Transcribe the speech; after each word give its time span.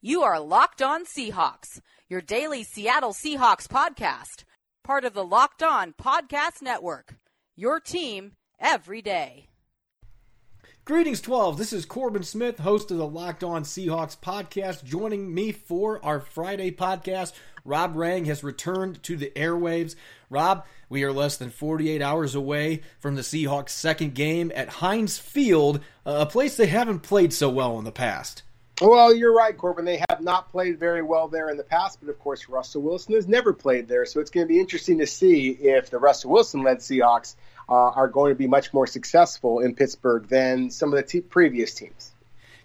You 0.00 0.22
are 0.22 0.38
Locked 0.38 0.80
On 0.80 1.04
Seahawks, 1.04 1.80
your 2.08 2.20
daily 2.20 2.62
Seattle 2.62 3.12
Seahawks 3.12 3.66
podcast, 3.66 4.44
part 4.84 5.04
of 5.04 5.12
the 5.12 5.24
Locked 5.24 5.60
On 5.60 5.92
Podcast 5.92 6.62
Network. 6.62 7.16
Your 7.56 7.80
team 7.80 8.34
every 8.60 9.02
day. 9.02 9.48
Greetings, 10.84 11.20
12. 11.20 11.58
This 11.58 11.72
is 11.72 11.84
Corbin 11.84 12.22
Smith, 12.22 12.60
host 12.60 12.92
of 12.92 12.98
the 12.98 13.08
Locked 13.08 13.42
On 13.42 13.64
Seahawks 13.64 14.16
podcast. 14.16 14.84
Joining 14.84 15.34
me 15.34 15.50
for 15.50 15.98
our 16.04 16.20
Friday 16.20 16.70
podcast, 16.70 17.32
Rob 17.64 17.96
Rang 17.96 18.26
has 18.26 18.44
returned 18.44 19.02
to 19.02 19.16
the 19.16 19.32
airwaves. 19.34 19.96
Rob, 20.30 20.64
we 20.88 21.02
are 21.02 21.12
less 21.12 21.36
than 21.36 21.50
48 21.50 22.00
hours 22.00 22.36
away 22.36 22.82
from 23.00 23.16
the 23.16 23.22
Seahawks' 23.22 23.70
second 23.70 24.14
game 24.14 24.52
at 24.54 24.68
Heinz 24.68 25.18
Field, 25.18 25.80
a 26.06 26.24
place 26.24 26.56
they 26.56 26.68
haven't 26.68 27.00
played 27.00 27.32
so 27.32 27.50
well 27.50 27.80
in 27.80 27.84
the 27.84 27.90
past. 27.90 28.44
Well, 28.80 29.12
you're 29.12 29.34
right, 29.34 29.56
Corbin. 29.56 29.84
They 29.84 30.00
have 30.08 30.20
not 30.20 30.52
played 30.52 30.78
very 30.78 31.02
well 31.02 31.26
there 31.26 31.50
in 31.50 31.56
the 31.56 31.64
past, 31.64 31.98
but 32.00 32.10
of 32.10 32.18
course, 32.20 32.48
Russell 32.48 32.82
Wilson 32.82 33.14
has 33.14 33.26
never 33.26 33.52
played 33.52 33.88
there. 33.88 34.06
So 34.06 34.20
it's 34.20 34.30
going 34.30 34.46
to 34.46 34.48
be 34.48 34.60
interesting 34.60 34.98
to 34.98 35.06
see 35.06 35.50
if 35.50 35.90
the 35.90 35.98
Russell 35.98 36.30
Wilson 36.30 36.62
led 36.62 36.78
Seahawks 36.78 37.34
uh, 37.68 37.72
are 37.72 38.06
going 38.06 38.30
to 38.30 38.36
be 38.36 38.46
much 38.46 38.72
more 38.72 38.86
successful 38.86 39.58
in 39.58 39.74
Pittsburgh 39.74 40.28
than 40.28 40.70
some 40.70 40.94
of 40.94 41.04
the 41.04 41.20
previous 41.22 41.74
teams. 41.74 42.12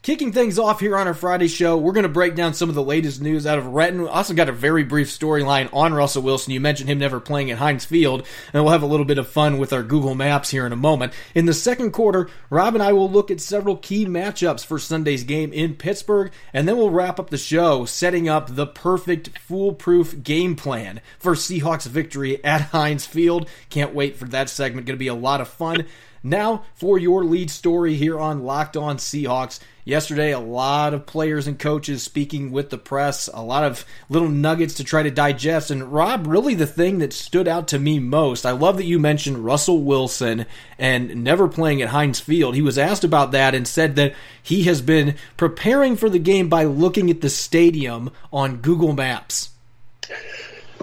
Kicking 0.03 0.33
things 0.33 0.59
off 0.59 0.81
here 0.81 0.97
on 0.97 1.07
our 1.07 1.13
Friday 1.13 1.47
show, 1.47 1.77
we're 1.77 1.93
going 1.93 2.03
to 2.03 2.09
break 2.09 2.35
down 2.35 2.53
some 2.53 2.67
of 2.67 2.75
the 2.75 2.83
latest 2.83 3.21
news 3.21 3.47
out 3.47 3.57
of 3.57 3.67
Renton. 3.67 4.05
Also 4.05 4.33
got 4.33 4.49
a 4.49 4.51
very 4.51 4.83
brief 4.83 5.07
storyline 5.07 5.69
on 5.71 5.93
Russell 5.93 6.23
Wilson. 6.23 6.51
You 6.51 6.59
mentioned 6.59 6.89
him 6.89 6.99
never 6.99 7.21
playing 7.21 7.51
at 7.51 7.57
Heinz 7.57 7.85
Field, 7.85 8.27
and 8.51 8.61
we'll 8.61 8.73
have 8.73 8.83
a 8.83 8.85
little 8.85 9.05
bit 9.05 9.17
of 9.17 9.29
fun 9.29 9.59
with 9.59 9.71
our 9.71 9.81
Google 9.81 10.13
Maps 10.13 10.49
here 10.49 10.65
in 10.65 10.73
a 10.73 10.75
moment. 10.75 11.13
In 11.33 11.45
the 11.45 11.53
second 11.53 11.91
quarter, 11.91 12.27
Rob 12.49 12.73
and 12.73 12.83
I 12.83 12.91
will 12.91 13.09
look 13.09 13.31
at 13.31 13.39
several 13.39 13.77
key 13.77 14.05
matchups 14.05 14.65
for 14.65 14.77
Sunday's 14.77 15.23
game 15.23 15.53
in 15.53 15.75
Pittsburgh, 15.75 16.33
and 16.51 16.67
then 16.67 16.75
we'll 16.75 16.89
wrap 16.89 17.17
up 17.17 17.29
the 17.29 17.37
show 17.37 17.85
setting 17.85 18.27
up 18.27 18.53
the 18.53 18.67
perfect 18.67 19.37
foolproof 19.37 20.21
game 20.21 20.57
plan 20.57 20.99
for 21.17 21.33
Seahawks 21.33 21.87
victory 21.87 22.43
at 22.43 22.59
Heinz 22.59 23.05
Field. 23.05 23.47
Can't 23.69 23.95
wait 23.95 24.17
for 24.17 24.25
that 24.25 24.49
segment. 24.49 24.85
Going 24.85 24.97
to 24.97 24.99
be 24.99 25.07
a 25.07 25.15
lot 25.15 25.39
of 25.39 25.47
fun. 25.47 25.85
Now, 26.25 26.63
for 26.73 26.97
your 26.97 27.25
lead 27.25 27.51
story 27.51 27.95
here 27.95 28.17
on 28.17 28.43
Locked 28.43 28.77
On 28.77 28.95
Seahawks. 28.95 29.59
Yesterday, 29.83 30.31
a 30.31 30.39
lot 30.39 30.93
of 30.93 31.05
players 31.05 31.45
and 31.47 31.59
coaches 31.59 32.01
speaking 32.01 32.53
with 32.53 32.69
the 32.69 32.77
press, 32.77 33.27
a 33.33 33.41
lot 33.41 33.65
of 33.65 33.85
little 34.07 34.29
nuggets 34.29 34.75
to 34.75 34.85
try 34.85 35.03
to 35.03 35.11
digest. 35.11 35.69
And 35.69 35.91
Rob, 35.91 36.25
really 36.25 36.55
the 36.55 36.65
thing 36.65 36.99
that 36.99 37.11
stood 37.11 37.49
out 37.49 37.67
to 37.67 37.79
me 37.79 37.99
most, 37.99 38.45
I 38.45 38.51
love 38.51 38.77
that 38.77 38.85
you 38.85 38.99
mentioned 38.99 39.43
Russell 39.43 39.81
Wilson 39.83 40.45
and 40.79 41.25
never 41.25 41.49
playing 41.49 41.81
at 41.81 41.89
Heinz 41.89 42.21
Field. 42.21 42.55
He 42.55 42.61
was 42.61 42.77
asked 42.77 43.03
about 43.03 43.33
that 43.33 43.53
and 43.53 43.67
said 43.67 43.97
that 43.97 44.13
he 44.41 44.63
has 44.63 44.81
been 44.81 45.15
preparing 45.35 45.97
for 45.97 46.09
the 46.09 46.19
game 46.19 46.47
by 46.47 46.63
looking 46.63 47.09
at 47.09 47.19
the 47.19 47.29
stadium 47.29 48.09
on 48.31 48.57
Google 48.61 48.93
Maps. 48.93 49.49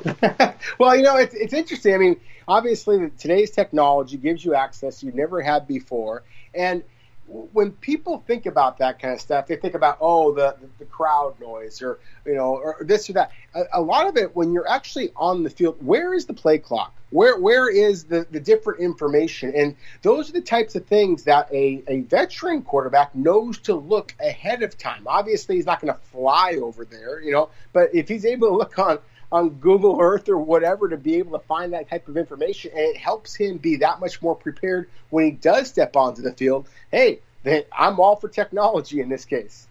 well, 0.78 0.94
you 0.94 1.02
know, 1.02 1.16
it's, 1.16 1.34
it's 1.34 1.54
interesting. 1.54 1.94
I 1.94 1.98
mean, 1.98 2.20
obviously, 2.46 3.10
today's 3.18 3.50
technology 3.50 4.16
gives 4.16 4.44
you 4.44 4.54
access 4.54 5.02
you 5.02 5.12
never 5.12 5.40
had 5.40 5.66
before. 5.66 6.22
And 6.54 6.82
when 7.30 7.70
people 7.72 8.22
think 8.26 8.46
about 8.46 8.78
that 8.78 8.98
kind 8.98 9.14
of 9.14 9.20
stuff, 9.20 9.46
they 9.46 9.56
think 9.56 9.74
about 9.74 9.98
oh 10.00 10.32
the 10.32 10.56
the 10.78 10.84
crowd 10.84 11.40
noise 11.40 11.80
or 11.80 11.98
you 12.26 12.34
know 12.34 12.56
or 12.56 12.78
this 12.80 13.08
or 13.08 13.14
that. 13.14 13.30
A, 13.54 13.62
a, 13.74 13.80
lot 13.80 14.08
of 14.08 14.16
it 14.16 14.34
when 14.34 14.52
you're 14.52 14.68
actually 14.68 15.12
on 15.16 15.42
the 15.42 15.50
field, 15.50 15.76
where 15.84 16.12
is 16.12 16.26
the 16.26 16.34
play 16.34 16.58
clock? 16.58 16.94
Where 17.10 17.38
where 17.38 17.70
is 17.70 18.04
the 18.04 18.26
the 18.30 18.40
different 18.40 18.80
information? 18.80 19.52
And 19.54 19.76
those 20.02 20.28
are 20.28 20.32
the 20.32 20.40
types 20.40 20.74
of 20.74 20.86
things 20.86 21.24
that 21.24 21.52
a 21.52 21.82
a 21.86 22.00
veteran 22.00 22.62
quarterback 22.62 23.14
knows 23.14 23.58
to 23.60 23.74
look 23.74 24.14
ahead 24.20 24.62
of 24.62 24.76
time. 24.76 25.04
Obviously, 25.06 25.56
he's 25.56 25.66
not 25.66 25.80
going 25.80 25.92
to 25.92 26.00
fly 26.12 26.58
over 26.60 26.84
there, 26.84 27.20
you 27.20 27.32
know, 27.32 27.50
but 27.72 27.94
if 27.94 28.08
he's 28.08 28.24
able 28.24 28.48
to 28.48 28.56
look 28.56 28.78
on 28.78 28.98
on 29.32 29.50
Google 29.50 29.98
Earth 30.00 30.28
or 30.28 30.38
whatever 30.38 30.88
to 30.88 30.96
be 30.96 31.16
able 31.16 31.38
to 31.38 31.44
find 31.46 31.72
that 31.72 31.88
type 31.88 32.08
of 32.08 32.16
information, 32.16 32.72
and 32.72 32.80
it 32.80 32.96
helps 32.96 33.34
him 33.34 33.58
be 33.58 33.76
that 33.76 34.00
much 34.00 34.20
more 34.22 34.34
prepared 34.34 34.88
when 35.10 35.24
he 35.24 35.30
does 35.30 35.68
step 35.68 35.96
onto 35.96 36.22
the 36.22 36.32
field. 36.32 36.68
Hey, 36.90 37.20
I'm 37.72 38.00
all 38.00 38.16
for 38.16 38.28
technology 38.28 39.00
in 39.00 39.08
this 39.08 39.24
case. 39.24 39.66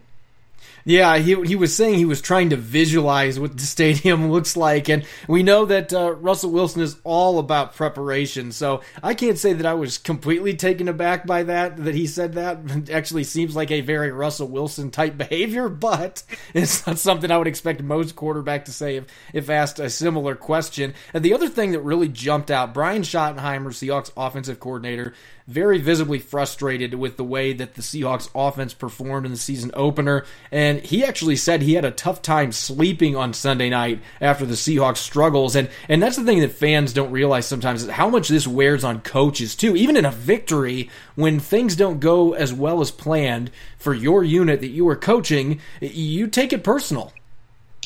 Yeah, 0.90 1.20
he 1.20 1.40
he 1.46 1.56
was 1.56 1.76
saying 1.76 2.00
he 2.00 2.06
was 2.06 2.20
trying 2.20 2.50
to 2.50 2.56
visualize 2.56 3.40
what 3.40 3.56
the 3.56 3.64
stadium 3.64 4.32
looks 4.32 4.58
like, 4.58 4.90
and 4.90 5.06
we 5.28 5.44
know 5.44 5.66
that 5.66 5.94
uh, 5.94 6.14
Russell 6.14 6.50
Wilson 6.50 6.82
is 6.82 6.98
all 7.04 7.38
about 7.38 7.76
preparation. 7.76 8.52
So 8.52 8.82
I 9.04 9.14
can't 9.14 9.38
say 9.38 9.54
that 9.54 9.68
I 9.68 9.76
was 9.76 10.00
completely 10.00 10.56
taken 10.56 10.88
aback 10.88 11.28
by 11.28 11.44
that. 11.44 11.78
That 11.78 11.94
he 11.94 12.08
said 12.08 12.34
that 12.34 12.62
it 12.72 12.90
actually 12.90 13.26
seems 13.26 13.56
like 13.56 13.70
a 13.70 13.82
very 13.82 14.12
Russell 14.12 14.48
Wilson 14.48 14.90
type 14.90 15.16
behavior, 15.30 15.70
but 15.70 16.24
it's 16.56 16.88
not 16.88 16.98
something 16.98 17.30
I 17.30 17.38
would 17.38 17.46
expect 17.46 17.84
most 17.84 18.16
quarterback 18.16 18.66
to 18.66 18.72
say 18.72 18.96
if 18.96 19.06
if 19.32 19.48
asked 19.52 19.80
a 19.80 19.92
similar 19.92 20.34
question. 20.34 20.96
And 21.14 21.24
the 21.24 21.36
other 21.36 21.50
thing 21.50 21.74
that 21.74 21.82
really 21.82 22.08
jumped 22.08 22.50
out, 22.50 22.74
Brian 22.74 23.04
Schottenheimer, 23.04 23.68
Seahawks 23.68 24.12
offensive 24.18 24.60
coordinator, 24.60 25.14
very 25.50 25.80
visibly 25.80 26.20
frustrated 26.20 26.94
with 26.94 27.18
the 27.18 27.24
way 27.24 27.54
that 27.54 27.74
the 27.74 27.82
Seahawks 27.82 28.30
offense 28.36 28.76
performed 28.76 29.26
in 29.26 29.32
the 29.32 29.38
season 29.38 29.72
opener. 29.74 30.24
And 30.52 30.79
he 30.86 31.04
actually 31.04 31.36
said 31.36 31.62
he 31.62 31.74
had 31.74 31.86
a 31.86 31.92
tough 31.92 32.22
time 32.22 32.52
sleeping 32.52 33.16
on 33.16 33.34
Sunday 33.34 33.70
night 33.70 34.00
after 34.20 34.46
the 34.46 34.56
Seahawks 34.56 34.98
struggles. 34.98 35.56
And, 35.56 35.70
and 35.88 36.02
that's 36.02 36.18
the 36.18 36.24
thing 36.24 36.40
that 36.40 36.52
fans 36.52 36.94
don't 36.94 37.12
realize 37.12 37.46
sometimes 37.46 37.84
is 37.84 37.90
how 37.90 38.10
much 38.10 38.28
this 38.28 38.48
wears 38.48 38.84
on 38.84 39.02
coaches, 39.02 39.56
too. 39.56 39.76
Even 39.76 39.98
in 39.98 40.06
a 40.06 40.12
victory, 40.12 40.90
when 41.16 41.40
things 41.40 41.76
don't 41.76 42.00
go 42.00 42.34
as 42.34 42.54
well 42.54 42.82
as 42.82 42.92
planned 42.92 43.52
for 43.78 43.94
your 43.94 44.24
unit 44.24 44.62
that 44.62 44.68
you 44.68 44.88
are 44.90 44.96
coaching, 44.96 45.60
you 45.82 46.28
take 46.28 46.54
it 46.54 46.64
personal. 46.64 47.14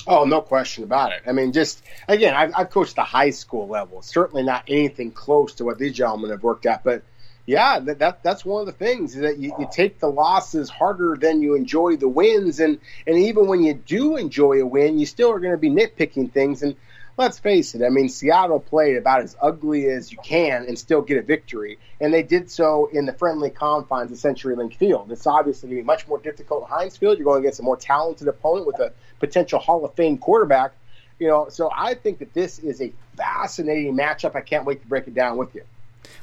Oh, 0.05 0.25
no 0.25 0.41
question 0.41 0.83
about 0.83 1.13
it. 1.13 1.21
I 1.25 1.31
mean, 1.31 1.53
just 1.53 1.81
again, 2.07 2.33
I've, 2.33 2.51
I've 2.57 2.69
coached 2.69 2.95
the 2.95 3.03
high 3.03 3.29
school 3.29 3.67
level. 3.67 4.01
Certainly 4.01 4.43
not 4.43 4.63
anything 4.67 5.11
close 5.11 5.53
to 5.55 5.65
what 5.65 5.77
these 5.77 5.93
gentlemen 5.93 6.31
have 6.31 6.43
worked 6.43 6.65
at, 6.65 6.83
but 6.83 7.03
yeah, 7.45 7.79
that, 7.79 7.99
that 7.99 8.23
that's 8.23 8.45
one 8.45 8.61
of 8.61 8.67
the 8.67 8.71
things 8.71 9.15
is 9.15 9.21
that 9.21 9.37
you, 9.37 9.53
you 9.59 9.67
take 9.69 9.99
the 9.99 10.07
losses 10.07 10.69
harder 10.69 11.17
than 11.19 11.41
you 11.41 11.55
enjoy 11.55 11.97
the 11.97 12.07
wins, 12.07 12.61
and 12.61 12.79
and 13.05 13.17
even 13.17 13.47
when 13.47 13.63
you 13.63 13.73
do 13.73 14.15
enjoy 14.15 14.61
a 14.61 14.65
win, 14.65 14.97
you 14.97 15.05
still 15.05 15.29
are 15.31 15.39
going 15.39 15.51
to 15.51 15.57
be 15.57 15.69
nitpicking 15.69 16.31
things. 16.31 16.63
And 16.63 16.77
let's 17.17 17.39
face 17.39 17.75
it, 17.75 17.83
I 17.83 17.89
mean, 17.89 18.07
Seattle 18.07 18.61
played 18.61 18.95
about 18.95 19.23
as 19.23 19.35
ugly 19.41 19.87
as 19.87 20.09
you 20.09 20.17
can 20.23 20.65
and 20.67 20.79
still 20.79 21.01
get 21.01 21.17
a 21.17 21.21
victory, 21.21 21.79
and 21.99 22.13
they 22.13 22.23
did 22.23 22.49
so 22.49 22.89
in 22.93 23.05
the 23.05 23.13
friendly 23.13 23.49
confines 23.49 24.11
of 24.11 24.17
CenturyLink 24.17 24.77
Field. 24.77 25.11
It's 25.11 25.27
obviously 25.27 25.67
going 25.67 25.79
to 25.79 25.83
be 25.83 25.85
much 25.85 26.07
more 26.07 26.19
difficult 26.19 26.63
at 26.63 26.69
Heinz 26.69 26.95
Field. 26.95 27.17
You're 27.17 27.25
going 27.25 27.41
against 27.41 27.59
a 27.59 27.63
more 27.63 27.77
talented 27.77 28.29
opponent 28.29 28.67
with 28.67 28.79
a 28.79 28.93
potential 29.19 29.59
Hall 29.59 29.83
of 29.83 29.93
Fame 29.95 30.17
quarterback. 30.17 30.71
You 31.19 31.27
know, 31.27 31.49
so 31.49 31.69
I 31.75 31.93
think 31.93 32.19
that 32.19 32.33
this 32.33 32.59
is 32.59 32.81
a 32.81 32.93
fascinating 33.17 33.95
matchup. 33.95 34.33
I 34.33 34.41
can't 34.41 34.65
wait 34.65 34.81
to 34.81 34.87
break 34.87 35.07
it 35.07 35.13
down 35.13 35.37
with 35.37 35.53
you. 35.55 35.63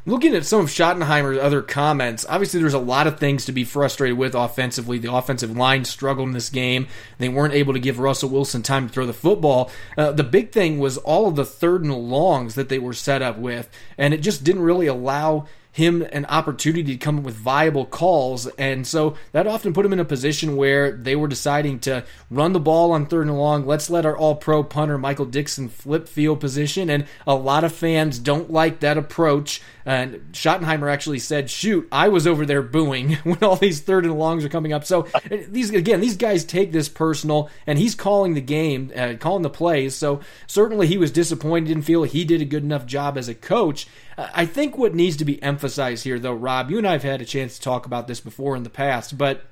Looking 0.07 0.35
at 0.35 0.47
some 0.47 0.61
of 0.61 0.69
Schottenheimer's 0.69 1.39
other 1.39 1.61
comments, 1.61 2.25
obviously 2.29 2.61
there's 2.61 2.75
a 2.75 2.79
lot 2.79 3.07
of 3.07 3.19
things 3.19 3.45
to 3.45 3.53
be 3.53 3.65
frustrated 3.65 4.17
with 4.17 4.35
offensively. 4.35 4.99
The 4.99 5.13
offensive 5.13 5.57
line 5.57 5.85
struggled 5.85 6.29
in 6.29 6.35
this 6.35 6.49
game. 6.49 6.89
They 7.19 7.29
weren't 7.29 7.55
able 7.55 7.75
to 7.75 7.79
give 7.79 7.99
Russell 7.99 8.31
Wilson 8.31 8.63
time 8.63 8.89
to 8.89 8.93
throw 8.93 9.07
the 9.07 9.13
football. 9.13 9.71
Uh, 9.99 10.13
the 10.13 10.25
big 10.25 10.53
thing 10.53 10.79
was 10.79 10.97
all 10.97 11.29
of 11.29 11.37
the 11.37 11.45
third 11.45 11.83
and 11.83 11.95
longs 11.95 12.55
that 12.55 12.69
they 12.69 12.79
were 12.79 12.95
set 12.95 13.21
up 13.21 13.39
with, 13.39 13.69
and 13.99 14.15
it 14.15 14.23
just 14.23 14.43
didn't 14.43 14.63
really 14.63 14.87
allow 14.87 15.47
him 15.73 16.03
an 16.13 16.27
opportunity 16.27 16.85
to 16.85 16.97
come 16.97 17.19
up 17.19 17.25
with 17.25 17.35
viable 17.35 17.87
calls. 17.87 18.47
And 18.47 18.87
so 18.87 19.17
that 19.33 19.47
often 19.47 19.73
put 19.73 19.87
him 19.87 19.93
in 19.93 20.01
a 20.01 20.05
position 20.05 20.57
where 20.57 20.93
they 20.93 21.15
were 21.15 21.29
deciding 21.29 21.81
to 21.81 22.05
run 22.31 22.53
the 22.53 22.61
ball 22.61 22.93
on 22.93 23.07
third 23.07 23.27
and 23.27 23.39
long. 23.39 23.67
Let's 23.67 23.91
let 23.91 24.07
our 24.07 24.17
all 24.17 24.35
pro 24.35 24.63
punter 24.63 24.99
Michael 24.99 25.27
Dickson, 25.27 25.69
flip 25.69 26.09
field 26.09 26.41
position. 26.41 26.91
And 26.91 27.07
a 27.27 27.35
lot 27.35 27.65
of 27.65 27.73
fans 27.73 28.19
don't 28.19 28.51
like 28.51 28.81
that 28.81 28.99
approach. 28.99 29.63
And 29.85 30.33
Schottenheimer 30.33 30.93
actually 30.93 31.19
said, 31.19 31.51
shoot, 31.51 31.89
I 31.91 32.09
was 32.09 32.27
over 32.27 32.45
there 32.45 32.63
booing 32.63 33.15
when 33.25 33.43
all 33.43 33.57
these 33.57 33.81
third 33.81 34.05
and 34.05 34.19
longs 34.19 34.45
are 34.45 34.51
coming 34.51 34.73
up. 34.73 34.85
So 34.85 35.07
these, 35.31 35.71
again, 35.71 36.01
these 36.01 36.17
guys 36.17 36.45
take 36.45 36.73
this 36.73 36.89
personal 36.89 37.51
and 37.67 37.79
he's 37.79 37.95
calling 37.95 38.35
the 38.35 38.41
game, 38.41 38.93
uh, 38.95 39.15
calling 39.19 39.43
the 39.43 39.51
plays. 39.51 39.95
So 39.95 40.21
certainly 40.47 40.87
he 40.87 40.99
was 40.99 41.11
disappointed, 41.11 41.69
didn't 41.69 41.85
feel 41.85 42.03
he 42.05 42.25
did 42.25 42.43
a 42.43 42.47
good 42.47 42.65
enough 42.65 42.87
job 42.87 43.17
as 43.17 43.29
a 43.29 43.35
coach. 43.35 43.87
I 44.19 44.45
think 44.45 44.77
what 44.77 44.95
needs 44.95 45.17
to 45.19 45.25
be 45.25 45.43
emphasized 45.43 46.05
here, 46.05 46.19
though, 46.19 46.35
Rob, 46.35 46.71
you 46.71 46.79
and 46.79 46.87
I 46.87 46.93
have 46.93 47.03
had 47.03 47.23
a 47.23 47.27
chance 47.27 47.57
to 47.57 47.63
talk 47.63 47.87
about 47.87 48.07
this 48.07 48.21
before 48.21 48.55
in 48.55 48.65
the 48.65 48.71
past, 48.71 49.17
but 49.17 49.45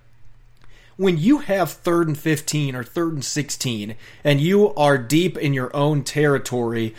when 0.99 1.17
you 1.17 1.39
have 1.39 1.71
third 1.71 2.09
and 2.09 2.19
15 2.19 2.75
or 2.75 2.83
third 2.83 3.15
and 3.15 3.25
16 3.25 3.95
and 4.25 4.41
you 4.41 4.75
are 4.75 4.99
deep 4.99 5.39
in 5.39 5.55
your 5.55 5.75
own 5.75 6.03
territory, 6.03 6.95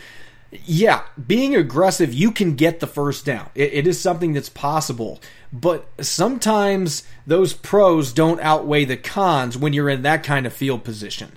yeah, 0.51 1.03
being 1.27 1.55
aggressive, 1.55 2.13
you 2.13 2.31
can 2.31 2.55
get 2.55 2.79
the 2.79 2.87
first 2.87 3.25
down. 3.25 3.49
It, 3.55 3.73
it 3.73 3.87
is 3.87 3.99
something 3.99 4.33
that's 4.33 4.49
possible. 4.49 5.19
But 5.53 5.87
sometimes 5.99 7.03
those 7.25 7.53
pros 7.53 8.11
don't 8.11 8.39
outweigh 8.41 8.85
the 8.85 8.97
cons 8.97 9.57
when 9.57 9.73
you're 9.73 9.89
in 9.89 10.01
that 10.03 10.23
kind 10.23 10.45
of 10.45 10.53
field 10.53 10.83
position. 10.83 11.33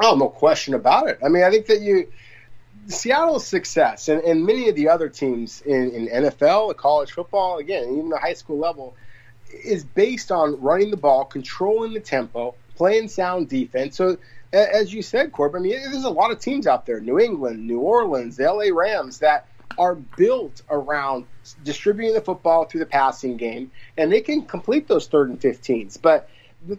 Oh, 0.00 0.14
no 0.14 0.28
question 0.28 0.74
about 0.74 1.08
it. 1.08 1.18
I 1.24 1.28
mean, 1.28 1.42
I 1.42 1.50
think 1.50 1.66
that 1.66 1.80
you 1.80 2.08
Seattle's 2.88 3.46
success 3.46 4.08
and, 4.08 4.22
and 4.22 4.46
many 4.46 4.68
of 4.68 4.74
the 4.74 4.88
other 4.88 5.08
teams 5.08 5.60
in, 5.62 5.90
in 5.90 6.08
NFL, 6.08 6.76
college 6.76 7.12
football, 7.12 7.58
again, 7.58 7.84
even 7.84 8.08
the 8.08 8.18
high 8.18 8.32
school 8.32 8.58
level, 8.58 8.96
is 9.52 9.84
based 9.84 10.32
on 10.32 10.60
running 10.60 10.90
the 10.90 10.96
ball, 10.96 11.24
controlling 11.24 11.92
the 11.92 12.00
tempo, 12.00 12.54
playing 12.76 13.08
sound 13.08 13.48
defense. 13.48 13.96
So, 13.96 14.16
as 14.52 14.92
you 14.92 15.02
said, 15.02 15.32
Corbin, 15.32 15.62
I 15.62 15.64
mean, 15.64 15.72
there's 15.72 16.04
a 16.04 16.10
lot 16.10 16.30
of 16.30 16.40
teams 16.40 16.66
out 16.66 16.86
there 16.86 17.00
New 17.00 17.18
England, 17.18 17.66
New 17.66 17.80
Orleans, 17.80 18.36
the 18.36 18.50
LA 18.50 18.66
Rams 18.72 19.18
that 19.18 19.48
are 19.78 19.94
built 19.94 20.62
around 20.70 21.26
distributing 21.62 22.14
the 22.14 22.20
football 22.20 22.64
through 22.64 22.80
the 22.80 22.86
passing 22.86 23.36
game, 23.36 23.70
and 23.96 24.10
they 24.10 24.20
can 24.20 24.42
complete 24.42 24.88
those 24.88 25.06
third 25.06 25.28
and 25.28 25.40
15s. 25.40 26.00
But 26.00 26.28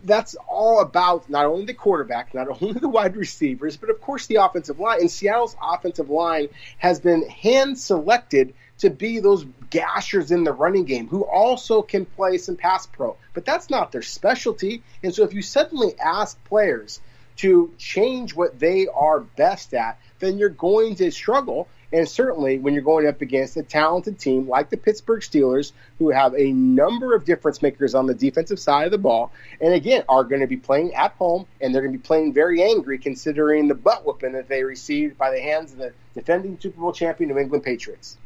that's 0.03 0.35
all 0.47 0.81
about 0.81 1.29
not 1.29 1.45
only 1.45 1.65
the 1.65 1.73
quarterback, 1.73 2.33
not 2.33 2.47
only 2.61 2.79
the 2.79 2.89
wide 2.89 3.15
receivers, 3.15 3.77
but 3.77 3.89
of 3.89 4.01
course 4.01 4.27
the 4.27 4.35
offensive 4.35 4.79
line. 4.79 4.99
And 5.01 5.11
Seattle's 5.11 5.55
offensive 5.61 6.09
line 6.09 6.49
has 6.77 6.99
been 6.99 7.27
hand 7.27 7.77
selected 7.77 8.53
to 8.79 8.89
be 8.89 9.19
those 9.19 9.45
gashers 9.69 10.31
in 10.31 10.43
the 10.43 10.53
running 10.53 10.85
game 10.85 11.07
who 11.07 11.23
also 11.23 11.81
can 11.81 12.05
play 12.05 12.37
some 12.37 12.55
pass 12.55 12.85
pro. 12.87 13.17
But 13.33 13.45
that's 13.45 13.69
not 13.69 13.91
their 13.91 14.01
specialty. 14.01 14.83
And 15.03 15.13
so 15.13 15.23
if 15.23 15.33
you 15.33 15.41
suddenly 15.41 15.93
ask 15.99 16.41
players 16.45 17.01
to 17.39 17.73
change 17.77 18.35
what 18.35 18.59
they 18.59 18.87
are 18.87 19.21
best 19.21 19.73
at, 19.73 19.97
then 20.19 20.37
you're 20.37 20.49
going 20.49 20.95
to 20.95 21.09
struggle. 21.09 21.69
And 21.93 22.07
certainly 22.07 22.59
when 22.59 22.73
you're 22.73 22.83
going 22.83 23.07
up 23.07 23.21
against 23.21 23.55
a 23.55 23.63
talented 23.63 24.19
team 24.19 24.47
like 24.47 24.69
the 24.69 24.75
Pittsburgh 24.75 25.21
Steelers, 25.21 25.71
who 25.99 26.09
have 26.09 26.35
a 26.35 26.51
number 26.51 27.15
of 27.15 27.23
difference 27.23 27.61
makers 27.61 27.95
on 27.95 28.07
the 28.07 28.13
defensive 28.13 28.59
side 28.59 28.85
of 28.85 28.91
the 28.91 28.97
ball, 28.97 29.31
and 29.61 29.73
again, 29.73 30.03
are 30.09 30.25
going 30.25 30.41
to 30.41 30.47
be 30.47 30.57
playing 30.57 30.93
at 30.95 31.13
home, 31.13 31.45
and 31.61 31.73
they're 31.73 31.81
going 31.81 31.93
to 31.93 31.97
be 31.97 32.03
playing 32.03 32.33
very 32.33 32.61
angry 32.61 32.99
considering 32.99 33.69
the 33.69 33.73
butt 33.73 34.05
whooping 34.05 34.33
that 34.33 34.49
they 34.49 34.63
received 34.63 35.17
by 35.17 35.31
the 35.31 35.39
hands 35.39 35.71
of 35.71 35.77
the 35.77 35.93
defending 36.13 36.59
Super 36.59 36.81
Bowl 36.81 36.91
champion 36.91 37.29
New 37.29 37.39
England 37.39 37.63
Patriots. 37.63 38.17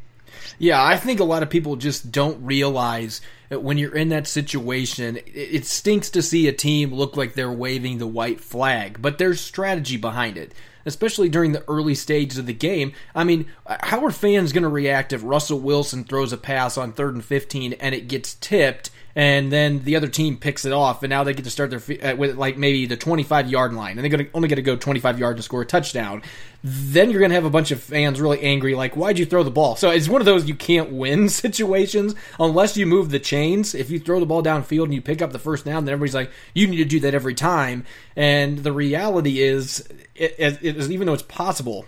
Yeah, 0.59 0.83
I 0.83 0.97
think 0.97 1.19
a 1.19 1.25
lot 1.25 1.43
of 1.43 1.49
people 1.49 1.75
just 1.75 2.11
don't 2.11 2.43
realize 2.43 3.21
that 3.49 3.63
when 3.63 3.77
you're 3.77 3.95
in 3.95 4.09
that 4.09 4.27
situation, 4.27 5.19
it 5.25 5.65
stinks 5.65 6.09
to 6.11 6.21
see 6.21 6.47
a 6.47 6.53
team 6.53 6.93
look 6.93 7.17
like 7.17 7.33
they're 7.33 7.51
waving 7.51 7.97
the 7.97 8.07
white 8.07 8.41
flag, 8.41 9.01
but 9.01 9.17
there's 9.17 9.39
strategy 9.39 9.97
behind 9.97 10.37
it 10.37 10.53
especially 10.85 11.29
during 11.29 11.51
the 11.53 11.63
early 11.67 11.95
stages 11.95 12.37
of 12.37 12.45
the 12.45 12.53
game. 12.53 12.93
I 13.15 13.23
mean, 13.23 13.45
how 13.65 14.05
are 14.05 14.11
fans 14.11 14.51
going 14.51 14.63
to 14.63 14.69
react 14.69 15.13
if 15.13 15.23
Russell 15.23 15.59
Wilson 15.59 16.03
throws 16.03 16.33
a 16.33 16.37
pass 16.37 16.77
on 16.77 16.91
third 16.91 17.13
and 17.13 17.23
15 17.23 17.73
and 17.73 17.95
it 17.95 18.07
gets 18.07 18.35
tipped 18.35 18.89
and 19.15 19.51
then 19.51 19.83
the 19.83 19.95
other 19.95 20.07
team 20.07 20.37
picks 20.37 20.65
it 20.65 20.71
off, 20.71 21.03
and 21.03 21.09
now 21.09 21.23
they 21.23 21.33
get 21.33 21.45
to 21.45 21.51
start 21.51 21.69
their 21.69 22.13
uh, 22.13 22.15
with 22.15 22.35
like 22.35 22.57
maybe 22.57 22.85
the 22.85 22.97
25 22.97 23.49
yard 23.49 23.73
line, 23.73 23.97
and 23.97 23.99
they're 23.99 24.09
gonna 24.09 24.29
only 24.33 24.47
get 24.47 24.55
to 24.55 24.61
go 24.61 24.75
25 24.75 25.19
yards 25.19 25.37
to 25.37 25.43
score 25.43 25.61
a 25.61 25.65
touchdown. 25.65 26.23
Then 26.63 27.11
you're 27.11 27.21
gonna 27.21 27.33
have 27.35 27.45
a 27.45 27.49
bunch 27.49 27.71
of 27.71 27.81
fans 27.81 28.19
really 28.19 28.41
angry, 28.41 28.73
like, 28.73 28.95
"Why'd 28.95 29.19
you 29.19 29.25
throw 29.25 29.43
the 29.43 29.51
ball?" 29.51 29.75
So 29.75 29.91
it's 29.91 30.09
one 30.09 30.21
of 30.21 30.25
those 30.25 30.47
you 30.47 30.55
can't 30.55 30.91
win 30.91 31.29
situations 31.29 32.15
unless 32.39 32.75
you 32.75 32.85
move 32.85 33.11
the 33.11 33.19
chains. 33.19 33.75
If 33.75 33.91
you 33.91 33.99
throw 33.99 34.19
the 34.19 34.25
ball 34.25 34.41
downfield 34.41 34.85
and 34.85 34.93
you 34.93 35.01
pick 35.01 35.21
up 35.21 35.31
the 35.31 35.39
first 35.39 35.65
down, 35.65 35.85
then 35.85 35.93
everybody's 35.93 36.15
like, 36.15 36.31
"You 36.53 36.67
need 36.67 36.77
to 36.77 36.85
do 36.85 36.99
that 37.01 37.13
every 37.13 37.35
time." 37.35 37.85
And 38.15 38.59
the 38.59 38.71
reality 38.71 39.41
is, 39.41 39.87
it, 40.15 40.35
it, 40.37 40.59
it, 40.61 40.91
even 40.91 41.05
though 41.05 41.13
it's 41.13 41.23
possible, 41.23 41.85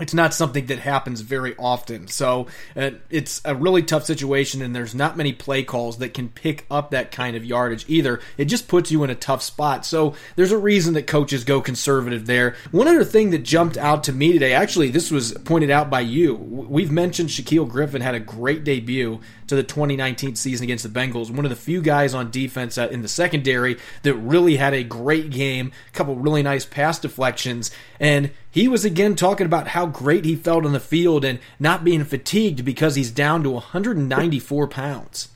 it's 0.00 0.14
not 0.14 0.34
something 0.34 0.66
that 0.66 0.80
happens 0.80 1.20
very 1.20 1.54
often. 1.56 2.08
So 2.08 2.48
uh, 2.76 2.92
it's 3.10 3.40
a 3.44 3.54
really 3.54 3.82
tough 3.82 4.04
situation, 4.04 4.60
and 4.60 4.74
there's 4.74 4.94
not 4.94 5.16
many 5.16 5.32
play 5.32 5.62
calls 5.62 5.98
that 5.98 6.14
can 6.14 6.30
pick 6.30 6.66
up 6.68 6.90
that 6.90 7.12
kind 7.12 7.36
of 7.36 7.44
yardage 7.44 7.84
either. 7.86 8.20
It 8.36 8.46
just 8.46 8.66
puts 8.66 8.90
you 8.90 9.04
in 9.04 9.10
a 9.10 9.14
tough 9.14 9.40
spot. 9.42 9.86
So 9.86 10.14
there's 10.34 10.50
a 10.50 10.58
reason 10.58 10.94
that 10.94 11.06
coaches 11.06 11.44
go 11.44 11.60
conservative 11.60 12.26
there. 12.26 12.56
One 12.72 12.88
other 12.88 13.04
thing 13.04 13.30
that 13.30 13.44
jumped 13.44 13.76
out 13.76 14.02
to 14.04 14.12
me 14.12 14.32
today, 14.32 14.52
actually, 14.52 14.90
this 14.90 15.12
was 15.12 15.32
pointed 15.44 15.70
out 15.70 15.90
by 15.90 16.00
you. 16.00 16.34
We've 16.34 16.90
mentioned 16.90 17.28
Shaquill 17.28 17.68
Griffin 17.68 18.02
had 18.02 18.16
a 18.16 18.20
great 18.20 18.64
debut 18.64 19.20
to 19.46 19.54
the 19.54 19.62
2019 19.62 20.34
season 20.34 20.64
against 20.64 20.82
the 20.82 20.90
Bengals. 20.90 21.30
One 21.30 21.44
of 21.44 21.50
the 21.50 21.56
few 21.56 21.80
guys 21.80 22.14
on 22.14 22.32
defense 22.32 22.78
in 22.78 23.02
the 23.02 23.08
secondary 23.08 23.78
that 24.02 24.14
really 24.14 24.56
had 24.56 24.74
a 24.74 24.82
great 24.82 25.30
game, 25.30 25.70
a 25.88 25.90
couple 25.92 26.16
really 26.16 26.42
nice 26.42 26.64
pass 26.64 26.98
deflections, 26.98 27.70
and 28.00 28.30
he 28.54 28.68
was 28.68 28.84
again 28.84 29.16
talking 29.16 29.46
about 29.46 29.66
how 29.66 29.84
great 29.84 30.24
he 30.24 30.36
felt 30.36 30.64
on 30.64 30.72
the 30.72 30.78
field 30.78 31.24
and 31.24 31.40
not 31.58 31.82
being 31.82 32.04
fatigued 32.04 32.64
because 32.64 32.94
he's 32.94 33.10
down 33.10 33.42
to 33.42 33.50
194 33.50 34.68
pounds. 34.68 35.28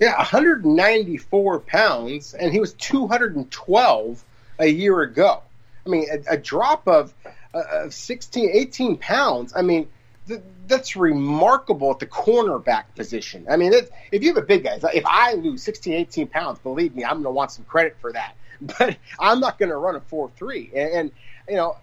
Yeah, 0.00 0.16
194 0.16 1.60
pounds, 1.60 2.34
and 2.34 2.52
he 2.52 2.58
was 2.58 2.72
212 2.72 4.24
a 4.58 4.66
year 4.66 5.02
ago. 5.02 5.42
I 5.86 5.88
mean, 5.88 6.08
a, 6.10 6.32
a 6.32 6.36
drop 6.36 6.88
of, 6.88 7.14
uh, 7.54 7.62
of 7.84 7.94
16, 7.94 8.50
18 8.52 8.96
pounds. 8.96 9.52
I 9.54 9.62
mean, 9.62 9.88
th- 10.26 10.42
that's 10.66 10.96
remarkable 10.96 11.92
at 11.92 12.00
the 12.00 12.06
cornerback 12.06 12.86
position. 12.96 13.46
I 13.48 13.56
mean, 13.56 13.72
if 13.72 14.24
you 14.24 14.34
have 14.34 14.42
a 14.42 14.46
big 14.46 14.64
guy, 14.64 14.80
if 14.92 15.06
I 15.06 15.34
lose 15.34 15.62
16, 15.62 15.92
18 15.92 16.26
pounds, 16.26 16.58
believe 16.58 16.96
me, 16.96 17.04
I'm 17.04 17.22
going 17.22 17.22
to 17.22 17.30
want 17.30 17.52
some 17.52 17.66
credit 17.66 17.96
for 18.00 18.12
that. 18.12 18.34
But 18.78 18.96
I'm 19.20 19.40
not 19.40 19.58
going 19.58 19.68
to 19.68 19.76
run 19.76 19.94
a 19.94 20.00
4 20.00 20.30
3. 20.36 20.70
And, 20.74 20.92
and, 20.92 21.10
you 21.48 21.56
know, 21.56 21.76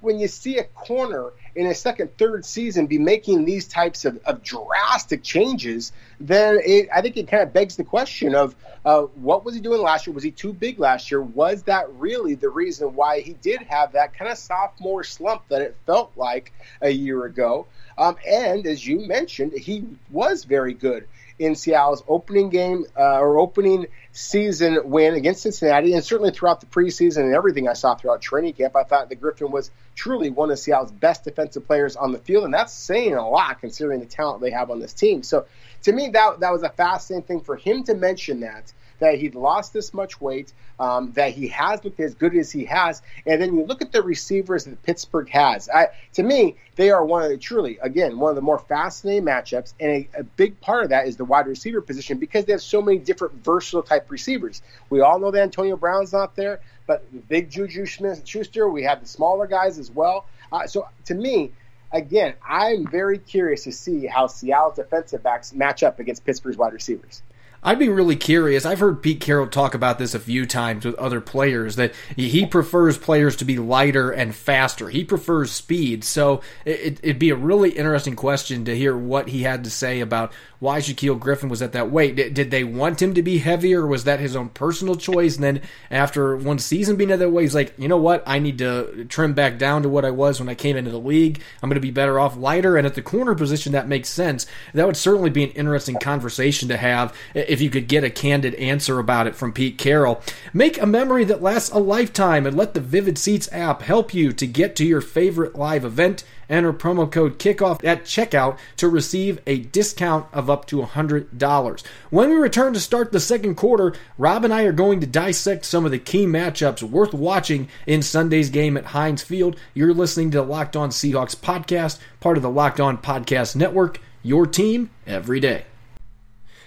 when 0.00 0.18
you 0.18 0.28
see 0.28 0.58
a 0.58 0.64
corner 0.64 1.32
in 1.54 1.66
a 1.66 1.74
second, 1.74 2.16
third 2.18 2.44
season 2.44 2.86
be 2.86 2.98
making 2.98 3.44
these 3.44 3.66
types 3.66 4.04
of, 4.04 4.20
of 4.24 4.42
drastic 4.42 5.22
changes, 5.22 5.92
then 6.20 6.58
it, 6.64 6.88
I 6.94 7.00
think 7.00 7.16
it 7.16 7.28
kind 7.28 7.42
of 7.42 7.52
begs 7.52 7.76
the 7.76 7.84
question 7.84 8.34
of 8.34 8.54
uh, 8.84 9.02
what 9.02 9.44
was 9.44 9.54
he 9.54 9.60
doing 9.60 9.80
last 9.80 10.06
year? 10.06 10.14
Was 10.14 10.22
he 10.22 10.30
too 10.30 10.52
big 10.52 10.78
last 10.78 11.10
year? 11.10 11.20
Was 11.20 11.62
that 11.64 11.92
really 11.94 12.34
the 12.34 12.48
reason 12.48 12.94
why 12.94 13.20
he 13.20 13.32
did 13.32 13.62
have 13.62 13.92
that 13.92 14.14
kind 14.14 14.30
of 14.30 14.38
sophomore 14.38 15.02
slump 15.02 15.42
that 15.48 15.62
it 15.62 15.76
felt 15.86 16.12
like 16.16 16.52
a 16.82 16.90
year 16.90 17.24
ago? 17.24 17.66
Um, 17.98 18.16
and 18.28 18.66
as 18.66 18.86
you 18.86 19.00
mentioned, 19.00 19.52
he 19.52 19.86
was 20.10 20.44
very 20.44 20.74
good 20.74 21.08
in 21.38 21.54
Seattle's 21.54 22.02
opening 22.08 22.50
game 22.50 22.86
uh, 22.96 23.18
or 23.18 23.38
opening 23.38 23.86
season 24.16 24.78
win 24.84 25.12
against 25.12 25.42
Cincinnati, 25.42 25.92
and 25.92 26.02
certainly 26.02 26.30
throughout 26.30 26.60
the 26.60 26.66
preseason 26.66 27.24
and 27.24 27.34
everything 27.34 27.68
I 27.68 27.74
saw 27.74 27.94
throughout 27.94 28.22
training 28.22 28.54
camp, 28.54 28.74
I 28.74 28.82
thought 28.82 29.10
that 29.10 29.20
Griffin 29.20 29.50
was 29.50 29.70
truly 29.94 30.30
one 30.30 30.50
of 30.50 30.58
Seattle's 30.58 30.90
best 30.90 31.24
defensive 31.24 31.66
players 31.66 31.96
on 31.96 32.12
the 32.12 32.18
field, 32.18 32.44
and 32.44 32.54
that's 32.54 32.72
saying 32.72 33.14
a 33.14 33.28
lot 33.28 33.60
considering 33.60 34.00
the 34.00 34.06
talent 34.06 34.40
they 34.40 34.50
have 34.50 34.70
on 34.70 34.80
this 34.80 34.94
team. 34.94 35.22
So 35.22 35.44
to 35.82 35.92
me, 35.92 36.08
that 36.08 36.40
that 36.40 36.50
was 36.50 36.62
a 36.62 36.70
fascinating 36.70 37.26
thing 37.26 37.40
for 37.42 37.56
him 37.56 37.84
to 37.84 37.94
mention 37.94 38.40
that 38.40 38.72
that 38.98 39.18
he'd 39.18 39.34
lost 39.34 39.72
this 39.72 39.92
much 39.92 40.20
weight, 40.20 40.52
um, 40.78 41.12
that 41.12 41.32
he 41.32 41.48
has 41.48 41.84
looked 41.84 42.00
as 42.00 42.14
good 42.14 42.34
as 42.36 42.50
he 42.50 42.64
has, 42.66 43.02
and 43.26 43.40
then 43.40 43.54
you 43.54 43.64
look 43.64 43.82
at 43.82 43.92
the 43.92 44.02
receivers 44.02 44.64
that 44.64 44.82
Pittsburgh 44.82 45.28
has. 45.30 45.68
I, 45.68 45.88
to 46.14 46.22
me, 46.22 46.56
they 46.76 46.90
are 46.90 47.04
one 47.04 47.22
of 47.22 47.30
the, 47.30 47.38
truly, 47.38 47.78
again, 47.80 48.18
one 48.18 48.30
of 48.30 48.36
the 48.36 48.42
more 48.42 48.58
fascinating 48.58 49.24
matchups, 49.24 49.74
and 49.80 49.90
a, 49.90 50.08
a, 50.20 50.22
big 50.22 50.60
part 50.60 50.84
of 50.84 50.90
that 50.90 51.06
is 51.06 51.16
the 51.16 51.24
wide 51.24 51.46
receiver 51.46 51.80
position 51.80 52.18
because 52.18 52.44
they 52.44 52.52
have 52.52 52.62
so 52.62 52.82
many 52.82 52.98
different 52.98 53.42
versatile 53.44 53.82
type 53.82 54.10
receivers. 54.10 54.62
We 54.90 55.00
all 55.00 55.18
know 55.18 55.30
that 55.30 55.42
Antonio 55.42 55.76
Brown's 55.76 56.12
not 56.12 56.36
there, 56.36 56.60
but 56.86 57.28
big 57.28 57.50
Juju 57.50 57.86
Smith-Schuster, 57.86 58.68
we 58.68 58.82
have 58.84 59.00
the 59.00 59.08
smaller 59.08 59.46
guys 59.46 59.78
as 59.78 59.90
well. 59.90 60.26
Uh, 60.52 60.66
so 60.66 60.88
to 61.06 61.14
me, 61.14 61.52
again, 61.92 62.34
I'm 62.46 62.86
very 62.86 63.18
curious 63.18 63.64
to 63.64 63.72
see 63.72 64.06
how 64.06 64.26
Seattle's 64.26 64.76
defensive 64.76 65.22
backs 65.22 65.52
match 65.52 65.82
up 65.82 65.98
against 65.98 66.24
Pittsburgh's 66.24 66.56
wide 66.56 66.72
receivers. 66.72 67.22
I'd 67.66 67.80
be 67.80 67.88
really 67.88 68.14
curious. 68.14 68.64
I've 68.64 68.78
heard 68.78 69.02
Pete 69.02 69.20
Carroll 69.20 69.48
talk 69.48 69.74
about 69.74 69.98
this 69.98 70.14
a 70.14 70.20
few 70.20 70.46
times 70.46 70.84
with 70.84 70.94
other 70.94 71.20
players 71.20 71.74
that 71.74 71.92
he 72.14 72.46
prefers 72.46 72.96
players 72.96 73.34
to 73.36 73.44
be 73.44 73.58
lighter 73.58 74.12
and 74.12 74.32
faster. 74.32 74.88
He 74.88 75.02
prefers 75.02 75.50
speed. 75.50 76.04
So 76.04 76.42
it, 76.64 77.04
would 77.04 77.18
be 77.18 77.30
a 77.30 77.34
really 77.34 77.70
interesting 77.70 78.14
question 78.14 78.64
to 78.66 78.76
hear 78.76 78.96
what 78.96 79.30
he 79.30 79.42
had 79.42 79.64
to 79.64 79.70
say 79.70 79.98
about 79.98 80.32
why 80.58 80.78
Shaquill 80.78 81.18
Griffin 81.18 81.48
was 81.48 81.60
at 81.60 81.72
that 81.72 81.90
weight. 81.90 82.16
Did, 82.16 82.34
did 82.34 82.50
they 82.50 82.64
want 82.64 83.02
him 83.02 83.14
to 83.14 83.22
be 83.22 83.38
heavier, 83.38 83.86
was 83.86 84.04
that 84.04 84.20
his 84.20 84.36
own 84.36 84.48
personal 84.50 84.94
choice? 84.94 85.34
And 85.34 85.44
then 85.44 85.62
after 85.90 86.36
one 86.36 86.58
season 86.58 86.96
being 86.96 87.10
at 87.10 87.18
that 87.18 87.30
weight, 87.30 87.42
he's 87.42 87.54
like, 87.54 87.74
you 87.78 87.88
know 87.88 87.96
what? 87.96 88.22
I 88.26 88.38
need 88.38 88.58
to 88.58 89.04
trim 89.06 89.34
back 89.34 89.58
down 89.58 89.82
to 89.82 89.88
what 89.88 90.04
I 90.04 90.10
was 90.10 90.38
when 90.38 90.48
I 90.48 90.54
came 90.54 90.76
into 90.76 90.90
the 90.90 90.98
league. 90.98 91.42
I'm 91.62 91.68
going 91.68 91.74
to 91.74 91.80
be 91.80 91.90
better 91.90 92.18
off 92.18 92.36
lighter. 92.36 92.76
And 92.76 92.86
at 92.86 92.94
the 92.94 93.02
corner 93.02 93.34
position, 93.34 93.72
that 93.72 93.88
makes 93.88 94.08
sense. 94.08 94.46
That 94.72 94.86
would 94.86 94.96
certainly 94.96 95.30
be 95.30 95.44
an 95.44 95.50
interesting 95.50 95.96
conversation 95.96 96.68
to 96.68 96.76
have 96.76 97.14
you 97.60 97.70
could 97.70 97.88
get 97.88 98.04
a 98.04 98.10
candid 98.10 98.54
answer 98.56 98.98
about 98.98 99.26
it 99.26 99.36
from 99.36 99.52
Pete 99.52 99.78
Carroll. 99.78 100.22
Make 100.52 100.80
a 100.80 100.86
memory 100.86 101.24
that 101.24 101.42
lasts 101.42 101.70
a 101.70 101.78
lifetime 101.78 102.46
and 102.46 102.56
let 102.56 102.74
the 102.74 102.80
Vivid 102.80 103.18
Seats 103.18 103.48
app 103.52 103.82
help 103.82 104.14
you 104.14 104.32
to 104.32 104.46
get 104.46 104.76
to 104.76 104.84
your 104.84 105.00
favorite 105.00 105.56
live 105.56 105.84
event. 105.84 106.24
Enter 106.48 106.72
promo 106.72 107.10
code 107.10 107.38
KICKOFF 107.38 107.84
at 107.84 108.04
checkout 108.04 108.58
to 108.76 108.88
receive 108.88 109.40
a 109.46 109.58
discount 109.58 110.26
of 110.32 110.48
up 110.48 110.66
to 110.66 110.80
$100. 110.80 111.82
When 112.10 112.30
we 112.30 112.36
return 112.36 112.72
to 112.72 112.80
start 112.80 113.10
the 113.10 113.20
second 113.20 113.56
quarter, 113.56 113.94
Rob 114.16 114.44
and 114.44 114.54
I 114.54 114.62
are 114.62 114.72
going 114.72 115.00
to 115.00 115.06
dissect 115.06 115.64
some 115.64 115.84
of 115.84 115.90
the 115.90 115.98
key 115.98 116.24
matchups 116.24 116.82
worth 116.82 117.12
watching 117.12 117.68
in 117.86 118.02
Sunday's 118.02 118.50
game 118.50 118.76
at 118.76 118.86
Heinz 118.86 119.22
Field. 119.22 119.56
You're 119.74 119.94
listening 119.94 120.30
to 120.32 120.38
the 120.38 120.44
Locked 120.44 120.76
On 120.76 120.90
Seahawks 120.90 121.36
podcast, 121.36 121.98
part 122.20 122.36
of 122.36 122.42
the 122.42 122.50
Locked 122.50 122.80
On 122.80 122.96
Podcast 122.96 123.56
Network, 123.56 124.00
your 124.22 124.46
team 124.46 124.90
every 125.06 125.40
day. 125.40 125.64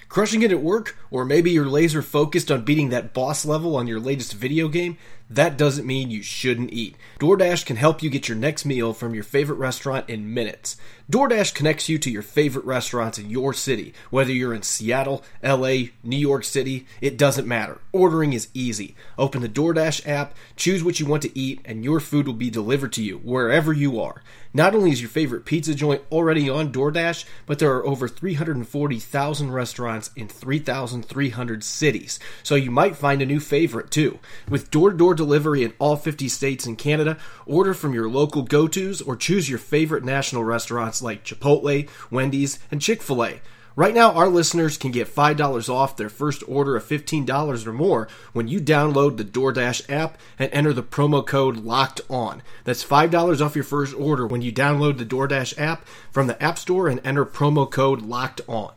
Crushing 0.09 0.41
it 0.41 0.51
at 0.51 0.63
work, 0.63 0.97
or 1.11 1.23
maybe 1.23 1.51
you're 1.51 1.67
laser 1.67 2.01
focused 2.01 2.49
on 2.49 2.65
beating 2.65 2.89
that 2.89 3.13
boss 3.13 3.45
level 3.45 3.75
on 3.75 3.85
your 3.85 3.99
latest 3.99 4.33
video 4.33 4.67
game? 4.67 4.97
That 5.29 5.57
doesn't 5.57 5.85
mean 5.85 6.09
you 6.09 6.23
shouldn't 6.23 6.73
eat. 6.73 6.95
DoorDash 7.19 7.65
can 7.65 7.75
help 7.75 8.01
you 8.01 8.09
get 8.09 8.27
your 8.27 8.37
next 8.37 8.65
meal 8.65 8.93
from 8.93 9.13
your 9.13 9.23
favorite 9.23 9.57
restaurant 9.57 10.09
in 10.09 10.33
minutes. 10.33 10.75
DoorDash 11.11 11.53
connects 11.53 11.87
you 11.87 11.99
to 11.99 12.09
your 12.09 12.21
favorite 12.23 12.65
restaurants 12.65 13.19
in 13.19 13.29
your 13.29 13.53
city. 13.53 13.93
Whether 14.09 14.31
you're 14.31 14.53
in 14.53 14.63
Seattle, 14.63 15.23
LA, 15.43 15.89
New 16.03 16.17
York 16.17 16.43
City, 16.43 16.87
it 16.99 17.17
doesn't 17.17 17.47
matter. 17.47 17.79
Ordering 17.91 18.33
is 18.33 18.49
easy. 18.53 18.95
Open 19.17 19.41
the 19.41 19.49
DoorDash 19.49 20.07
app, 20.07 20.35
choose 20.55 20.83
what 20.83 20.99
you 20.99 21.05
want 21.05 21.21
to 21.23 21.37
eat, 21.37 21.61
and 21.63 21.83
your 21.83 21.99
food 21.99 22.25
will 22.25 22.33
be 22.33 22.49
delivered 22.49 22.93
to 22.93 23.03
you 23.03 23.17
wherever 23.19 23.71
you 23.71 23.99
are. 23.99 24.23
Not 24.51 24.73
only 24.73 24.89
is 24.89 24.99
your 24.99 25.11
favorite 25.11 25.45
pizza 25.45 25.75
joint 25.75 26.01
already 26.11 26.49
on 26.49 26.71
DoorDash, 26.71 27.25
but 27.45 27.59
there 27.59 27.71
are 27.71 27.85
over 27.85 28.07
340,000 28.07 29.51
restaurants 29.51 30.09
in 30.15 30.27
3,300 30.27 31.63
cities, 31.63 32.19
so 32.41 32.55
you 32.55 32.71
might 32.71 32.95
find 32.95 33.21
a 33.21 33.27
new 33.27 33.39
favorite 33.39 33.91
too. 33.91 34.17
With 34.49 34.71
door 34.71 34.89
to 34.89 34.97
door 34.97 35.18
delivery 35.19 35.63
in 35.65 35.73
all 35.79 35.97
50 35.97 36.29
states 36.29 36.65
and 36.65 36.77
Canada, 36.77 37.17
order 37.45 37.73
from 37.73 37.93
your 37.93 38.09
local 38.09 38.41
go 38.41 38.69
tos 38.69 39.01
or 39.01 39.17
choose 39.17 39.49
your 39.49 39.59
favorite 39.59 40.05
national 40.05 40.45
restaurants 40.45 41.01
like 41.01 41.25
Chipotle, 41.25 41.89
Wendy's, 42.09 42.57
and 42.71 42.81
Chick 42.81 43.01
fil 43.01 43.25
A. 43.25 43.41
Right 43.75 43.93
now, 43.93 44.13
our 44.13 44.29
listeners 44.29 44.77
can 44.77 44.91
get 44.91 45.13
$5 45.13 45.69
off 45.69 45.97
their 45.97 46.09
first 46.09 46.41
order 46.47 46.77
of 46.77 46.85
$15 46.85 47.67
or 47.67 47.73
more 47.73 48.07
when 48.31 48.47
you 48.47 48.61
download 48.61 49.17
the 49.17 49.25
DoorDash 49.25 49.89
app 49.89 50.17
and 50.37 50.49
enter 50.53 50.71
the 50.71 50.83
promo 50.83 51.25
code 51.25 51.57
LOCKED 51.57 52.01
ON. 52.09 52.41
That's 52.63 52.83
$5 52.83 53.41
off 53.45 53.55
your 53.55 53.63
first 53.65 53.93
order 53.93 54.25
when 54.25 54.41
you 54.41 54.53
download 54.53 54.97
the 54.97 55.05
DoorDash 55.05 55.59
app 55.59 55.85
from 56.11 56.27
the 56.27 56.41
App 56.41 56.57
Store 56.57 56.87
and 56.87 57.01
enter 57.03 57.25
promo 57.25 57.69
code 57.69 58.01
LOCKED 58.01 58.41
ON. 58.47 58.71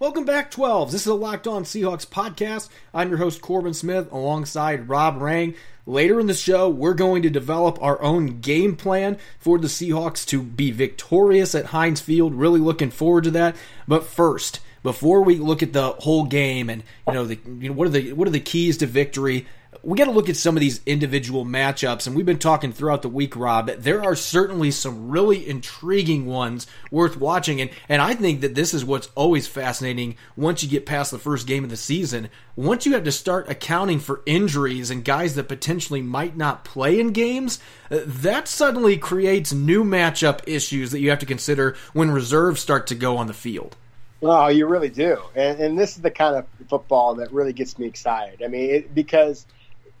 Welcome 0.00 0.24
back, 0.24 0.52
12s. 0.52 0.92
This 0.92 1.00
is 1.00 1.06
a 1.08 1.14
Locked 1.14 1.48
On 1.48 1.64
Seahawks 1.64 2.06
podcast. 2.06 2.68
I'm 2.94 3.08
your 3.08 3.18
host, 3.18 3.42
Corbin 3.42 3.74
Smith, 3.74 4.12
alongside 4.12 4.88
Rob 4.88 5.20
Rang. 5.20 5.56
Later 5.86 6.20
in 6.20 6.28
the 6.28 6.34
show, 6.34 6.68
we're 6.68 6.94
going 6.94 7.22
to 7.22 7.30
develop 7.30 7.82
our 7.82 8.00
own 8.00 8.38
game 8.38 8.76
plan 8.76 9.18
for 9.40 9.58
the 9.58 9.66
Seahawks 9.66 10.24
to 10.26 10.40
be 10.40 10.70
victorious 10.70 11.52
at 11.56 11.66
Heinz 11.66 12.00
Field. 12.00 12.32
Really 12.32 12.60
looking 12.60 12.92
forward 12.92 13.24
to 13.24 13.32
that. 13.32 13.56
But 13.88 14.04
first, 14.04 14.60
before 14.84 15.22
we 15.22 15.34
look 15.34 15.64
at 15.64 15.72
the 15.72 15.88
whole 15.88 16.26
game 16.26 16.70
and 16.70 16.84
you 17.08 17.14
know 17.14 17.24
the 17.24 17.40
you 17.58 17.70
know 17.70 17.74
what 17.74 17.88
are 17.88 17.90
the 17.90 18.12
what 18.12 18.28
are 18.28 18.30
the 18.30 18.38
keys 18.38 18.76
to 18.76 18.86
victory, 18.86 19.48
we 19.82 19.96
got 19.96 20.06
to 20.06 20.10
look 20.10 20.28
at 20.28 20.36
some 20.36 20.56
of 20.56 20.60
these 20.60 20.80
individual 20.86 21.44
matchups, 21.44 22.06
and 22.06 22.16
we've 22.16 22.26
been 22.26 22.38
talking 22.38 22.72
throughout 22.72 23.02
the 23.02 23.08
week, 23.08 23.36
Rob. 23.36 23.68
There 23.68 24.02
are 24.02 24.14
certainly 24.14 24.70
some 24.70 25.10
really 25.10 25.48
intriguing 25.48 26.26
ones 26.26 26.66
worth 26.90 27.16
watching, 27.16 27.60
and 27.60 27.70
and 27.88 28.02
I 28.02 28.14
think 28.14 28.40
that 28.40 28.54
this 28.54 28.74
is 28.74 28.84
what's 28.84 29.10
always 29.14 29.46
fascinating 29.46 30.16
once 30.36 30.62
you 30.62 30.68
get 30.68 30.86
past 30.86 31.10
the 31.10 31.18
first 31.18 31.46
game 31.46 31.64
of 31.64 31.70
the 31.70 31.76
season. 31.76 32.28
Once 32.56 32.86
you 32.86 32.94
have 32.94 33.04
to 33.04 33.12
start 33.12 33.48
accounting 33.48 34.00
for 34.00 34.22
injuries 34.26 34.90
and 34.90 35.04
guys 35.04 35.34
that 35.36 35.48
potentially 35.48 36.02
might 36.02 36.36
not 36.36 36.64
play 36.64 36.98
in 36.98 37.12
games, 37.12 37.60
that 37.88 38.48
suddenly 38.48 38.96
creates 38.96 39.52
new 39.52 39.84
matchup 39.84 40.40
issues 40.46 40.90
that 40.90 41.00
you 41.00 41.10
have 41.10 41.20
to 41.20 41.26
consider 41.26 41.76
when 41.92 42.10
reserves 42.10 42.60
start 42.60 42.86
to 42.86 42.94
go 42.94 43.16
on 43.16 43.26
the 43.26 43.34
field. 43.34 43.76
Oh, 44.20 44.48
you 44.48 44.66
really 44.66 44.88
do, 44.88 45.22
and, 45.36 45.60
and 45.60 45.78
this 45.78 45.96
is 45.96 46.02
the 46.02 46.10
kind 46.10 46.34
of 46.34 46.46
football 46.68 47.14
that 47.16 47.32
really 47.32 47.52
gets 47.52 47.78
me 47.78 47.86
excited. 47.86 48.42
I 48.42 48.48
mean, 48.48 48.70
it, 48.70 48.94
because 48.94 49.46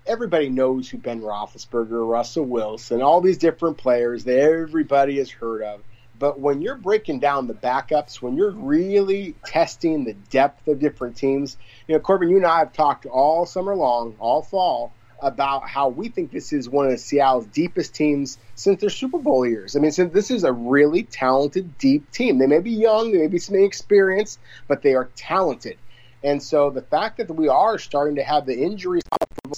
everybody 0.08 0.48
knows 0.48 0.88
who 0.88 0.98
Ben 0.98 1.20
Roethlisberger, 1.20 2.08
Russell 2.08 2.44
Wilson, 2.44 3.02
all 3.02 3.20
these 3.20 3.38
different 3.38 3.76
players 3.76 4.24
that 4.24 4.38
everybody 4.38 5.18
has 5.18 5.30
heard 5.30 5.62
of. 5.62 5.82
But 6.18 6.40
when 6.40 6.62
you're 6.62 6.74
breaking 6.74 7.20
down 7.20 7.46
the 7.46 7.54
backups, 7.54 8.20
when 8.20 8.36
you're 8.36 8.50
really 8.50 9.36
testing 9.44 10.04
the 10.04 10.14
depth 10.14 10.66
of 10.66 10.80
different 10.80 11.16
teams, 11.16 11.56
you 11.86 11.94
know, 11.94 12.00
Corbin, 12.00 12.30
you 12.30 12.38
and 12.38 12.46
I 12.46 12.58
have 12.58 12.72
talked 12.72 13.06
all 13.06 13.46
summer 13.46 13.76
long, 13.76 14.16
all 14.18 14.42
fall, 14.42 14.92
about 15.20 15.68
how 15.68 15.88
we 15.88 16.08
think 16.08 16.30
this 16.30 16.52
is 16.52 16.68
one 16.68 16.90
of 16.90 16.98
Seattle's 16.98 17.46
deepest 17.46 17.94
teams 17.94 18.38
since 18.54 18.80
their 18.80 18.90
Super 18.90 19.18
Bowl 19.18 19.46
years. 19.46 19.76
I 19.76 19.80
mean, 19.80 19.92
this 20.12 20.30
is 20.30 20.44
a 20.44 20.52
really 20.52 21.02
talented, 21.02 21.76
deep 21.78 22.10
team. 22.10 22.38
They 22.38 22.46
may 22.46 22.60
be 22.60 22.70
young, 22.70 23.12
they 23.12 23.18
may 23.18 23.26
be 23.28 23.38
some 23.38 23.56
inexperienced, 23.56 24.38
but 24.66 24.82
they 24.82 24.94
are 24.94 25.10
talented. 25.16 25.76
And 26.22 26.42
so 26.42 26.70
the 26.70 26.82
fact 26.82 27.18
that 27.18 27.30
we 27.32 27.48
are 27.48 27.78
starting 27.78 28.16
to 28.16 28.24
have 28.24 28.46
the 28.46 28.58
injuries 28.58 29.02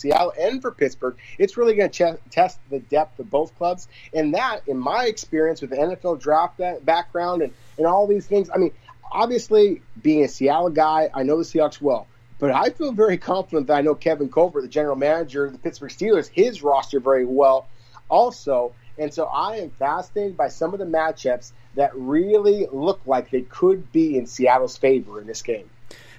Seattle 0.01 0.33
and 0.39 0.61
for 0.61 0.71
Pittsburgh, 0.71 1.17
it's 1.39 1.57
really 1.57 1.75
going 1.75 1.91
to 1.91 2.17
ch- 2.17 2.31
test 2.31 2.59
the 2.71 2.81
depth 2.81 3.19
of 3.19 3.31
both 3.31 3.57
clubs. 3.57 3.89
And 4.15 4.35
that, 4.35 4.61
in 4.67 4.79
my 4.79 5.05
experience 5.07 5.61
with 5.61 5.71
the 5.71 5.77
NFL 5.77 6.21
draft 6.21 6.61
background 6.85 7.43
and, 7.43 7.53
and 7.79 7.87
all 7.87 8.07
these 8.07 8.27
things, 8.27 8.51
I 8.53 8.59
mean, 8.59 8.73
obviously 9.11 9.83
being 10.01 10.25
a 10.25 10.29
Seattle 10.29 10.71
guy, 10.71 11.11
I 11.13 11.23
know 11.23 11.37
the 11.37 11.45
Seahawks 11.45 11.81
well. 11.81 12.07
But 12.39 12.53
I 12.53 12.71
feel 12.71 12.93
very 12.93 13.19
confident 13.19 13.67
that 13.67 13.75
I 13.75 13.81
know 13.83 13.95
Kevin 13.95 14.31
Colbert, 14.31 14.63
the 14.63 14.69
general 14.69 14.97
manager 14.97 15.45
of 15.45 15.53
the 15.53 15.59
Pittsburgh 15.59 15.91
Steelers, 15.91 16.29
his 16.29 16.63
roster 16.63 16.99
very 16.99 17.27
well 17.27 17.69
also. 18.09 18.73
And 18.99 19.13
so 19.13 19.27
I 19.27 19.57
am 19.57 19.71
fascinated 19.71 20.37
by 20.37 20.49
some 20.49 20.73
of 20.73 20.79
the 20.79 20.87
matchups 20.87 21.53
that 21.75 21.95
really 21.95 22.67
look 22.73 23.01
like 23.07 23.31
they 23.31 23.43
could 23.43 23.93
be 23.93 24.17
in 24.17 24.27
Seattle's 24.27 24.77
favor 24.77 25.21
in 25.21 25.27
this 25.27 25.43
game. 25.43 25.69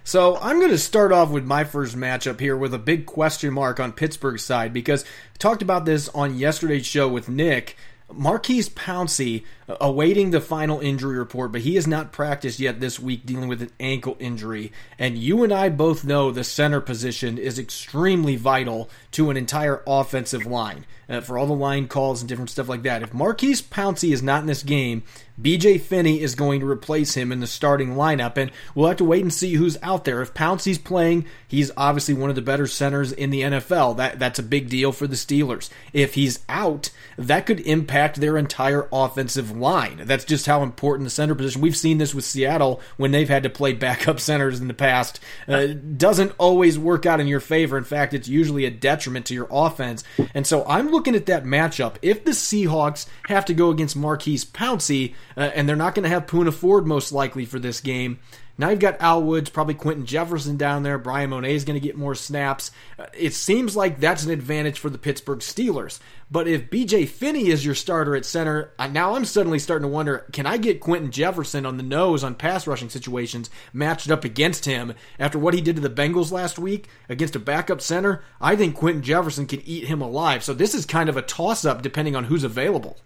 So 0.04 0.38
I'm 0.38 0.60
going 0.60 0.72
to 0.72 0.78
start 0.78 1.12
off 1.12 1.30
with 1.30 1.46
my 1.46 1.64
first 1.64 1.96
matchup 1.96 2.40
here 2.40 2.58
with 2.58 2.74
a 2.74 2.80
big 2.80 3.06
question 3.06 3.54
mark 3.54 3.80
on 3.80 3.94
Pittsburgh's 3.94 4.44
side 4.44 4.74
because 4.74 5.04
I 5.04 5.38
talked 5.38 5.62
about 5.62 5.86
this 5.86 6.10
on 6.10 6.38
yesterday's 6.38 6.86
show 6.86 7.08
with 7.08 7.30
Nick. 7.30 7.78
Maurkice 8.12 8.68
Pouncey 8.68 9.46
awaiting 9.80 10.32
the 10.32 10.42
final 10.42 10.80
injury 10.80 11.18
report, 11.18 11.52
but 11.52 11.62
he 11.62 11.76
has 11.76 11.88
not 11.88 12.12
practiced 12.12 12.60
yet 12.60 12.80
this 12.80 13.00
week 13.00 13.26
dealing 13.26 13.48
with 13.48 13.62
an 13.62 13.72
ankle 13.80 14.18
injury. 14.20 14.72
And 14.98 15.18
you 15.18 15.44
and 15.44 15.54
I 15.54 15.70
both 15.70 16.04
know 16.04 16.32
the 16.32 16.44
center 16.44 16.82
position 16.82 17.38
is 17.38 17.60
extremely 17.60 18.36
vital 18.36 18.90
to 19.12 19.30
an 19.30 19.38
entire 19.38 19.84
offensive 19.86 20.46
line 20.46 20.86
uh, 21.12 21.22
for 21.22 21.38
all 21.38 21.46
the 21.46 21.54
line 21.54 21.88
calls 21.88 22.22
and 22.22 22.30
different 22.30 22.50
stuff 22.50 22.70
like 22.70 22.84
that. 22.84 23.04
If 23.04 23.14
Maurkice 23.14 23.62
Pouncey 23.62 24.14
is 24.14 24.24
not 24.24 24.42
in 24.42 24.48
this 24.48 24.64
game, 24.64 25.04
BJ 25.42 25.82
Finney 25.82 26.22
is 26.22 26.36
going 26.36 26.60
to 26.60 26.70
replace 26.70 27.16
him 27.16 27.32
in 27.32 27.40
the 27.40 27.48
starting 27.48 27.96
lineup, 27.96 28.38
and 28.38 28.52
we'll 28.76 28.88
have 28.88 28.98
to 28.98 29.04
wait 29.04 29.24
and 29.24 29.34
see 29.34 29.56
who's 29.56 29.78
out 29.82 30.06
there. 30.06 30.22
If 30.22 30.34
Pouncey's 30.34 30.78
playing, 30.78 31.26
he's 31.48 31.72
obviously 31.76 32.14
one 32.14 32.30
of 32.30 32.36
the 32.36 32.42
better 32.42 32.68
centers 32.68 33.12
in 33.12 33.32
the 33.32 33.42
NFL. 33.42 33.98
That 33.98 34.20
that's 34.20 34.40
a 34.40 34.44
big 34.44 34.70
deal 34.70 34.92
for 34.92 35.08
the 35.08 35.16
Steelers. 35.16 35.70
If 35.94 36.14
he's 36.14 36.40
out, 36.48 36.92
that 37.18 37.46
could 37.46 37.60
impact 37.62 38.20
their 38.20 38.38
entire 38.38 38.88
offensive 38.92 39.52
line. 39.52 39.61
That's 40.06 40.26
just 40.26 40.46
how 40.46 40.64
important 40.64 41.06
the 41.06 41.12
center 41.12 41.36
position. 41.36 41.62
We've 41.62 41.78
seen 41.78 41.98
this 41.98 42.14
with 42.14 42.26
Seattle 42.26 42.82
when 42.98 43.12
they've 43.12 43.30
had 43.30 43.44
to 43.44 43.50
play 43.50 43.74
backup 43.74 44.20
centers 44.22 44.60
in 44.60 44.68
the 44.68 44.74
past. 44.74 45.20
Uh, 45.48 45.68
doesn't 45.68 46.34
always 46.38 46.78
work 46.78 47.06
out 47.06 47.20
in 47.20 47.28
your 47.28 47.40
favor. 47.40 47.78
In 47.78 47.84
fact, 47.84 48.14
it's 48.14 48.28
usually 48.28 48.66
a 48.66 48.72
detriment 48.72 49.26
to 49.28 49.34
your 49.34 49.48
offense. 49.52 50.04
And 50.34 50.46
so 50.46 50.66
I'm 50.66 50.90
looking 50.90 51.16
at 51.16 51.28
that 51.28 51.44
matchup. 51.44 51.96
If 52.02 52.26
the 52.26 52.32
Seahawks 52.32 53.08
have 53.28 53.46
to 53.46 53.54
go 53.54 53.70
against 53.70 53.96
Maurkice 53.96 54.44
Pouncey 54.44 55.14
uh, 55.38 55.52
and 55.54 55.70
they're 55.70 55.76
not 55.76 55.96
going 55.96 56.04
to 56.04 56.10
have 56.10 56.26
Poona 56.26 56.54
Ford 56.54 56.86
most 56.86 57.12
likely 57.12 57.46
for 57.46 57.60
this 57.60 57.80
game. 57.80 58.20
Now 58.62 58.70
you've 58.70 58.78
got 58.78 59.02
Al 59.02 59.24
Woods, 59.24 59.50
probably 59.50 59.74
Quinton 59.74 60.06
Jefferson 60.06 60.56
down 60.56 60.84
there. 60.84 61.00
Bryan 61.00 61.32
Mone 61.32 61.46
is 61.46 61.66
going 61.66 61.82
to 61.82 61.84
get 61.84 61.98
more 61.98 62.14
snaps. 62.14 62.70
Uh, 63.00 63.08
it 63.12 63.34
seems 63.34 63.76
like 63.76 64.00
that's 64.00 64.24
an 64.24 64.30
advantage 64.30 64.78
for 64.78 64.92
the 64.92 65.00
Pittsburgh 65.00 65.40
Steelers. 65.40 66.00
But 66.30 66.48
if 66.48 66.70
BJ 66.70 67.10
Finney 67.10 67.48
is 67.48 67.66
your 67.66 67.74
starter 67.74 68.16
at 68.16 68.24
center, 68.24 68.72
now 68.92 69.16
I'm 69.16 69.26
suddenly 69.26 69.58
starting 69.58 69.90
to 69.90 69.92
wonder 69.92 70.28
can 70.32 70.46
I 70.46 70.58
get 70.58 70.80
Quinton 70.80 71.10
Jefferson 71.10 71.66
on 71.66 71.78
the 71.78 71.84
nose 71.84 72.24
on 72.24 72.36
pass 72.36 72.68
rushing 72.68 72.90
situations 72.90 73.50
matched 73.74 74.12
up 74.12 74.24
against 74.24 74.66
him 74.66 74.94
after 75.18 75.40
what 75.40 75.56
he 75.56 75.62
did 75.62 75.78
to 75.78 75.82
the 75.82 75.90
Bengals 75.90 76.32
last 76.32 76.60
week 76.60 76.88
against 77.10 77.36
a 77.36 77.40
backup 77.40 77.82
center? 77.82 78.22
I 78.40 78.56
think 78.56 78.76
Quinton 78.76 79.02
Jefferson 79.02 79.48
can 79.48 79.62
eat 79.62 79.86
him 79.86 80.04
alive. 80.04 80.44
So 80.44 80.54
this 80.54 80.76
is 80.76 80.86
kind 80.86 81.10
of 81.10 81.18
a 81.18 81.24
toss 81.24 81.66
up 81.66 81.82
depending 81.82 82.16
on 82.16 82.26
who's 82.26 82.44
available. 82.44 83.00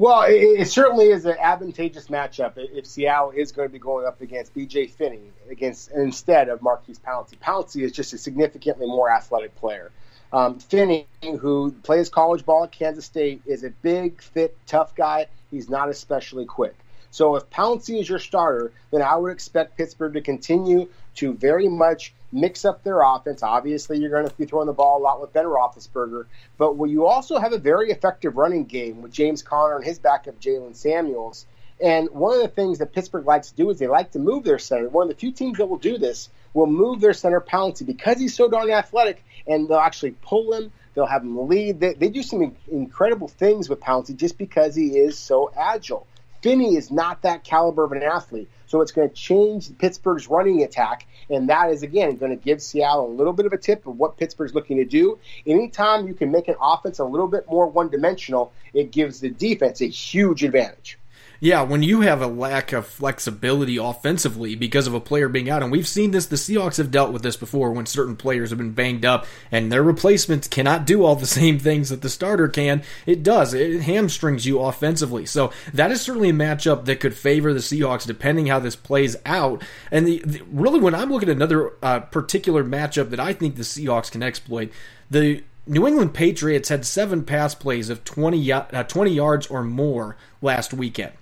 Well, 0.00 0.22
it, 0.22 0.60
it, 0.60 0.68
certainly 0.68 1.10
is 1.10 1.26
an 1.26 1.36
advantageous 1.38 2.06
matchup 2.06 2.52
if 2.56 2.86
Seattle 2.86 3.32
is 3.32 3.52
going 3.52 3.68
to 3.68 3.72
be 3.72 3.78
going 3.78 4.06
up 4.06 4.22
against 4.22 4.54
B.J. 4.54 4.86
Finney 4.86 5.30
against 5.50 5.90
instead 5.90 6.48
of 6.48 6.62
Maurkice 6.62 6.98
Pouncey. 6.98 7.36
Pouncey 7.36 7.82
is 7.82 7.92
just 7.92 8.14
a 8.14 8.16
significantly 8.16 8.86
more 8.86 9.10
athletic 9.10 9.54
player. 9.56 9.92
Um, 10.32 10.58
Finney, 10.58 11.06
who 11.20 11.72
plays 11.82 12.08
college 12.08 12.46
ball 12.46 12.64
at 12.64 12.72
Kansas 12.72 13.04
State, 13.04 13.42
is 13.44 13.62
a 13.62 13.68
big, 13.68 14.22
fit, 14.22 14.56
tough 14.66 14.94
guy. 14.94 15.26
He's 15.50 15.68
not 15.68 15.90
especially 15.90 16.46
quick. 16.46 16.76
So 17.10 17.36
if 17.36 17.50
Pouncey 17.50 18.00
is 18.00 18.08
your 18.08 18.20
starter, 18.20 18.72
then 18.90 19.02
I 19.02 19.16
would 19.16 19.32
expect 19.32 19.76
Pittsburgh 19.76 20.14
to 20.14 20.22
continue 20.22 20.88
to 21.16 21.34
very 21.34 21.68
much 21.68 22.14
mix 22.32 22.64
up 22.64 22.82
their 22.82 23.00
offense. 23.00 23.42
Obviously, 23.42 23.98
you're 23.98 24.10
going 24.10 24.28
to 24.28 24.34
be 24.36 24.46
throwing 24.46 24.66
the 24.66 24.72
ball 24.72 24.98
a 24.98 25.02
lot 25.02 25.20
with 25.20 25.32
Ben 25.32 25.44
Roethlisberger, 25.44 26.26
but 26.58 26.74
you 26.84 27.06
also 27.06 27.38
have 27.38 27.52
a 27.52 27.58
very 27.58 27.90
effective 27.90 28.36
running 28.36 28.64
game 28.64 29.02
with 29.02 29.12
James 29.12 29.42
Conner 29.42 29.76
and 29.76 29.84
his 29.84 29.98
backup 29.98 30.40
Jaylen 30.40 30.74
Samuels. 30.74 31.46
And 31.80 32.10
one 32.10 32.34
of 32.34 32.42
the 32.42 32.48
things 32.48 32.78
that 32.78 32.92
Pittsburgh 32.92 33.26
likes 33.26 33.50
to 33.50 33.56
do 33.56 33.70
is 33.70 33.78
they 33.78 33.86
like 33.86 34.12
to 34.12 34.18
move 34.18 34.44
their 34.44 34.58
center. 34.58 34.88
One 34.88 35.04
of 35.04 35.08
the 35.08 35.18
few 35.18 35.32
teams 35.32 35.58
that 35.58 35.66
will 35.66 35.78
do 35.78 35.96
this 35.96 36.28
will 36.52 36.66
move 36.66 37.00
their 37.00 37.14
center 37.14 37.40
Pouncey 37.40 37.86
because 37.86 38.18
he's 38.18 38.34
so 38.34 38.48
darn 38.48 38.70
athletic, 38.70 39.24
and 39.46 39.68
they'll 39.68 39.78
actually 39.78 40.12
pull 40.22 40.52
him. 40.52 40.72
They'll 40.94 41.06
have 41.06 41.22
him 41.22 41.48
lead. 41.48 41.80
They, 41.80 41.94
they 41.94 42.08
do 42.08 42.22
some 42.22 42.54
incredible 42.70 43.28
things 43.28 43.68
with 43.68 43.80
Pouncey 43.80 44.16
just 44.16 44.36
because 44.36 44.74
he 44.74 44.98
is 44.98 45.16
so 45.16 45.50
agile. 45.56 46.06
Finney 46.42 46.76
is 46.76 46.90
not 46.90 47.22
that 47.22 47.44
caliber 47.44 47.84
of 47.84 47.92
an 47.92 48.02
athlete. 48.02 48.50
So 48.70 48.80
it's 48.82 48.92
going 48.92 49.08
to 49.08 49.14
change 49.16 49.76
Pittsburgh's 49.78 50.28
running 50.28 50.62
attack, 50.62 51.08
and 51.28 51.48
that 51.48 51.72
is 51.72 51.82
again 51.82 52.14
going 52.18 52.30
to 52.30 52.36
give 52.36 52.62
Seattle 52.62 53.04
a 53.04 53.10
little 53.10 53.32
bit 53.32 53.44
of 53.44 53.52
a 53.52 53.58
tip 53.58 53.84
of 53.84 53.98
what 53.98 54.16
Pittsburgh's 54.16 54.54
looking 54.54 54.76
to 54.76 54.84
do. 54.84 55.18
Anytime 55.44 56.06
you 56.06 56.14
can 56.14 56.30
make 56.30 56.46
an 56.46 56.54
offense 56.62 57.00
a 57.00 57.04
little 57.04 57.26
bit 57.26 57.50
more 57.50 57.66
one-dimensional, 57.66 58.52
it 58.72 58.92
gives 58.92 59.18
the 59.18 59.28
defense 59.28 59.80
a 59.80 59.88
huge 59.88 60.44
advantage. 60.44 60.99
Yeah, 61.42 61.62
when 61.62 61.82
you 61.82 62.02
have 62.02 62.20
a 62.20 62.26
lack 62.26 62.74
of 62.74 62.86
flexibility 62.86 63.78
offensively 63.78 64.54
because 64.54 64.86
of 64.86 64.92
a 64.92 65.00
player 65.00 65.26
being 65.26 65.48
out, 65.48 65.62
and 65.62 65.72
we've 65.72 65.88
seen 65.88 66.10
this, 66.10 66.26
the 66.26 66.36
Seahawks 66.36 66.76
have 66.76 66.90
dealt 66.90 67.14
with 67.14 67.22
this 67.22 67.38
before 67.38 67.72
when 67.72 67.86
certain 67.86 68.14
players 68.14 68.50
have 68.50 68.58
been 68.58 68.72
banged 68.72 69.06
up 69.06 69.24
and 69.50 69.72
their 69.72 69.82
replacements 69.82 70.46
cannot 70.46 70.84
do 70.84 71.02
all 71.02 71.16
the 71.16 71.26
same 71.40 71.58
things 71.58 71.88
that 71.88 72.02
the 72.02 72.10
starter 72.10 72.46
can. 72.46 72.82
It 73.06 73.22
does. 73.22 73.54
It 73.54 73.80
hamstrings 73.80 74.44
you 74.44 74.60
offensively. 74.60 75.24
So 75.24 75.50
that 75.72 75.90
is 75.90 76.02
certainly 76.02 76.28
a 76.28 76.34
matchup 76.34 76.84
that 76.84 77.00
could 77.00 77.14
favor 77.14 77.54
the 77.54 77.60
Seahawks 77.60 78.06
depending 78.06 78.48
how 78.48 78.58
this 78.58 78.76
plays 78.76 79.16
out. 79.24 79.62
And 79.90 80.06
the, 80.06 80.22
the 80.26 80.42
really, 80.52 80.78
when 80.78 80.94
I'm 80.94 81.10
looking 81.10 81.30
at 81.30 81.36
another 81.36 81.72
uh, 81.82 82.00
particular 82.00 82.62
matchup 82.62 83.08
that 83.10 83.20
I 83.20 83.32
think 83.32 83.56
the 83.56 83.62
Seahawks 83.62 84.12
can 84.12 84.22
exploit, 84.22 84.70
the 85.10 85.42
New 85.66 85.86
England 85.86 86.12
Patriots 86.12 86.68
had 86.68 86.84
seven 86.84 87.24
pass 87.24 87.54
plays 87.54 87.88
of 87.88 88.04
20, 88.04 88.52
uh, 88.52 88.82
20 88.82 89.10
yards 89.10 89.46
or 89.46 89.64
more 89.64 90.18
last 90.42 90.74
weekend. 90.74 91.12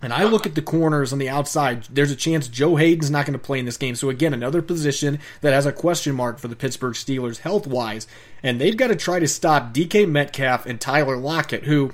And 0.00 0.12
I 0.12 0.24
look 0.24 0.46
at 0.46 0.54
the 0.54 0.62
corners 0.62 1.12
on 1.12 1.18
the 1.18 1.28
outside. 1.28 1.84
There's 1.90 2.12
a 2.12 2.16
chance 2.16 2.46
Joe 2.46 2.76
Haden's 2.76 3.10
not 3.10 3.26
going 3.26 3.32
to 3.32 3.44
play 3.44 3.58
in 3.58 3.64
this 3.64 3.76
game. 3.76 3.96
So 3.96 4.10
again, 4.10 4.32
another 4.32 4.62
position 4.62 5.18
that 5.40 5.52
has 5.52 5.66
a 5.66 5.72
question 5.72 6.14
mark 6.14 6.38
for 6.38 6.46
the 6.46 6.54
Pittsburgh 6.54 6.94
Steelers 6.94 7.38
health 7.38 7.66
wise. 7.66 8.06
And 8.42 8.60
they've 8.60 8.76
got 8.76 8.88
to 8.88 8.96
try 8.96 9.18
to 9.18 9.26
stop 9.26 9.74
DK 9.74 10.08
Metcalf 10.08 10.66
and 10.66 10.80
Tyler 10.80 11.16
Lockett, 11.16 11.64
who 11.64 11.92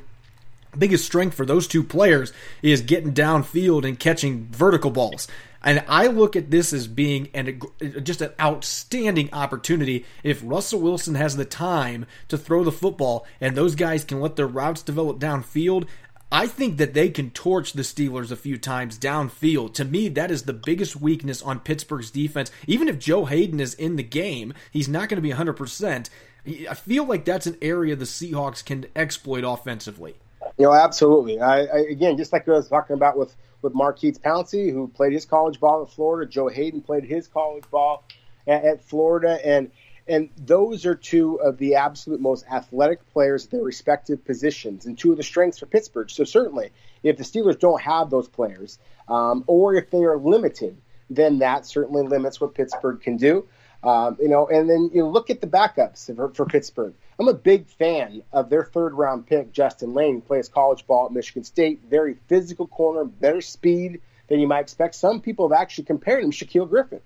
biggest 0.78 1.04
strength 1.04 1.34
for 1.34 1.46
those 1.46 1.66
two 1.66 1.82
players 1.82 2.32
is 2.60 2.82
getting 2.82 3.14
downfield 3.14 3.86
and 3.86 3.98
catching 3.98 4.48
vertical 4.50 4.90
balls. 4.90 5.26
And 5.64 5.82
I 5.88 6.08
look 6.08 6.36
at 6.36 6.50
this 6.50 6.74
as 6.74 6.86
being 6.86 7.30
an, 7.32 7.62
just 8.02 8.20
an 8.20 8.32
outstanding 8.38 9.30
opportunity 9.32 10.04
if 10.22 10.42
Russell 10.44 10.80
Wilson 10.80 11.14
has 11.14 11.36
the 11.36 11.46
time 11.46 12.04
to 12.28 12.36
throw 12.36 12.62
the 12.64 12.70
football 12.70 13.26
and 13.40 13.56
those 13.56 13.74
guys 13.74 14.04
can 14.04 14.20
let 14.20 14.36
their 14.36 14.46
routes 14.46 14.82
develop 14.82 15.18
downfield. 15.18 15.86
I 16.34 16.48
think 16.48 16.78
that 16.78 16.94
they 16.94 17.10
can 17.10 17.30
torch 17.30 17.74
the 17.74 17.82
Steelers 17.82 18.32
a 18.32 18.36
few 18.36 18.58
times 18.58 18.98
downfield. 18.98 19.72
To 19.74 19.84
me, 19.84 20.08
that 20.08 20.32
is 20.32 20.42
the 20.42 20.52
biggest 20.52 20.96
weakness 20.96 21.40
on 21.40 21.60
Pittsburgh's 21.60 22.10
defense. 22.10 22.50
Even 22.66 22.88
if 22.88 22.98
Joe 22.98 23.26
Haden 23.26 23.60
is 23.60 23.72
in 23.74 23.94
the 23.94 24.02
game, 24.02 24.52
he's 24.72 24.88
not 24.88 25.08
going 25.08 25.22
to 25.22 25.22
be 25.22 25.30
100%. 25.30 26.10
I 26.68 26.74
feel 26.74 27.04
like 27.04 27.24
that's 27.24 27.46
an 27.46 27.56
area 27.62 27.94
the 27.94 28.04
Seahawks 28.04 28.64
can 28.64 28.86
exploit 28.96 29.44
offensively. 29.44 30.16
You 30.58 30.64
know, 30.64 30.72
absolutely. 30.72 31.40
I, 31.40 31.66
I 31.66 31.78
again, 31.88 32.16
just 32.16 32.32
like 32.32 32.48
I 32.48 32.50
was 32.50 32.68
talking 32.68 32.94
about 32.94 33.16
with 33.16 33.36
with 33.62 33.72
Maurkice 33.72 34.18
Pouncey, 34.18 34.72
who 34.72 34.88
played 34.88 35.12
his 35.12 35.24
college 35.24 35.60
ball 35.60 35.84
at 35.84 35.90
Florida. 35.90 36.28
Joe 36.28 36.48
Haden 36.48 36.80
played 36.80 37.04
his 37.04 37.28
college 37.28 37.64
ball 37.70 38.02
at, 38.48 38.64
at 38.64 38.84
Florida, 38.84 39.38
and 39.46 39.70
and 40.06 40.28
those 40.36 40.84
are 40.86 40.94
two 40.94 41.36
of 41.36 41.56
the 41.58 41.76
absolute 41.76 42.20
most 42.20 42.44
athletic 42.50 43.10
players 43.12 43.46
at 43.46 43.50
their 43.52 43.62
respective 43.62 44.24
positions 44.24 44.86
and 44.86 44.98
two 44.98 45.10
of 45.12 45.16
the 45.16 45.22
strengths 45.22 45.58
for 45.58 45.66
Pittsburgh. 45.66 46.10
So, 46.10 46.24
certainly, 46.24 46.70
if 47.02 47.16
the 47.16 47.24
Steelers 47.24 47.58
don't 47.58 47.80
have 47.80 48.10
those 48.10 48.28
players, 48.28 48.78
um, 49.08 49.44
or 49.46 49.74
if 49.74 49.90
they 49.90 50.04
are 50.04 50.18
limited, 50.18 50.76
then 51.08 51.38
that 51.38 51.66
certainly 51.66 52.06
limits 52.06 52.40
what 52.40 52.54
Pittsburgh 52.54 53.00
can 53.00 53.16
do. 53.16 53.46
Um, 53.82 54.16
you 54.18 54.28
know, 54.28 54.48
and 54.48 54.68
then 54.68 54.90
you 54.94 55.04
look 55.04 55.28
at 55.28 55.42
the 55.42 55.46
backups 55.46 56.14
for, 56.14 56.30
for, 56.30 56.46
Pittsburgh. 56.46 56.94
I'm 57.18 57.28
a 57.28 57.34
big 57.34 57.68
fan 57.68 58.22
of 58.32 58.48
their 58.48 58.64
third 58.64 58.94
round 58.94 59.26
pick, 59.26 59.52
Justin 59.52 59.92
Layne, 59.92 60.14
who 60.16 60.20
plays 60.22 60.48
college 60.48 60.86
ball 60.86 61.06
at 61.06 61.12
Michigan 61.12 61.44
State. 61.44 61.82
Very 61.88 62.14
physical 62.26 62.66
corner, 62.66 63.04
better 63.04 63.42
speed 63.42 64.00
than 64.28 64.40
you 64.40 64.48
might 64.48 64.60
expect. 64.60 64.94
Some 64.94 65.20
people 65.20 65.50
have 65.50 65.60
actually 65.60 65.84
compared 65.84 66.24
him 66.24 66.30
to 66.30 66.46
Shaquill 66.46 66.68
Griffin. 66.68 67.00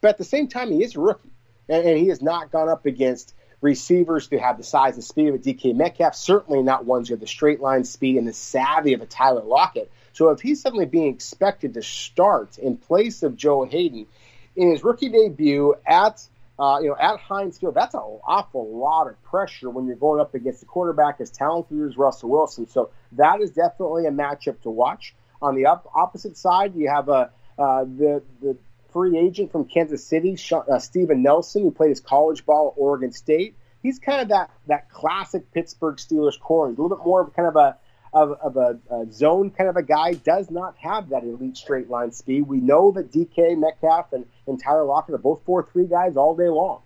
But 0.00 0.08
at 0.08 0.18
the 0.18 0.24
same 0.24 0.48
time, 0.48 0.72
he 0.72 0.82
is 0.82 0.96
a 0.96 1.00
rookie 1.00 1.30
and, 1.68 1.86
and 1.86 1.98
he 1.98 2.08
has 2.08 2.22
not 2.22 2.50
gone 2.50 2.68
up 2.68 2.86
against 2.86 3.34
receivers 3.60 4.28
who 4.28 4.38
have 4.38 4.58
the 4.58 4.62
size 4.62 4.94
and 4.94 5.02
speed 5.02 5.28
of 5.28 5.34
a 5.36 5.38
DK 5.38 5.74
Metcalf, 5.74 6.14
certainly 6.14 6.62
not 6.62 6.84
ones 6.84 7.08
who 7.08 7.14
have 7.14 7.20
the 7.20 7.26
straight 7.26 7.60
line 7.60 7.84
speed 7.84 8.18
and 8.18 8.28
the 8.28 8.32
savvy 8.32 8.92
of 8.92 9.00
a 9.00 9.06
Tyler 9.06 9.42
Lockett. 9.42 9.90
So 10.12 10.28
if 10.30 10.40
he's 10.40 10.60
suddenly 10.60 10.84
being 10.84 11.12
expected 11.12 11.74
to 11.74 11.82
start 11.82 12.58
in 12.58 12.76
place 12.76 13.22
of 13.22 13.36
Joe 13.36 13.64
Haden 13.64 14.06
in 14.54 14.70
his 14.70 14.84
rookie 14.84 15.08
debut 15.08 15.74
at 15.86 16.26
uh, 16.56 16.78
you 16.80 16.88
know 16.88 16.96
at 17.00 17.18
Heinz 17.18 17.58
Field, 17.58 17.74
that's 17.74 17.94
an 17.94 18.00
awful 18.00 18.78
lot 18.78 19.08
of 19.08 19.20
pressure 19.24 19.70
when 19.70 19.86
you're 19.86 19.96
going 19.96 20.20
up 20.20 20.34
against 20.34 20.62
a 20.62 20.66
quarterback 20.66 21.20
as 21.20 21.30
talented 21.30 21.82
as 21.82 21.96
Russell 21.96 22.28
Wilson. 22.28 22.68
So 22.68 22.90
that 23.12 23.40
is 23.40 23.50
definitely 23.50 24.06
a 24.06 24.12
matchup 24.12 24.60
to 24.62 24.70
watch. 24.70 25.14
On 25.42 25.56
the 25.56 25.66
up, 25.66 25.90
opposite 25.94 26.36
side, 26.36 26.76
you 26.76 26.88
have 26.88 27.08
a 27.08 27.30
uh, 27.58 27.84
the 27.84 28.22
the 28.40 28.56
free 28.94 29.18
agent 29.18 29.52
from 29.52 29.66
Kansas 29.66 30.06
City, 30.06 30.38
uh, 30.52 30.78
Steven 30.78 31.22
Nelson, 31.22 31.62
who 31.62 31.70
played 31.70 31.90
his 31.90 32.00
college 32.00 32.46
ball 32.46 32.72
at 32.74 32.80
Oregon 32.80 33.12
State. 33.12 33.56
He's 33.82 33.98
kind 33.98 34.22
of 34.22 34.28
that 34.28 34.50
that 34.68 34.88
classic 34.88 35.52
Pittsburgh 35.52 35.96
Steelers 35.96 36.40
core. 36.40 36.70
He's 36.70 36.78
a 36.78 36.80
little 36.80 36.96
bit 36.96 37.04
more 37.04 37.20
of 37.20 37.34
kind 37.34 37.48
of 37.48 37.56
a 37.56 37.76
of, 38.14 38.38
of 38.40 38.56
a, 38.56 38.78
a, 38.94 39.10
zone 39.10 39.50
kind 39.50 39.68
of 39.68 39.76
a 39.76 39.82
guy. 39.82 40.14
Does 40.14 40.50
not 40.50 40.76
have 40.78 41.10
that 41.10 41.24
elite 41.24 41.56
straight 41.56 41.90
line 41.90 42.12
speed. 42.12 42.42
We 42.42 42.58
know 42.58 42.92
that 42.92 43.12
DK 43.12 43.58
Metcalf 43.58 44.12
and, 44.12 44.24
and 44.46 44.62
Tyler 44.62 44.84
Lockett 44.84 45.16
are 45.16 45.18
both 45.18 45.42
four 45.44 45.68
three 45.70 45.86
guys 45.86 46.16
all 46.16 46.36
day 46.36 46.48
long. 46.48 46.80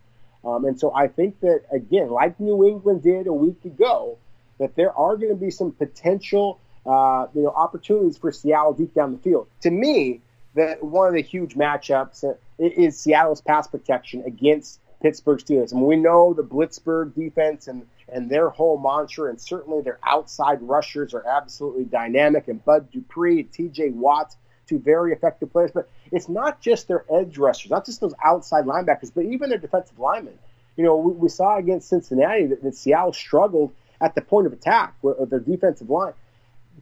Um, 0.44 0.64
and 0.64 0.81
so 0.81 0.92
I 0.92 1.09
think 1.09 1.38
that 1.40 1.64
again, 1.71 2.09
like 2.09 2.40
New 2.40 2.66
England 2.66 3.03
did 3.03 3.27
a 3.27 3.33
week 3.33 3.64
ago, 3.64 4.18
that 4.59 4.75
there 4.75 4.92
are 4.92 5.16
going 5.16 5.31
to 5.31 5.37
be 5.37 5.51
some 5.51 5.73
potential 5.73 6.59
uh, 6.87 7.27
you 7.35 7.42
know 7.42 7.51
opportunities 7.51 8.16
for 8.16 8.33
Seattle 8.33 8.73
deep 8.73 8.94
down 8.94 9.12
the 9.12 9.18
field. 9.18 9.47
To 9.61 9.71
me, 9.71 10.23
that 10.59 10.83
one 10.83 11.09
of 11.09 11.14
the 11.14 11.23
huge 11.23 11.55
matchups 11.55 12.25
is 12.59 12.99
Seattle's 12.99 13.40
pass 13.40 13.68
protection 13.68 14.25
against 14.27 14.81
Pittsburgh 15.01 15.38
Steelers. 15.38 15.73
And 15.73 15.83
we 15.83 15.97
know 15.97 16.35
the 16.35 16.42
Blitzburgh 16.42 17.14
defense 17.14 17.68
and, 17.68 17.87
and 18.12 18.29
their 18.29 18.49
whole 18.49 18.79
mantra, 18.79 19.31
and 19.31 19.40
certainly 19.40 19.83
their 19.83 19.99
outside 20.05 20.61
rushers 20.62 21.14
are 21.14 21.25
absolutely 21.27 21.85
dynamic. 21.85 22.49
And 22.49 22.64
Bud 22.64 22.90
Dupree 22.90 23.44
TJ 23.44 23.94
Watt, 23.94 24.35
two 24.66 24.81
very 24.81 25.12
effective 25.12 25.53
players. 25.53 25.71
But 25.73 25.88
it's 26.11 26.29
not 26.29 26.61
just 26.61 26.88
their 26.88 27.05
edge 27.09 27.38
rushers, 27.38 27.71
not 27.71 27.87
just 27.87 28.01
those 28.01 28.14
outside 28.25 28.64
linebackers, 28.64 29.12
but 29.14 29.25
even 29.25 29.51
their 29.51 29.59
defensive 29.59 29.99
linemen. 29.99 30.38
You 30.77 30.85
know, 30.85 30.97
we, 30.97 31.12
we 31.12 31.29
saw 31.29 31.57
against 31.57 31.88
Cincinnati 31.88 32.47
that, 32.47 32.62
that 32.62 32.75
Seattle 32.75 33.12
struggled 33.12 33.73
at 34.01 34.14
the 34.16 34.23
point 34.23 34.47
of 34.47 34.53
attack 34.53 34.94
with 35.03 35.31
their 35.31 35.40
defensive 35.40 35.88
line. 35.88 36.14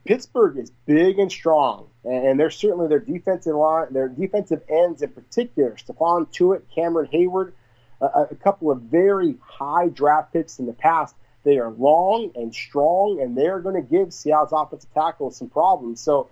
Pittsburgh 0.07 0.59
is 0.59 0.71
big 0.87 1.19
and 1.19 1.31
strong, 1.31 1.89
and 2.05 2.39
they're 2.39 2.51
certainly 2.51 2.89
their 2.89 3.01
defensive 3.01 3.55
line, 3.55 3.93
their 3.93 4.09
defensive 4.09 4.63
ends 4.69 5.03
in 5.03 5.11
particular. 5.11 5.73
Stephon 5.73 6.31
Tuitt, 6.33 6.63
Cameron 6.75 7.09
Heyward, 7.13 7.53
a, 8.01 8.27
a 8.31 8.35
couple 8.37 8.71
of 8.71 8.83
very 8.83 9.37
high 9.43 9.89
draft 9.89 10.33
picks 10.33 10.59
in 10.59 10.67
the 10.67 10.73
past. 10.73 11.15
They 11.45 11.59
are 11.59 11.71
long 11.71 12.31
and 12.35 12.55
strong, 12.55 13.21
and 13.21 13.37
they're 13.37 13.61
going 13.61 13.75
to 13.75 13.83
give 13.83 14.13
Seattle's 14.13 14.53
offensive 14.53 14.93
tackle 14.95 15.31
some 15.31 15.49
problems. 15.49 16.01
So 16.01 16.29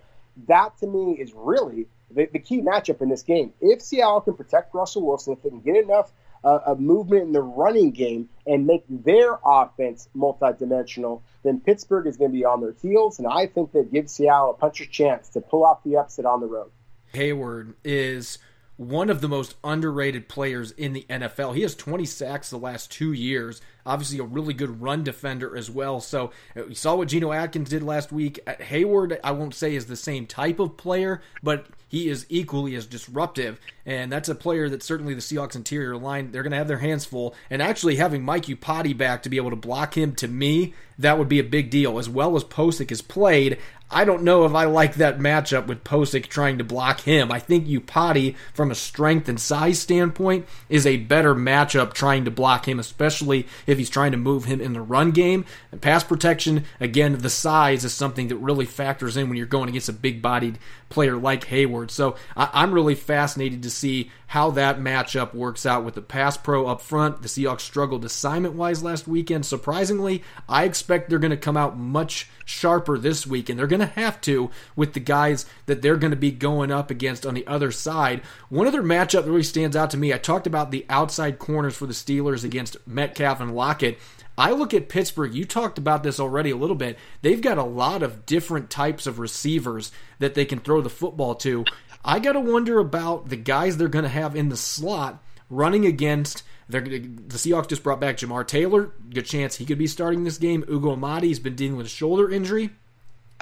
that 0.48 0.76
to 0.78 0.86
me 0.86 1.12
is 1.12 1.32
really 1.34 1.86
the, 2.10 2.28
the 2.32 2.38
key 2.38 2.60
matchup 2.60 3.00
in 3.00 3.08
this 3.08 3.22
game. 3.22 3.52
If 3.60 3.82
Seattle 3.82 4.20
can 4.20 4.34
protect 4.34 4.74
Russell 4.74 5.06
Wilson, 5.06 5.34
if 5.34 5.42
they 5.42 5.50
can 5.50 5.60
get 5.60 5.76
enough 5.76 6.12
uh, 6.44 6.60
of 6.66 6.78
movement 6.78 7.22
in 7.22 7.32
the 7.32 7.42
running 7.42 7.90
game 7.90 8.28
and 8.46 8.66
make 8.66 8.84
their 8.88 9.38
offense 9.44 10.08
multidimensional, 10.16 11.22
then 11.42 11.60
Pittsburgh 11.60 12.06
is 12.06 12.16
going 12.16 12.30
to 12.30 12.36
be 12.36 12.44
on 12.44 12.60
their 12.60 12.74
heels. 12.82 13.18
And 13.18 13.26
I 13.26 13.46
think 13.46 13.72
that 13.72 13.90
gives 13.90 14.12
Seattle 14.12 14.50
a 14.50 14.54
puncher's 14.54 14.88
chance 14.88 15.30
to 15.30 15.40
pull 15.40 15.64
off 15.64 15.82
the 15.84 15.96
upset 15.96 16.26
on 16.26 16.40
the 16.40 16.46
road. 16.46 16.70
Heyward 17.14 17.74
is 17.84 18.38
one 18.76 19.08
of 19.08 19.20
the 19.20 19.28
most 19.28 19.54
underrated 19.62 20.28
players 20.28 20.72
in 20.72 20.92
the 20.92 21.06
NFL. 21.08 21.54
He 21.54 21.62
has 21.62 21.74
20 21.74 22.04
sacks 22.04 22.50
the 22.50 22.58
last 22.58 22.90
two 22.90 23.12
years. 23.12 23.60
Obviously, 23.86 24.18
a 24.18 24.24
really 24.24 24.54
good 24.54 24.80
run 24.80 25.04
defender 25.04 25.56
as 25.56 25.70
well. 25.70 26.00
So, 26.00 26.32
uh, 26.56 26.62
we 26.68 26.74
saw 26.74 26.96
what 26.96 27.08
Geno 27.08 27.32
Atkins 27.32 27.70
did 27.70 27.82
last 27.82 28.10
week. 28.10 28.40
Heyward, 28.46 29.18
I 29.22 29.30
won't 29.32 29.54
say 29.54 29.74
is 29.74 29.86
the 29.86 29.96
same 29.96 30.26
type 30.26 30.58
of 30.58 30.76
player, 30.76 31.20
but 31.42 31.66
he 31.94 32.08
is 32.08 32.26
equally 32.28 32.74
as 32.74 32.86
disruptive. 32.86 33.60
And 33.86 34.10
that's 34.10 34.28
a 34.28 34.34
player 34.34 34.68
that 34.68 34.82
certainly 34.82 35.14
the 35.14 35.20
Seahawks 35.20 35.54
interior 35.54 35.96
line, 35.96 36.32
they're 36.32 36.42
going 36.42 36.50
to 36.50 36.56
have 36.56 36.66
their 36.66 36.78
hands 36.78 37.04
full. 37.04 37.36
And 37.50 37.62
actually 37.62 37.96
having 37.96 38.24
Mike 38.24 38.46
Iupati 38.46 38.96
back 38.96 39.22
to 39.22 39.28
be 39.28 39.36
able 39.36 39.50
to 39.50 39.56
block 39.56 39.96
him, 39.96 40.14
to 40.16 40.26
me, 40.26 40.74
that 40.98 41.18
would 41.18 41.28
be 41.28 41.38
a 41.38 41.44
big 41.44 41.70
deal. 41.70 41.98
As 41.98 42.08
well 42.08 42.34
as 42.34 42.42
Pocic 42.42 42.88
has 42.88 43.02
played, 43.02 43.58
I 43.94 44.04
don't 44.04 44.24
know 44.24 44.44
if 44.44 44.54
I 44.54 44.64
like 44.64 44.96
that 44.96 45.20
matchup 45.20 45.68
with 45.68 45.84
Pocic 45.84 46.26
trying 46.26 46.58
to 46.58 46.64
block 46.64 47.02
him. 47.02 47.30
I 47.30 47.38
think 47.38 47.66
Iupati, 47.66 48.34
from 48.52 48.72
a 48.72 48.74
strength 48.74 49.28
and 49.28 49.38
size 49.38 49.78
standpoint, 49.78 50.46
is 50.68 50.84
a 50.84 50.96
better 50.96 51.32
matchup 51.32 51.92
trying 51.92 52.24
to 52.24 52.30
block 52.32 52.66
him, 52.66 52.80
especially 52.80 53.46
if 53.68 53.78
he's 53.78 53.88
trying 53.88 54.10
to 54.10 54.18
move 54.18 54.46
him 54.46 54.60
in 54.60 54.72
the 54.72 54.80
run 54.80 55.12
game. 55.12 55.44
And 55.70 55.80
pass 55.80 56.02
protection, 56.02 56.64
again, 56.80 57.18
the 57.18 57.30
size 57.30 57.84
is 57.84 57.94
something 57.94 58.28
that 58.28 58.36
really 58.36 58.66
factors 58.66 59.16
in 59.16 59.28
when 59.28 59.38
you're 59.38 59.46
going 59.46 59.68
against 59.68 59.88
a 59.88 59.92
big 59.92 60.20
bodied 60.20 60.58
player 60.88 61.16
like 61.16 61.46
Heyward. 61.46 61.90
So 61.90 62.16
I- 62.36 62.62
am 62.62 62.72
really 62.72 62.94
fascinated 62.94 63.62
to 63.62 63.70
see 63.70 64.10
how 64.28 64.50
that 64.50 64.80
matchup 64.80 65.34
works 65.34 65.64
out 65.64 65.84
with 65.84 65.94
the 65.94 66.02
pass 66.02 66.36
pro 66.36 66.66
up 66.66 66.80
front. 66.80 67.22
The 67.22 67.28
Seahawks 67.28 67.60
struggled 67.60 68.04
assignment 68.04 68.54
wise 68.54 68.82
last 68.82 69.06
weekend. 69.06 69.46
Surprisingly, 69.46 70.22
I 70.48 70.64
expect 70.64 71.08
they're 71.08 71.18
going 71.20 71.30
to 71.30 71.36
come 71.36 71.56
out 71.56 71.78
much 71.78 72.28
sharper 72.44 72.98
this 72.98 73.26
week, 73.26 73.48
and 73.48 73.58
they're 73.58 73.66
going 73.66 73.80
to 73.80 73.86
have 73.86 74.20
to 74.22 74.50
with 74.76 74.92
the 74.92 75.00
guys 75.00 75.46
that 75.66 75.82
they're 75.82 75.96
going 75.96 76.10
to 76.10 76.16
be 76.16 76.30
going 76.30 76.70
up 76.70 76.90
against 76.90 77.24
on 77.26 77.34
the 77.34 77.46
other 77.46 77.70
side. 77.70 78.22
One 78.48 78.66
other 78.66 78.82
matchup 78.82 79.24
that 79.24 79.30
really 79.30 79.42
stands 79.42 79.76
out 79.76 79.90
to 79.90 79.96
me, 79.96 80.12
I 80.12 80.18
talked 80.18 80.46
about 80.46 80.70
the 80.70 80.86
outside 80.88 81.38
corners 81.38 81.76
for 81.76 81.86
the 81.86 81.92
Steelers 81.92 82.44
against 82.44 82.76
Metcalf 82.86 83.40
and 83.40 83.54
Lockett. 83.54 83.98
I 84.36 84.50
look 84.50 84.74
at 84.74 84.88
Pittsburgh, 84.88 85.32
you 85.32 85.44
talked 85.44 85.78
about 85.78 86.02
this 86.02 86.18
already 86.18 86.50
a 86.50 86.56
little 86.56 86.74
bit. 86.76 86.98
They've 87.22 87.40
got 87.40 87.58
a 87.58 87.62
lot 87.62 88.02
of 88.02 88.26
different 88.26 88.68
types 88.68 89.06
of 89.06 89.20
receivers 89.20 89.92
that 90.18 90.34
they 90.34 90.44
can 90.44 90.58
throw 90.58 90.80
the 90.80 90.90
football 90.90 91.36
to. 91.36 91.64
I 92.04 92.18
got 92.18 92.32
to 92.32 92.40
wonder 92.40 92.80
about 92.80 93.28
the 93.28 93.36
guys 93.36 93.76
they're 93.76 93.88
going 93.88 94.02
to 94.02 94.08
have 94.08 94.34
in 94.34 94.48
the 94.48 94.56
slot 94.56 95.22
running 95.48 95.86
against. 95.86 96.42
The 96.68 96.78
Seahawks 96.80 97.68
just 97.68 97.82
brought 97.82 98.00
back 98.00 98.16
Jamar 98.16 98.46
Taylor. 98.46 98.92
Good 99.10 99.26
chance 99.26 99.56
he 99.56 99.66
could 99.66 99.78
be 99.78 99.86
starting 99.86 100.24
this 100.24 100.38
game. 100.38 100.64
Ugo 100.68 100.92
Amadi's 100.92 101.38
been 101.38 101.56
dealing 101.56 101.76
with 101.76 101.86
a 101.86 101.90
shoulder 101.90 102.30
injury. 102.30 102.70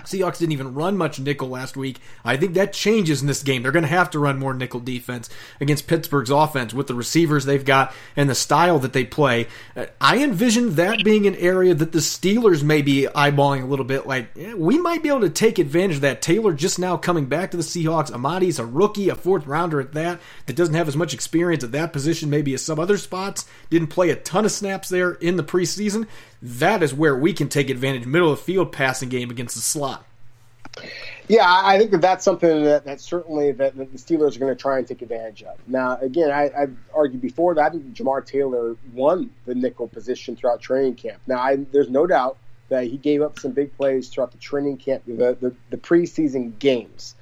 Seahawks 0.04 0.38
didn't 0.38 0.52
even 0.52 0.74
run 0.74 0.96
much 0.96 1.20
nickel 1.20 1.48
last 1.48 1.76
week. 1.76 1.98
I 2.24 2.36
think 2.36 2.54
that 2.54 2.72
changes 2.72 3.20
in 3.20 3.28
this 3.28 3.42
game. 3.42 3.62
They're 3.62 3.72
going 3.72 3.84
to 3.84 3.88
have 3.88 4.10
to 4.10 4.18
run 4.18 4.38
more 4.38 4.54
nickel 4.54 4.80
defense 4.80 5.30
against 5.60 5.86
Pittsburgh's 5.86 6.30
offense 6.30 6.74
with 6.74 6.86
the 6.86 6.94
receivers 6.94 7.44
they've 7.44 7.64
got 7.64 7.94
and 8.16 8.28
the 8.28 8.34
style 8.34 8.78
that 8.80 8.92
they 8.92 9.04
play. 9.04 9.46
Uh, 9.76 9.86
I 10.00 10.18
envision 10.18 10.74
that 10.74 11.04
being 11.04 11.26
an 11.26 11.36
area 11.36 11.74
that 11.74 11.92
the 11.92 12.00
Steelers 12.00 12.62
may 12.62 12.82
be 12.82 13.06
eyeballing 13.14 13.62
a 13.62 13.66
little 13.66 13.84
bit. 13.84 14.06
Like, 14.06 14.30
yeah, 14.34 14.54
we 14.54 14.78
might 14.78 15.02
be 15.02 15.08
able 15.08 15.20
to 15.20 15.30
take 15.30 15.58
advantage 15.58 15.96
of 15.96 16.02
that. 16.02 16.22
Taylor 16.22 16.52
just 16.52 16.78
now 16.78 16.96
coming 16.96 17.26
back 17.26 17.50
to 17.52 17.56
the 17.56 17.62
Seahawks. 17.62 18.12
Amadi's 18.12 18.58
a 18.58 18.66
rookie, 18.66 19.08
a 19.08 19.14
fourth 19.14 19.46
rounder 19.46 19.80
at 19.80 19.92
that, 19.92 20.20
that 20.46 20.56
doesn't 20.56 20.74
have 20.74 20.88
as 20.88 20.96
much 20.96 21.14
experience 21.14 21.62
at 21.62 21.72
that 21.72 21.92
position 21.92 22.30
maybe 22.30 22.54
as 22.54 22.62
some 22.62 22.80
other 22.80 22.98
spots. 22.98 23.46
Didn't 23.70 23.88
play 23.88 24.10
a 24.10 24.16
ton 24.16 24.44
of 24.44 24.52
snaps 24.52 24.88
there 24.88 25.12
in 25.12 25.36
the 25.36 25.44
preseason 25.44 26.08
that 26.42 26.82
is 26.82 26.92
where 26.92 27.16
we 27.16 27.32
can 27.32 27.48
take 27.48 27.70
advantage 27.70 28.04
middle 28.04 28.32
of 28.32 28.40
field 28.40 28.72
passing 28.72 29.08
game 29.08 29.30
against 29.30 29.54
the 29.54 29.60
slot. 29.60 29.91
Yeah, 31.28 31.44
I 31.46 31.78
think 31.78 31.92
that 31.92 32.00
that's 32.00 32.24
something 32.24 32.64
that, 32.64 32.84
that 32.84 33.00
certainly 33.00 33.52
that, 33.52 33.76
that 33.76 33.92
the 33.92 33.98
Steelers 33.98 34.36
are 34.36 34.40
going 34.40 34.54
to 34.54 34.60
try 34.60 34.78
and 34.78 34.86
take 34.86 35.02
advantage 35.02 35.42
of. 35.42 35.56
Now, 35.66 35.96
again, 35.98 36.30
I, 36.30 36.50
have 36.58 36.74
argued 36.94 37.22
before 37.22 37.54
that 37.54 37.64
I 37.64 37.70
think 37.70 37.94
Jamar 37.94 38.24
Taylor 38.24 38.76
won 38.92 39.30
the 39.44 39.54
nickel 39.54 39.88
position 39.88 40.36
throughout 40.36 40.60
training 40.60 40.96
camp. 40.96 41.20
Now, 41.26 41.38
I, 41.38 41.56
there's 41.56 41.90
no 41.90 42.06
doubt 42.06 42.38
that 42.68 42.84
he 42.84 42.96
gave 42.96 43.22
up 43.22 43.38
some 43.38 43.52
big 43.52 43.76
plays 43.76 44.08
throughout 44.08 44.32
the 44.32 44.38
training 44.38 44.78
camp, 44.78 45.04
the, 45.06 45.36
the, 45.40 45.54
the 45.70 45.76
preseason 45.76 46.58
games. 46.58 47.14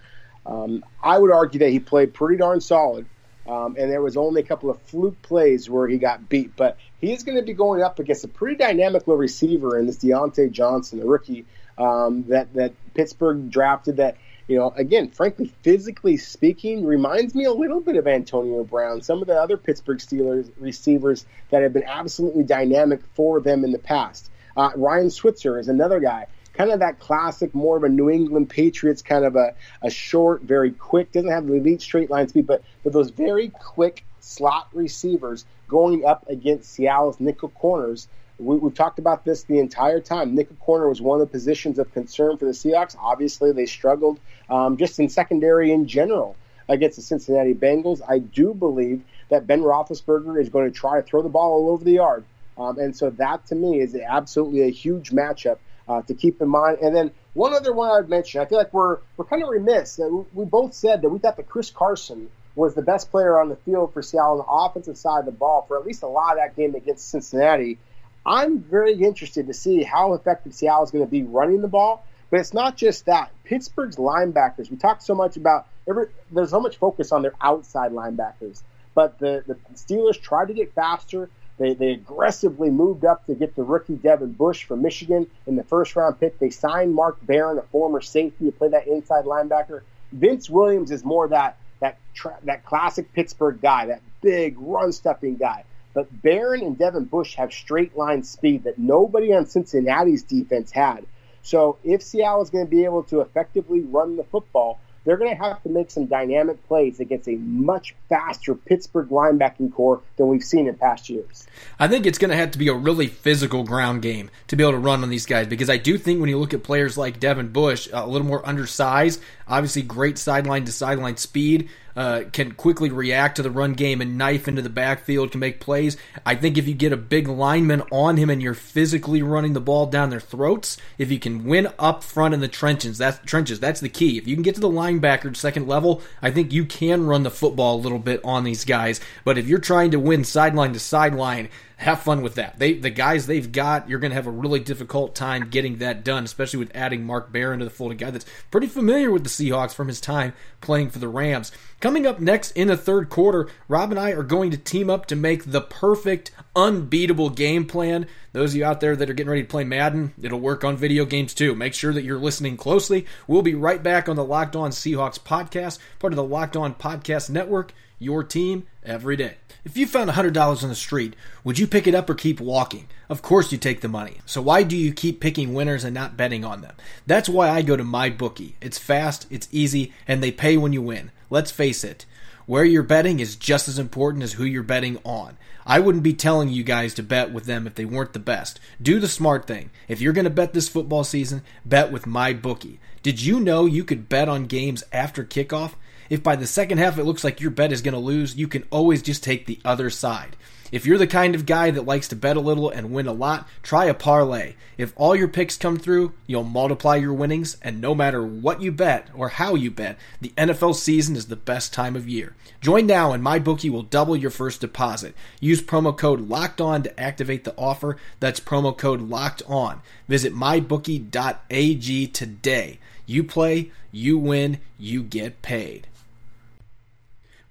Um, 0.46 0.84
I 1.02 1.18
would 1.18 1.30
argue 1.30 1.60
that 1.60 1.70
he 1.70 1.80
played 1.80 2.14
pretty 2.14 2.38
darn 2.38 2.60
solid 2.60 3.06
um, 3.50 3.76
and 3.78 3.90
there 3.90 4.02
was 4.02 4.16
only 4.16 4.42
a 4.42 4.44
couple 4.44 4.70
of 4.70 4.80
fluke 4.82 5.20
plays 5.22 5.68
where 5.68 5.88
he 5.88 5.98
got 5.98 6.28
beat. 6.28 6.54
But 6.56 6.76
he 7.00 7.12
is 7.12 7.24
going 7.24 7.36
to 7.36 7.42
be 7.42 7.52
going 7.52 7.82
up 7.82 7.98
against 7.98 8.24
a 8.24 8.28
pretty 8.28 8.56
dynamic 8.56 9.06
little 9.06 9.16
receiver 9.16 9.76
in 9.76 9.86
this 9.86 9.98
Diontae 9.98 10.52
Johnson, 10.52 11.00
the 11.00 11.06
rookie 11.06 11.46
um, 11.80 12.24
that 12.28 12.52
that 12.54 12.72
Pittsburgh 12.94 13.50
drafted. 13.50 13.96
That 13.96 14.16
you 14.48 14.58
know, 14.58 14.72
again, 14.76 15.10
frankly, 15.10 15.52
physically 15.62 16.16
speaking, 16.16 16.84
reminds 16.84 17.34
me 17.34 17.44
a 17.44 17.52
little 17.52 17.80
bit 17.80 17.96
of 17.96 18.06
Antonio 18.06 18.64
Brown. 18.64 19.02
Some 19.02 19.20
of 19.20 19.28
the 19.28 19.40
other 19.40 19.56
Pittsburgh 19.56 19.98
Steelers 19.98 20.50
receivers 20.58 21.24
that 21.50 21.62
have 21.62 21.72
been 21.72 21.84
absolutely 21.84 22.42
dynamic 22.42 23.00
for 23.14 23.40
them 23.40 23.64
in 23.64 23.72
the 23.72 23.78
past. 23.78 24.30
Uh, 24.56 24.70
Ryan 24.74 25.10
Switzer 25.10 25.58
is 25.58 25.68
another 25.68 26.00
guy 26.00 26.26
kind 26.60 26.72
of 26.72 26.80
that 26.80 26.98
classic, 26.98 27.54
more 27.54 27.76
of 27.76 27.84
a 27.84 27.88
New 27.88 28.10
England 28.10 28.50
Patriots 28.50 29.02
kind 29.02 29.24
of 29.24 29.36
a, 29.36 29.54
a 29.82 29.90
short, 29.90 30.42
very 30.42 30.70
quick, 30.70 31.12
doesn't 31.12 31.30
have 31.30 31.46
the 31.46 31.54
elite 31.54 31.80
straight 31.80 32.10
line 32.10 32.28
speed, 32.28 32.46
but, 32.46 32.62
but 32.82 32.92
those 32.92 33.10
very 33.10 33.48
quick 33.48 34.04
slot 34.20 34.68
receivers 34.72 35.44
going 35.68 36.04
up 36.04 36.28
against 36.28 36.70
Seattle's 36.72 37.20
nickel 37.20 37.48
corners. 37.50 38.08
We, 38.40 38.58
have 38.60 38.74
talked 38.74 38.98
about 38.98 39.24
this 39.24 39.44
the 39.44 39.58
entire 39.58 40.00
time. 40.00 40.34
Nickel 40.34 40.56
corner 40.56 40.88
was 40.88 41.00
one 41.00 41.20
of 41.20 41.26
the 41.26 41.30
positions 41.30 41.78
of 41.78 41.92
concern 41.92 42.38
for 42.38 42.46
the 42.46 42.52
Seahawks. 42.52 42.96
Obviously, 42.98 43.52
they 43.52 43.66
struggled 43.66 44.18
um, 44.48 44.76
just 44.76 44.98
in 44.98 45.08
secondary 45.08 45.72
in 45.72 45.86
general 45.86 46.36
against 46.68 46.96
the 46.96 47.02
Cincinnati 47.02 47.54
Bengals. 47.54 48.00
I 48.06 48.18
do 48.18 48.54
believe 48.54 49.02
that 49.28 49.46
Ben 49.46 49.60
Roethlisberger 49.60 50.40
is 50.40 50.48
going 50.48 50.70
to 50.70 50.76
try 50.76 51.00
to 51.00 51.06
throw 51.06 51.22
the 51.22 51.28
ball 51.28 51.52
all 51.52 51.70
over 51.70 51.84
the 51.84 51.92
yard. 51.92 52.24
Um, 52.56 52.78
and 52.78 52.96
so 52.96 53.10
that 53.10 53.46
to 53.46 53.54
me 53.54 53.80
is 53.80 53.94
absolutely 53.94 54.62
a 54.62 54.70
huge 54.70 55.10
matchup 55.10 55.58
uh, 55.88 56.02
to 56.02 56.14
keep 56.14 56.40
in 56.40 56.48
mind. 56.48 56.78
And 56.82 56.94
then 56.94 57.10
one 57.34 57.54
other 57.54 57.72
one 57.72 57.90
I'd 57.90 58.08
mention, 58.08 58.40
I 58.40 58.44
feel 58.44 58.58
like 58.58 58.72
we're 58.72 58.98
we're 59.16 59.24
kind 59.24 59.42
of 59.42 59.48
remiss 59.48 59.96
that 59.96 60.24
we 60.32 60.44
both 60.44 60.74
said 60.74 61.02
that 61.02 61.08
we 61.08 61.18
thought 61.18 61.36
that 61.36 61.48
Chris 61.48 61.70
Carson 61.70 62.30
was 62.54 62.74
the 62.74 62.82
best 62.82 63.10
player 63.10 63.40
on 63.40 63.48
the 63.48 63.56
field 63.56 63.92
for 63.92 64.02
Seattle 64.02 64.32
on 64.32 64.38
the 64.38 64.44
offensive 64.44 64.98
side 64.98 65.20
of 65.20 65.26
the 65.26 65.32
ball 65.32 65.64
for 65.66 65.78
at 65.78 65.86
least 65.86 66.02
a 66.02 66.06
lot 66.06 66.32
of 66.32 66.38
that 66.38 66.56
game 66.56 66.74
against 66.74 67.08
Cincinnati. 67.08 67.78
I'm 68.24 68.60
very 68.60 68.94
interested 68.94 69.46
to 69.46 69.54
see 69.54 69.82
how 69.82 70.14
effective 70.14 70.54
Seattle 70.54 70.84
is 70.84 70.90
going 70.90 71.04
to 71.04 71.10
be 71.10 71.22
running 71.22 71.62
the 71.62 71.68
ball. 71.68 72.04
But 72.30 72.40
it's 72.40 72.54
not 72.54 72.76
just 72.76 73.06
that. 73.06 73.32
Pittsburgh's 73.44 73.96
linebackers, 73.96 74.70
we 74.70 74.76
talked 74.76 75.02
so 75.02 75.14
much 75.14 75.36
about 75.36 75.66
every, 75.88 76.06
there's 76.30 76.50
so 76.50 76.60
much 76.60 76.76
focus 76.76 77.10
on 77.10 77.22
their 77.22 77.34
outside 77.40 77.90
linebackers. 77.92 78.62
But 78.94 79.18
the, 79.18 79.42
the 79.46 79.56
Steelers 79.74 80.20
tried 80.20 80.48
to 80.48 80.54
get 80.54 80.72
faster. 80.72 81.28
They, 81.58 81.74
they 81.74 81.90
aggressively 81.90 82.70
moved 82.70 83.04
up 83.04 83.26
to 83.26 83.34
get 83.34 83.56
the 83.56 83.64
rookie 83.64 83.96
Devin 83.96 84.32
Bush 84.32 84.64
from 84.64 84.80
Michigan 84.82 85.26
in 85.46 85.56
the 85.56 85.64
first 85.64 85.94
round 85.96 86.20
pick. 86.20 86.38
They 86.38 86.50
signed 86.50 86.94
Mark 86.94 87.18
Barron, 87.26 87.58
a 87.58 87.62
former 87.62 88.00
safety, 88.00 88.46
to 88.46 88.52
play 88.52 88.68
that 88.68 88.86
inside 88.86 89.24
linebacker. 89.24 89.82
Vince 90.12 90.48
Williams 90.48 90.90
is 90.90 91.04
more 91.04 91.28
that 91.28 91.56
that 91.80 91.98
tra- 92.14 92.38
that 92.44 92.64
classic 92.64 93.12
Pittsburgh 93.12 93.60
guy, 93.60 93.86
that 93.86 94.02
big 94.20 94.56
run 94.58 94.92
stuffing 94.92 95.36
guy. 95.36 95.64
But 95.92 96.22
Barron 96.22 96.62
and 96.62 96.78
Devin 96.78 97.04
Bush 97.04 97.34
have 97.36 97.52
straight 97.52 97.96
line 97.96 98.22
speed 98.22 98.64
that 98.64 98.78
nobody 98.78 99.32
on 99.32 99.46
Cincinnati's 99.46 100.22
defense 100.22 100.70
had. 100.70 101.04
So 101.42 101.78
if 101.84 102.02
Seattle 102.02 102.42
is 102.42 102.50
going 102.50 102.64
to 102.64 102.70
be 102.70 102.84
able 102.84 103.02
to 103.04 103.20
effectively 103.20 103.80
run 103.80 104.16
the 104.16 104.24
football, 104.24 104.78
they're 105.04 105.16
going 105.16 105.34
to 105.34 105.42
have 105.42 105.62
to 105.62 105.68
make 105.68 105.90
some 105.90 106.06
dynamic 106.06 106.66
plays 106.68 107.00
against 107.00 107.26
a 107.28 107.36
much 107.36 107.94
faster 108.08 108.54
Pittsburgh 108.54 109.08
linebacking 109.08 109.72
corps 109.72 110.02
than 110.16 110.28
we've 110.28 110.44
seen 110.44 110.68
in 110.68 110.74
past 110.76 111.08
years. 111.08 111.46
I 111.78 111.88
think 111.88 112.06
it's 112.06 112.18
going 112.18 112.30
to 112.30 112.36
have 112.36 112.50
to 112.52 112.58
be 112.58 112.68
a 112.68 112.74
really 112.74 113.06
physical 113.06 113.64
ground 113.64 114.02
game 114.02 114.30
to 114.48 114.56
be 114.56 114.62
able 114.62 114.72
to 114.72 114.78
run 114.78 115.02
on 115.02 115.08
these 115.08 115.26
guys 115.26 115.46
because 115.46 115.70
I 115.70 115.78
do 115.78 115.96
think 115.96 116.20
when 116.20 116.28
you 116.28 116.38
look 116.38 116.52
at 116.52 116.62
players 116.62 116.98
like 116.98 117.18
Devin 117.18 117.48
Bush, 117.48 117.88
a 117.92 118.06
little 118.06 118.26
more 118.26 118.46
undersized, 118.46 119.20
obviously 119.48 119.82
great 119.82 120.18
sideline 120.18 120.66
to 120.66 120.72
sideline 120.72 121.16
speed, 121.16 121.70
uh, 121.96 122.22
can 122.32 122.52
quickly 122.52 122.90
react 122.90 123.36
to 123.36 123.42
the 123.42 123.50
run 123.50 123.74
game 123.74 124.00
and 124.00 124.18
knife 124.18 124.48
into 124.48 124.62
the 124.62 124.68
backfield, 124.68 125.30
can 125.30 125.40
make 125.40 125.60
plays. 125.60 125.96
I 126.24 126.34
think 126.34 126.56
if 126.56 126.66
you 126.68 126.74
get 126.74 126.92
a 126.92 126.96
big 126.96 127.28
lineman 127.28 127.82
on 127.90 128.16
him 128.16 128.30
and 128.30 128.42
you're 128.42 128.54
physically 128.54 129.22
running 129.22 129.52
the 129.52 129.60
ball 129.60 129.86
down 129.86 130.10
their 130.10 130.20
throats, 130.20 130.76
if 130.98 131.10
you 131.10 131.18
can 131.18 131.44
win 131.44 131.68
up 131.78 132.02
front 132.02 132.34
in 132.34 132.40
the 132.40 132.48
trenches, 132.48 132.98
that's 132.98 133.18
trenches, 133.26 133.60
that's 133.60 133.80
the 133.80 133.88
key. 133.88 134.18
If 134.18 134.26
you 134.26 134.36
can 134.36 134.42
get 134.42 134.54
to 134.54 134.60
the 134.60 134.68
linebacker 134.68 135.34
second 135.36 135.66
level, 135.66 136.02
I 136.22 136.30
think 136.30 136.52
you 136.52 136.64
can 136.64 137.06
run 137.06 137.22
the 137.22 137.30
football 137.30 137.76
a 137.76 137.82
little 137.82 137.98
bit 137.98 138.20
on 138.24 138.44
these 138.44 138.64
guys. 138.64 139.00
But 139.24 139.38
if 139.38 139.48
you're 139.48 139.58
trying 139.58 139.90
to 139.92 139.98
win 139.98 140.24
sideline 140.24 140.72
to 140.72 140.80
sideline, 140.80 141.48
have 141.80 142.02
fun 142.02 142.20
with 142.20 142.34
that. 142.34 142.58
They 142.58 142.74
the 142.74 142.90
guys 142.90 143.26
they've 143.26 143.50
got, 143.50 143.88
you're 143.88 143.98
going 143.98 144.10
to 144.10 144.14
have 144.14 144.26
a 144.26 144.30
really 144.30 144.60
difficult 144.60 145.14
time 145.14 145.48
getting 145.48 145.78
that 145.78 146.04
done, 146.04 146.24
especially 146.24 146.58
with 146.58 146.76
adding 146.76 147.04
Mark 147.04 147.32
Barron 147.32 147.60
to 147.60 147.64
the 147.64 147.70
fold, 147.70 147.92
a 147.92 147.94
guy 147.94 148.10
that's 148.10 148.26
pretty 148.50 148.66
familiar 148.66 149.10
with 149.10 149.24
the 149.24 149.30
Seahawks 149.30 149.72
from 149.72 149.88
his 149.88 149.98
time 149.98 150.34
playing 150.60 150.90
for 150.90 150.98
the 150.98 151.08
Rams. 151.08 151.52
Coming 151.80 152.06
up 152.06 152.20
next 152.20 152.50
in 152.50 152.68
the 152.68 152.76
third 152.76 153.08
quarter, 153.08 153.48
Rob 153.66 153.90
and 153.92 153.98
I 153.98 154.10
are 154.10 154.22
going 154.22 154.50
to 154.50 154.58
team 154.58 154.90
up 154.90 155.06
to 155.06 155.16
make 155.16 155.52
the 155.52 155.62
perfect, 155.62 156.32
unbeatable 156.54 157.30
game 157.30 157.64
plan. 157.64 158.06
Those 158.32 158.52
of 158.52 158.56
you 158.56 158.64
out 158.66 158.80
there 158.80 158.94
that 158.94 159.08
are 159.08 159.14
getting 159.14 159.30
ready 159.30 159.42
to 159.42 159.48
play 159.48 159.64
Madden, 159.64 160.12
it'll 160.20 160.38
work 160.38 160.64
on 160.64 160.76
video 160.76 161.06
games 161.06 161.32
too. 161.32 161.54
Make 161.54 161.72
sure 161.72 161.94
that 161.94 162.04
you're 162.04 162.18
listening 162.18 162.58
closely. 162.58 163.06
We'll 163.26 163.40
be 163.40 163.54
right 163.54 163.82
back 163.82 164.06
on 164.06 164.16
the 164.16 164.24
Locked 164.24 164.54
On 164.54 164.70
Seahawks 164.70 165.18
podcast, 165.18 165.78
part 165.98 166.12
of 166.12 166.18
the 166.18 166.24
Locked 166.24 166.58
On 166.58 166.74
Podcast 166.74 167.30
Network, 167.30 167.72
your 167.98 168.22
team 168.22 168.66
every 168.84 169.16
day. 169.16 169.39
If 169.62 169.76
you 169.76 169.86
found 169.86 170.08
$100 170.08 170.62
on 170.62 170.68
the 170.70 170.74
street, 170.74 171.14
would 171.44 171.58
you 171.58 171.66
pick 171.66 171.86
it 171.86 171.94
up 171.94 172.08
or 172.08 172.14
keep 172.14 172.40
walking? 172.40 172.88
Of 173.10 173.20
course 173.20 173.52
you 173.52 173.58
take 173.58 173.82
the 173.82 173.88
money. 173.88 174.20
So 174.24 174.40
why 174.40 174.62
do 174.62 174.74
you 174.74 174.92
keep 174.92 175.20
picking 175.20 175.52
winners 175.52 175.84
and 175.84 175.92
not 175.92 176.16
betting 176.16 176.44
on 176.44 176.62
them? 176.62 176.74
That's 177.06 177.28
why 177.28 177.50
I 177.50 177.60
go 177.60 177.76
to 177.76 177.84
my 177.84 178.08
bookie. 178.08 178.56
It's 178.62 178.78
fast, 178.78 179.26
it's 179.28 179.48
easy, 179.52 179.92
and 180.08 180.22
they 180.22 180.32
pay 180.32 180.56
when 180.56 180.72
you 180.72 180.80
win. 180.80 181.10
Let's 181.28 181.50
face 181.50 181.84
it, 181.84 182.06
where 182.46 182.64
you're 182.64 182.82
betting 182.82 183.20
is 183.20 183.36
just 183.36 183.68
as 183.68 183.78
important 183.78 184.24
as 184.24 184.32
who 184.32 184.44
you're 184.44 184.62
betting 184.62 184.98
on. 185.04 185.36
I 185.66 185.78
wouldn't 185.78 186.04
be 186.04 186.14
telling 186.14 186.48
you 186.48 186.64
guys 186.64 186.94
to 186.94 187.02
bet 187.02 187.30
with 187.30 187.44
them 187.44 187.66
if 187.66 187.74
they 187.74 187.84
weren't 187.84 188.14
the 188.14 188.18
best. 188.18 188.58
Do 188.80 188.98
the 188.98 189.08
smart 189.08 189.46
thing. 189.46 189.70
If 189.88 190.00
you're 190.00 190.14
going 190.14 190.24
to 190.24 190.30
bet 190.30 190.54
this 190.54 190.70
football 190.70 191.04
season, 191.04 191.42
bet 191.66 191.92
with 191.92 192.06
my 192.06 192.32
bookie. 192.32 192.80
Did 193.02 193.22
you 193.22 193.40
know 193.40 193.66
you 193.66 193.84
could 193.84 194.08
bet 194.08 194.28
on 194.28 194.46
games 194.46 194.82
after 194.92 195.22
kickoff? 195.22 195.74
If 196.10 196.24
by 196.24 196.36
the 196.36 196.46
second 196.46 196.78
half 196.78 196.98
it 196.98 197.04
looks 197.04 197.22
like 197.22 197.40
your 197.40 197.52
bet 197.52 197.72
is 197.72 197.82
going 197.82 197.94
to 197.94 198.00
lose, 198.00 198.34
you 198.34 198.48
can 198.48 198.64
always 198.70 199.00
just 199.00 199.22
take 199.22 199.46
the 199.46 199.60
other 199.64 199.88
side. 199.88 200.36
If 200.72 200.86
you're 200.86 200.98
the 200.98 201.06
kind 201.06 201.34
of 201.34 201.46
guy 201.46 201.70
that 201.72 201.86
likes 201.86 202.06
to 202.08 202.16
bet 202.16 202.36
a 202.36 202.40
little 202.40 202.68
and 202.68 202.92
win 202.92 203.08
a 203.08 203.12
lot, 203.12 203.48
try 203.62 203.86
a 203.86 203.94
parlay. 203.94 204.54
If 204.78 204.92
all 204.96 205.16
your 205.16 205.26
picks 205.26 205.56
come 205.56 205.76
through, 205.76 206.12
you'll 206.26 206.44
multiply 206.44 206.96
your 206.96 207.12
winnings, 207.12 207.56
and 207.62 207.80
no 207.80 207.92
matter 207.92 208.24
what 208.24 208.62
you 208.62 208.70
bet 208.70 209.08
or 209.14 209.30
how 209.30 209.56
you 209.56 209.70
bet, 209.70 209.98
the 210.20 210.32
NFL 210.36 210.76
season 210.76 211.16
is 211.16 211.26
the 211.26 211.34
best 211.34 211.72
time 211.72 211.96
of 211.96 212.08
year. 212.08 212.36
Join 212.60 212.86
now 212.86 213.12
and 213.12 213.24
MyBookie 213.24 213.70
will 213.70 213.82
double 213.82 214.16
your 214.16 214.30
first 214.30 214.60
deposit. 214.60 215.14
Use 215.40 215.62
promo 215.62 215.96
code 215.96 216.28
LOCKED 216.28 216.60
ON 216.60 216.82
to 216.84 217.00
activate 217.00 217.44
the 217.44 217.56
offer. 217.56 217.96
That's 218.20 218.38
promo 218.38 218.76
code 218.76 219.00
LOCKED 219.00 219.42
ON. 219.48 219.80
Visit 220.08 220.34
mybookie.ag 220.34 222.06
today. 222.08 222.78
You 223.06 223.24
play, 223.24 223.72
you 223.90 224.18
win, 224.18 224.60
you 224.78 225.02
get 225.02 225.42
paid. 225.42 225.88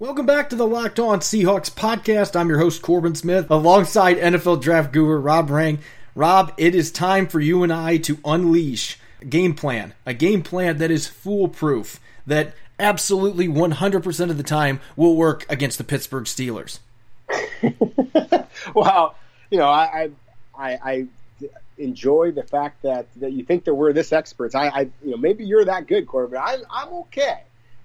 Welcome 0.01 0.25
back 0.25 0.49
to 0.51 0.55
the 0.55 0.65
Locked 0.65 0.97
On 0.97 1.19
Seahawks 1.19 1.69
podcast. 1.69 2.33
I'm 2.39 2.47
your 2.47 2.59
host, 2.59 2.81
Corbin 2.81 3.15
Smith, 3.15 3.51
alongside 3.51 4.15
NFL 4.15 4.62
draft 4.62 4.93
guru 4.93 5.17
Rob 5.17 5.49
Rang. 5.49 5.79
Rob, 6.15 6.53
it 6.55 6.73
is 6.73 6.89
time 6.89 7.27
for 7.27 7.41
you 7.41 7.63
and 7.63 7.73
I 7.73 7.97
to 7.97 8.17
unleash 8.23 8.97
a 9.21 9.25
game 9.25 9.53
plan, 9.53 9.93
a 10.05 10.13
game 10.13 10.41
plan 10.41 10.77
that 10.77 10.89
is 10.89 11.05
foolproof, 11.05 11.99
that 12.25 12.53
absolutely 12.79 13.49
100% 13.49 14.29
of 14.29 14.38
the 14.38 14.43
time 14.43 14.79
will 14.95 15.17
work 15.17 15.45
against 15.49 15.77
the 15.77 15.83
Pittsburgh 15.83 16.23
Steelers. 16.23 16.79
well, 18.73 19.15
you 19.51 19.57
know, 19.57 19.67
I, 19.67 20.12
I, 20.57 20.71
I 20.81 21.07
enjoy 21.77 22.31
the 22.31 22.43
fact 22.43 22.83
that, 22.83 23.07
that 23.17 23.33
you 23.33 23.43
think 23.43 23.65
that 23.65 23.75
we're 23.75 23.91
this 23.91 24.13
experts. 24.13 24.55
I, 24.55 24.67
I 24.69 24.79
you 25.03 25.12
know, 25.12 25.17
maybe 25.17 25.43
you're 25.43 25.65
that 25.65 25.88
good, 25.88 26.07
Corbin. 26.07 26.39
I'm, 26.41 26.62
I'm 26.71 26.88
okay. 26.88 27.41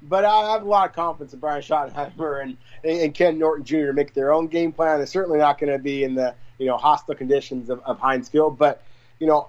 But 0.06 0.24
I 0.24 0.52
have 0.52 0.62
a 0.62 0.68
lot 0.68 0.90
of 0.90 0.94
confidence 0.94 1.32
in 1.32 1.40
Brian 1.40 1.62
Schottenheimer 1.62 2.42
and, 2.42 2.56
and 2.84 3.14
Ken 3.14 3.38
Norton 3.38 3.64
Jr. 3.64 3.86
to 3.86 3.92
make 3.94 4.12
their 4.12 4.32
own 4.32 4.48
game 4.48 4.72
plan. 4.72 4.98
They're 4.98 5.06
certainly 5.06 5.38
not 5.38 5.58
going 5.58 5.72
to 5.72 5.78
be 5.78 6.04
in 6.04 6.14
the 6.14 6.34
you 6.58 6.66
know 6.66 6.76
hostile 6.76 7.14
conditions 7.14 7.70
of, 7.70 7.80
of 7.84 7.98
Heinz 7.98 8.28
Field. 8.28 8.58
But 8.58 8.82
you 9.18 9.26
know, 9.26 9.48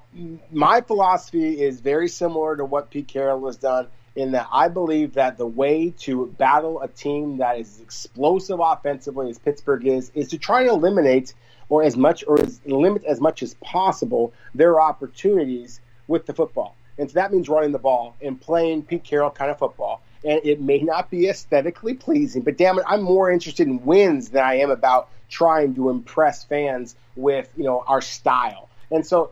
my 0.52 0.82
philosophy 0.82 1.62
is 1.62 1.82
very 1.82 2.08
similar 2.08 2.56
to 2.58 2.66
what 2.66 2.90
Pete 2.90 3.08
Carroll 3.08 3.46
has 3.48 3.58
done 3.58 3.88
in 4.16 4.32
that 4.32 4.48
I 4.52 4.70
believe 4.70 5.16
that 5.16 5.38
the 5.38 5.46
way 5.46 5.90
to 6.00 6.28
battle 6.38 6.82
a 6.82 6.88
team 6.88 7.38
that 7.38 7.60
is 7.60 7.76
as 7.76 7.82
explosive 7.82 8.60
offensively 8.62 9.30
as 9.30 9.38
Pittsburgh 9.38 9.86
is 9.86 10.12
is 10.16 10.30
to 10.30 10.38
try 10.38 10.64
to 10.64 10.70
eliminate 10.70 11.34
or 11.68 11.84
as 11.84 11.98
much 11.98 12.24
or 12.28 12.40
as 12.40 12.62
limit 12.66 13.04
as 13.04 13.20
much 13.20 13.44
as 13.44 13.56
possible 13.56 14.34
their 14.54 14.80
opportunities 14.80 15.82
with 16.08 16.26
the 16.26 16.34
football. 16.34 16.76
And 16.98 17.10
so 17.10 17.16
that 17.16 17.34
means 17.34 17.50
running 17.50 17.74
the 17.74 17.80
ball 17.80 18.16
and 18.22 18.40
playing 18.40 18.84
Pete 18.84 19.04
Carroll 19.04 19.32
kind 19.32 19.52
of 19.52 19.60
football 19.60 20.02
and 20.26 20.42
it 20.44 20.60
may 20.60 20.80
not 20.80 21.10
be 21.10 21.28
aesthetically 21.28 21.94
pleasing, 21.94 22.42
but 22.42 22.58
damn 22.58 22.80
it, 22.80 22.86
I'm 22.88 23.02
more 23.02 23.32
interested 23.32 23.68
in 23.68 23.86
wins 23.86 24.30
than 24.30 24.44
I 24.44 24.56
am 24.56 24.72
about 24.72 25.10
trying 25.30 25.76
to 25.76 25.90
impress 25.90 26.44
fans 26.44 26.96
with 27.16 27.50
you 27.56 27.64
know 27.64 27.84
our 27.86 28.02
style. 28.02 28.70
And 28.92 29.06
so 29.06 29.32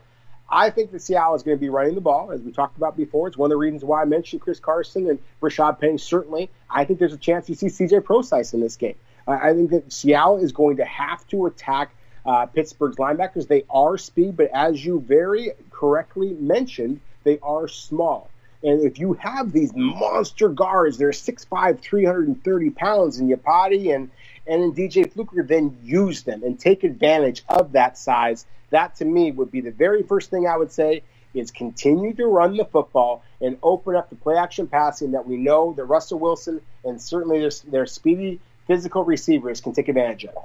I 0.50 0.70
think 0.70 0.92
that 0.92 1.02
Seattle 1.02 1.36
is 1.36 1.44
going 1.44 1.58
to 1.58 1.62
be 1.62 1.70
running 1.70 1.96
the 1.96 2.02
ball, 2.02 2.32
as 2.32 2.42
we 2.42 2.52
talked 2.52 2.78
about 2.78 2.96
before. 2.96 3.28
It's 3.28 3.38
one 3.38 3.48
of 3.48 3.56
the 3.56 3.58
reasons 3.58 3.84
why 3.84 4.02
I 4.02 4.06
mentioned 4.06 4.42
Chris 4.42 4.60
Carson 4.60 5.10
and 5.10 5.20
Rashaad 5.42 5.80
Penny. 5.80 5.98
Certainly, 5.98 6.50
I 6.70 6.86
think 6.86 7.00
there's 7.00 7.14
a 7.14 7.18
chance 7.18 7.50
you 7.50 7.56
see 7.56 7.68
CJ 7.68 8.04
Prosise 8.04 8.54
in 8.54 8.62
this 8.62 8.76
game. 8.76 8.96
I 9.26 9.54
think 9.54 9.72
that 9.72 9.92
Seattle 9.92 10.38
is 10.38 10.52
going 10.52 10.78
to 10.78 10.86
have 10.86 11.26
to 11.30 11.46
attack 11.46 11.96
uh, 12.26 12.46
Pittsburgh's 12.48 12.98
linebackers. 12.98 13.48
They 13.48 13.64
are 13.70 13.98
speed, 13.98 14.36
but 14.36 14.50
as 14.54 14.84
you 14.84 15.00
very 15.00 15.52
correctly 15.72 16.34
mentioned, 16.34 17.00
they 17.24 17.40
are 17.40 17.68
small. 17.68 18.30
And 18.64 18.82
if 18.82 18.98
you 18.98 19.14
have 19.14 19.52
these 19.52 19.74
monster 19.76 20.48
guards, 20.48 20.98
they're 20.98 21.10
6'5", 21.10 21.82
330 21.82 22.70
pounds 22.70 23.20
in 23.20 23.28
Iupati 23.28 23.94
and, 23.94 24.10
and 24.48 24.64
in 24.64 24.74
DJ 24.74 25.12
Fluker, 25.12 25.44
then 25.44 25.78
use 25.84 26.24
them 26.24 26.44
and 26.44 26.58
take 26.58 26.84
advantage 26.84 27.44
of 27.50 27.74
that 27.74 27.98
size. 27.98 28.46
That 28.70 28.96
to 28.96 29.06
me 29.06 29.32
would 29.32 29.52
be 29.52 29.62
the 29.62 29.72
very 29.72 30.04
first 30.04 30.30
thing 30.30 30.48
I 30.48 30.56
would 30.56 30.72
say 30.72 31.04
is 31.34 31.52
continue 31.52 32.14
to 32.14 32.26
run 32.28 32.58
the 32.58 32.66
football 32.66 33.24
and 33.42 33.58
open 33.62 33.96
up 33.96 34.10
the 34.10 34.16
play 34.16 34.38
action 34.38 34.68
passing 34.68 35.12
that 35.12 35.28
we 35.28 35.36
know 35.36 35.74
that 35.74 35.84
Russell 35.86 36.20
Wilson 36.20 36.62
and 36.86 37.02
certainly 37.02 37.40
their, 37.40 37.52
their 37.68 37.86
speedy 37.86 38.40
physical 38.68 39.04
receivers 39.04 39.62
can 39.62 39.74
take 39.74 39.90
advantage 39.90 40.26
of. 40.26 40.36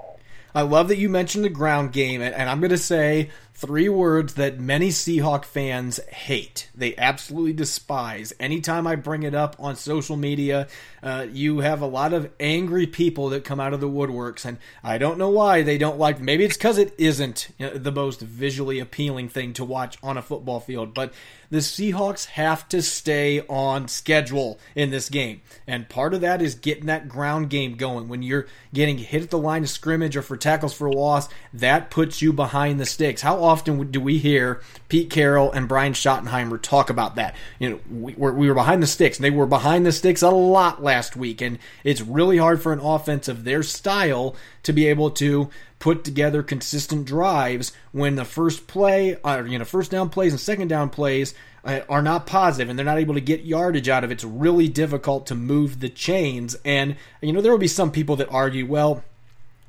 I 0.54 0.62
love 0.62 0.88
that 0.88 0.96
you 0.96 1.08
mentioned 1.08 1.44
the 1.44 1.50
ground 1.50 1.92
game, 1.92 2.22
and, 2.22 2.48
I'm 2.48 2.60
going 2.60 2.70
to 2.70 2.78
say 2.78 3.30
three 3.58 3.88
words 3.88 4.34
that 4.34 4.60
many 4.60 4.88
Seahawk 4.88 5.44
fans 5.44 5.98
hate. 6.10 6.68
They 6.76 6.96
absolutely 6.96 7.54
despise. 7.54 8.32
Anytime 8.38 8.86
I 8.86 8.94
bring 8.94 9.24
it 9.24 9.34
up 9.34 9.56
on 9.58 9.74
social 9.74 10.16
media, 10.16 10.68
uh, 11.02 11.26
you 11.32 11.58
have 11.58 11.82
a 11.82 11.86
lot 11.86 12.12
of 12.12 12.30
angry 12.38 12.86
people 12.86 13.30
that 13.30 13.42
come 13.42 13.58
out 13.58 13.74
of 13.74 13.80
the 13.80 13.88
woodworks, 13.88 14.44
and 14.44 14.58
I 14.84 14.96
don't 14.96 15.18
know 15.18 15.30
why 15.30 15.62
they 15.62 15.76
don't 15.76 15.98
like. 15.98 16.20
Maybe 16.20 16.44
it's 16.44 16.56
because 16.56 16.78
it 16.78 16.94
isn't 16.98 17.48
you 17.58 17.66
know, 17.66 17.74
the 17.74 17.90
most 17.90 18.20
visually 18.20 18.78
appealing 18.78 19.28
thing 19.28 19.52
to 19.54 19.64
watch 19.64 19.98
on 20.04 20.16
a 20.16 20.22
football 20.22 20.60
field, 20.60 20.94
but 20.94 21.12
the 21.50 21.58
Seahawks 21.58 22.26
have 22.26 22.68
to 22.68 22.82
stay 22.82 23.40
on 23.48 23.88
schedule 23.88 24.58
in 24.74 24.90
this 24.90 25.08
game. 25.08 25.40
And 25.66 25.88
part 25.88 26.12
of 26.12 26.20
that 26.20 26.42
is 26.42 26.54
getting 26.54 26.86
that 26.86 27.08
ground 27.08 27.48
game 27.48 27.76
going. 27.76 28.08
When 28.08 28.22
you're 28.22 28.46
getting 28.74 28.98
hit 28.98 29.22
at 29.22 29.30
the 29.30 29.38
line 29.38 29.62
of 29.62 29.70
scrimmage 29.70 30.16
or 30.16 30.22
for 30.22 30.36
tackles 30.36 30.74
for 30.74 30.86
a 30.86 30.92
loss, 30.92 31.28
that 31.54 31.90
puts 31.90 32.20
you 32.20 32.32
behind 32.32 32.78
the 32.78 32.86
sticks. 32.86 33.22
How 33.22 33.38
often 33.48 33.90
do 33.90 34.00
we 34.00 34.18
hear 34.18 34.60
Pete 34.88 35.10
Carroll 35.10 35.50
and 35.50 35.66
Brian 35.66 35.92
Schottenheimer 35.92 36.60
talk 36.60 36.90
about 36.90 37.16
that? 37.16 37.34
You 37.58 37.70
know, 37.70 37.80
we 37.90 38.14
were, 38.14 38.32
we 38.32 38.48
were 38.48 38.54
behind 38.54 38.82
the 38.82 38.86
sticks, 38.86 39.18
and 39.18 39.24
they 39.24 39.30
were 39.30 39.46
behind 39.46 39.84
the 39.84 39.92
sticks 39.92 40.22
a 40.22 40.30
lot 40.30 40.82
last 40.82 41.16
week. 41.16 41.40
And 41.40 41.58
it's 41.82 42.00
really 42.00 42.36
hard 42.36 42.62
for 42.62 42.72
an 42.72 42.80
offense 42.80 43.26
of 43.26 43.44
their 43.44 43.62
style 43.62 44.36
to 44.62 44.72
be 44.72 44.86
able 44.86 45.10
to 45.12 45.50
put 45.78 46.04
together 46.04 46.42
consistent 46.42 47.06
drives 47.06 47.72
when 47.92 48.16
the 48.16 48.24
first 48.24 48.66
play, 48.66 49.16
or, 49.24 49.46
you 49.46 49.58
know, 49.58 49.64
first 49.64 49.90
down 49.90 50.08
plays 50.08 50.32
and 50.32 50.40
second 50.40 50.68
down 50.68 50.90
plays 50.90 51.34
uh, 51.64 51.80
are 51.88 52.02
not 52.02 52.26
positive 52.26 52.68
and 52.68 52.78
they're 52.78 52.86
not 52.86 52.98
able 52.98 53.14
to 53.14 53.20
get 53.20 53.44
yardage 53.44 53.88
out 53.88 54.04
of 54.04 54.10
it. 54.10 54.14
It's 54.14 54.24
really 54.24 54.68
difficult 54.68 55.26
to 55.28 55.34
move 55.34 55.80
the 55.80 55.88
chains. 55.88 56.56
And, 56.64 56.96
you 57.20 57.32
know, 57.32 57.40
there 57.40 57.52
will 57.52 57.58
be 57.58 57.68
some 57.68 57.92
people 57.92 58.16
that 58.16 58.30
argue, 58.30 58.66
well, 58.66 59.04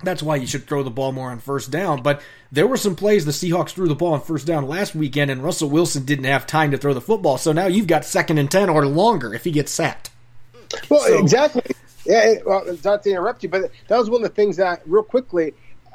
that's 0.01 0.23
why 0.23 0.37
you 0.37 0.47
should 0.47 0.65
throw 0.65 0.83
the 0.83 0.89
ball 0.89 1.11
more 1.11 1.31
on 1.31 1.39
first 1.39 1.71
down. 1.71 2.01
But 2.01 2.21
there 2.51 2.67
were 2.67 2.77
some 2.77 2.95
plays 2.95 3.25
the 3.25 3.31
Seahawks 3.31 3.71
threw 3.71 3.87
the 3.87 3.95
ball 3.95 4.13
on 4.13 4.21
first 4.21 4.47
down 4.47 4.67
last 4.67 4.95
weekend, 4.95 5.29
and 5.29 5.43
Russell 5.43 5.69
Wilson 5.69 6.05
didn't 6.05 6.25
have 6.25 6.47
time 6.47 6.71
to 6.71 6.77
throw 6.77 6.93
the 6.93 7.01
football. 7.01 7.37
So 7.37 7.51
now 7.51 7.67
you've 7.67 7.87
got 7.87 8.05
second 8.05 8.37
and 8.37 8.49
10 8.49 8.69
or 8.69 8.85
longer 8.85 9.33
if 9.33 9.43
he 9.43 9.51
gets 9.51 9.71
sacked. 9.71 10.11
Well, 10.89 11.01
so, 11.01 11.19
exactly. 11.19 11.63
Yeah, 12.05 12.35
well, 12.45 12.63
not 12.83 13.03
to 13.03 13.09
interrupt 13.09 13.43
you, 13.43 13.49
but 13.49 13.71
that 13.87 13.97
was 13.97 14.09
one 14.09 14.23
of 14.23 14.29
the 14.29 14.35
things 14.35 14.57
that, 14.57 14.81
real 14.85 15.03
quickly, 15.03 15.53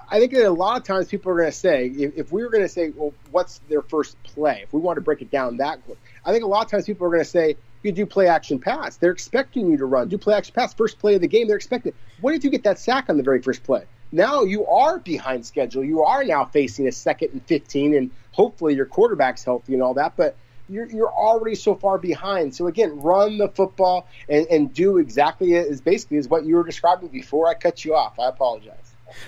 I 0.09 0.19
think 0.19 0.33
that 0.33 0.45
a 0.45 0.51
lot 0.51 0.77
of 0.77 0.85
times 0.85 1.09
people 1.09 1.33
are 1.33 1.37
going 1.37 1.51
to 1.51 1.57
say, 1.57 1.87
if, 1.87 2.17
if 2.17 2.33
we 2.33 2.43
were 2.43 2.51
going 2.51 2.63
to 2.63 2.69
say, 2.69 2.91
well, 2.91 3.15
what's 3.31 3.59
their 3.69 3.83
first 3.83 4.23
play? 4.23 4.61
If 4.65 4.73
we 4.73 4.81
want 4.81 4.97
to 4.97 5.01
break 5.01 5.23
it 5.23 5.31
down 5.31 5.57
that, 5.59 5.85
quick, 5.85 5.99
I 6.25 6.33
think 6.33 6.45
a 6.45 6.47
lot 6.47 6.65
of 6.65 6.71
times 6.71 6.85
people 6.87 7.07
are 7.07 7.11
going 7.11 7.23
to 7.23 7.29
say, 7.29 7.57
you 7.83 7.93
do 7.93 8.07
play 8.07 8.29
action 8.29 8.59
pass. 8.59 8.97
They're 8.97 9.11
expecting 9.11 9.71
you 9.71 9.77
to 9.77 9.87
run. 9.87 10.09
Do 10.09 10.19
play 10.19 10.35
action 10.35 10.55
pass. 10.55 10.73
First 10.75 10.99
play 10.99 11.15
of 11.15 11.21
the 11.21 11.29
game, 11.29 11.47
they're 11.47 11.57
expecting. 11.57 11.93
What 12.21 12.35
if 12.35 12.45
you 12.45 12.51
get 12.51 12.65
that 12.65 12.79
sack 12.79 13.07
on 13.09 13.17
the 13.17 13.23
very 13.23 13.43
first 13.43 13.63
play? 13.63 13.85
Now 14.15 14.45
you 14.45 14.65
are 14.67 15.01
behind 15.01 15.45
schedule. 15.45 15.83
You 15.83 16.05
are 16.05 16.23
now 16.23 16.45
facing 16.45 16.87
a 16.87 16.93
second 16.93 17.31
and 17.33 17.45
15, 17.47 17.97
and 17.97 18.13
hopefully 18.31 18.77
your 18.77 18.87
quarterback's 18.87 19.43
healthy 19.43 19.75
and 19.75 19.83
all 19.83 19.95
that. 19.95 20.13
But 20.17 20.37
you're, 20.69 20.87
you're 20.87 21.13
already 21.13 21.57
so 21.57 21.75
far 21.75 21.99
behind. 21.99 22.55
So 22.55 22.69
again, 22.69 23.01
run 23.01 23.39
the 23.39 23.49
football 23.49 24.07
and, 24.29 24.47
and 24.47 24.73
do 24.73 24.99
exactly 24.99 25.57
as 25.57 25.81
basically 25.81 26.19
as 26.19 26.29
what 26.29 26.45
you 26.45 26.55
were 26.55 26.63
describing 26.63 27.09
before 27.09 27.49
I 27.49 27.55
cut 27.55 27.85
you 27.85 27.97
off. 27.97 28.21
I 28.21 28.29
apologize. 28.29 28.84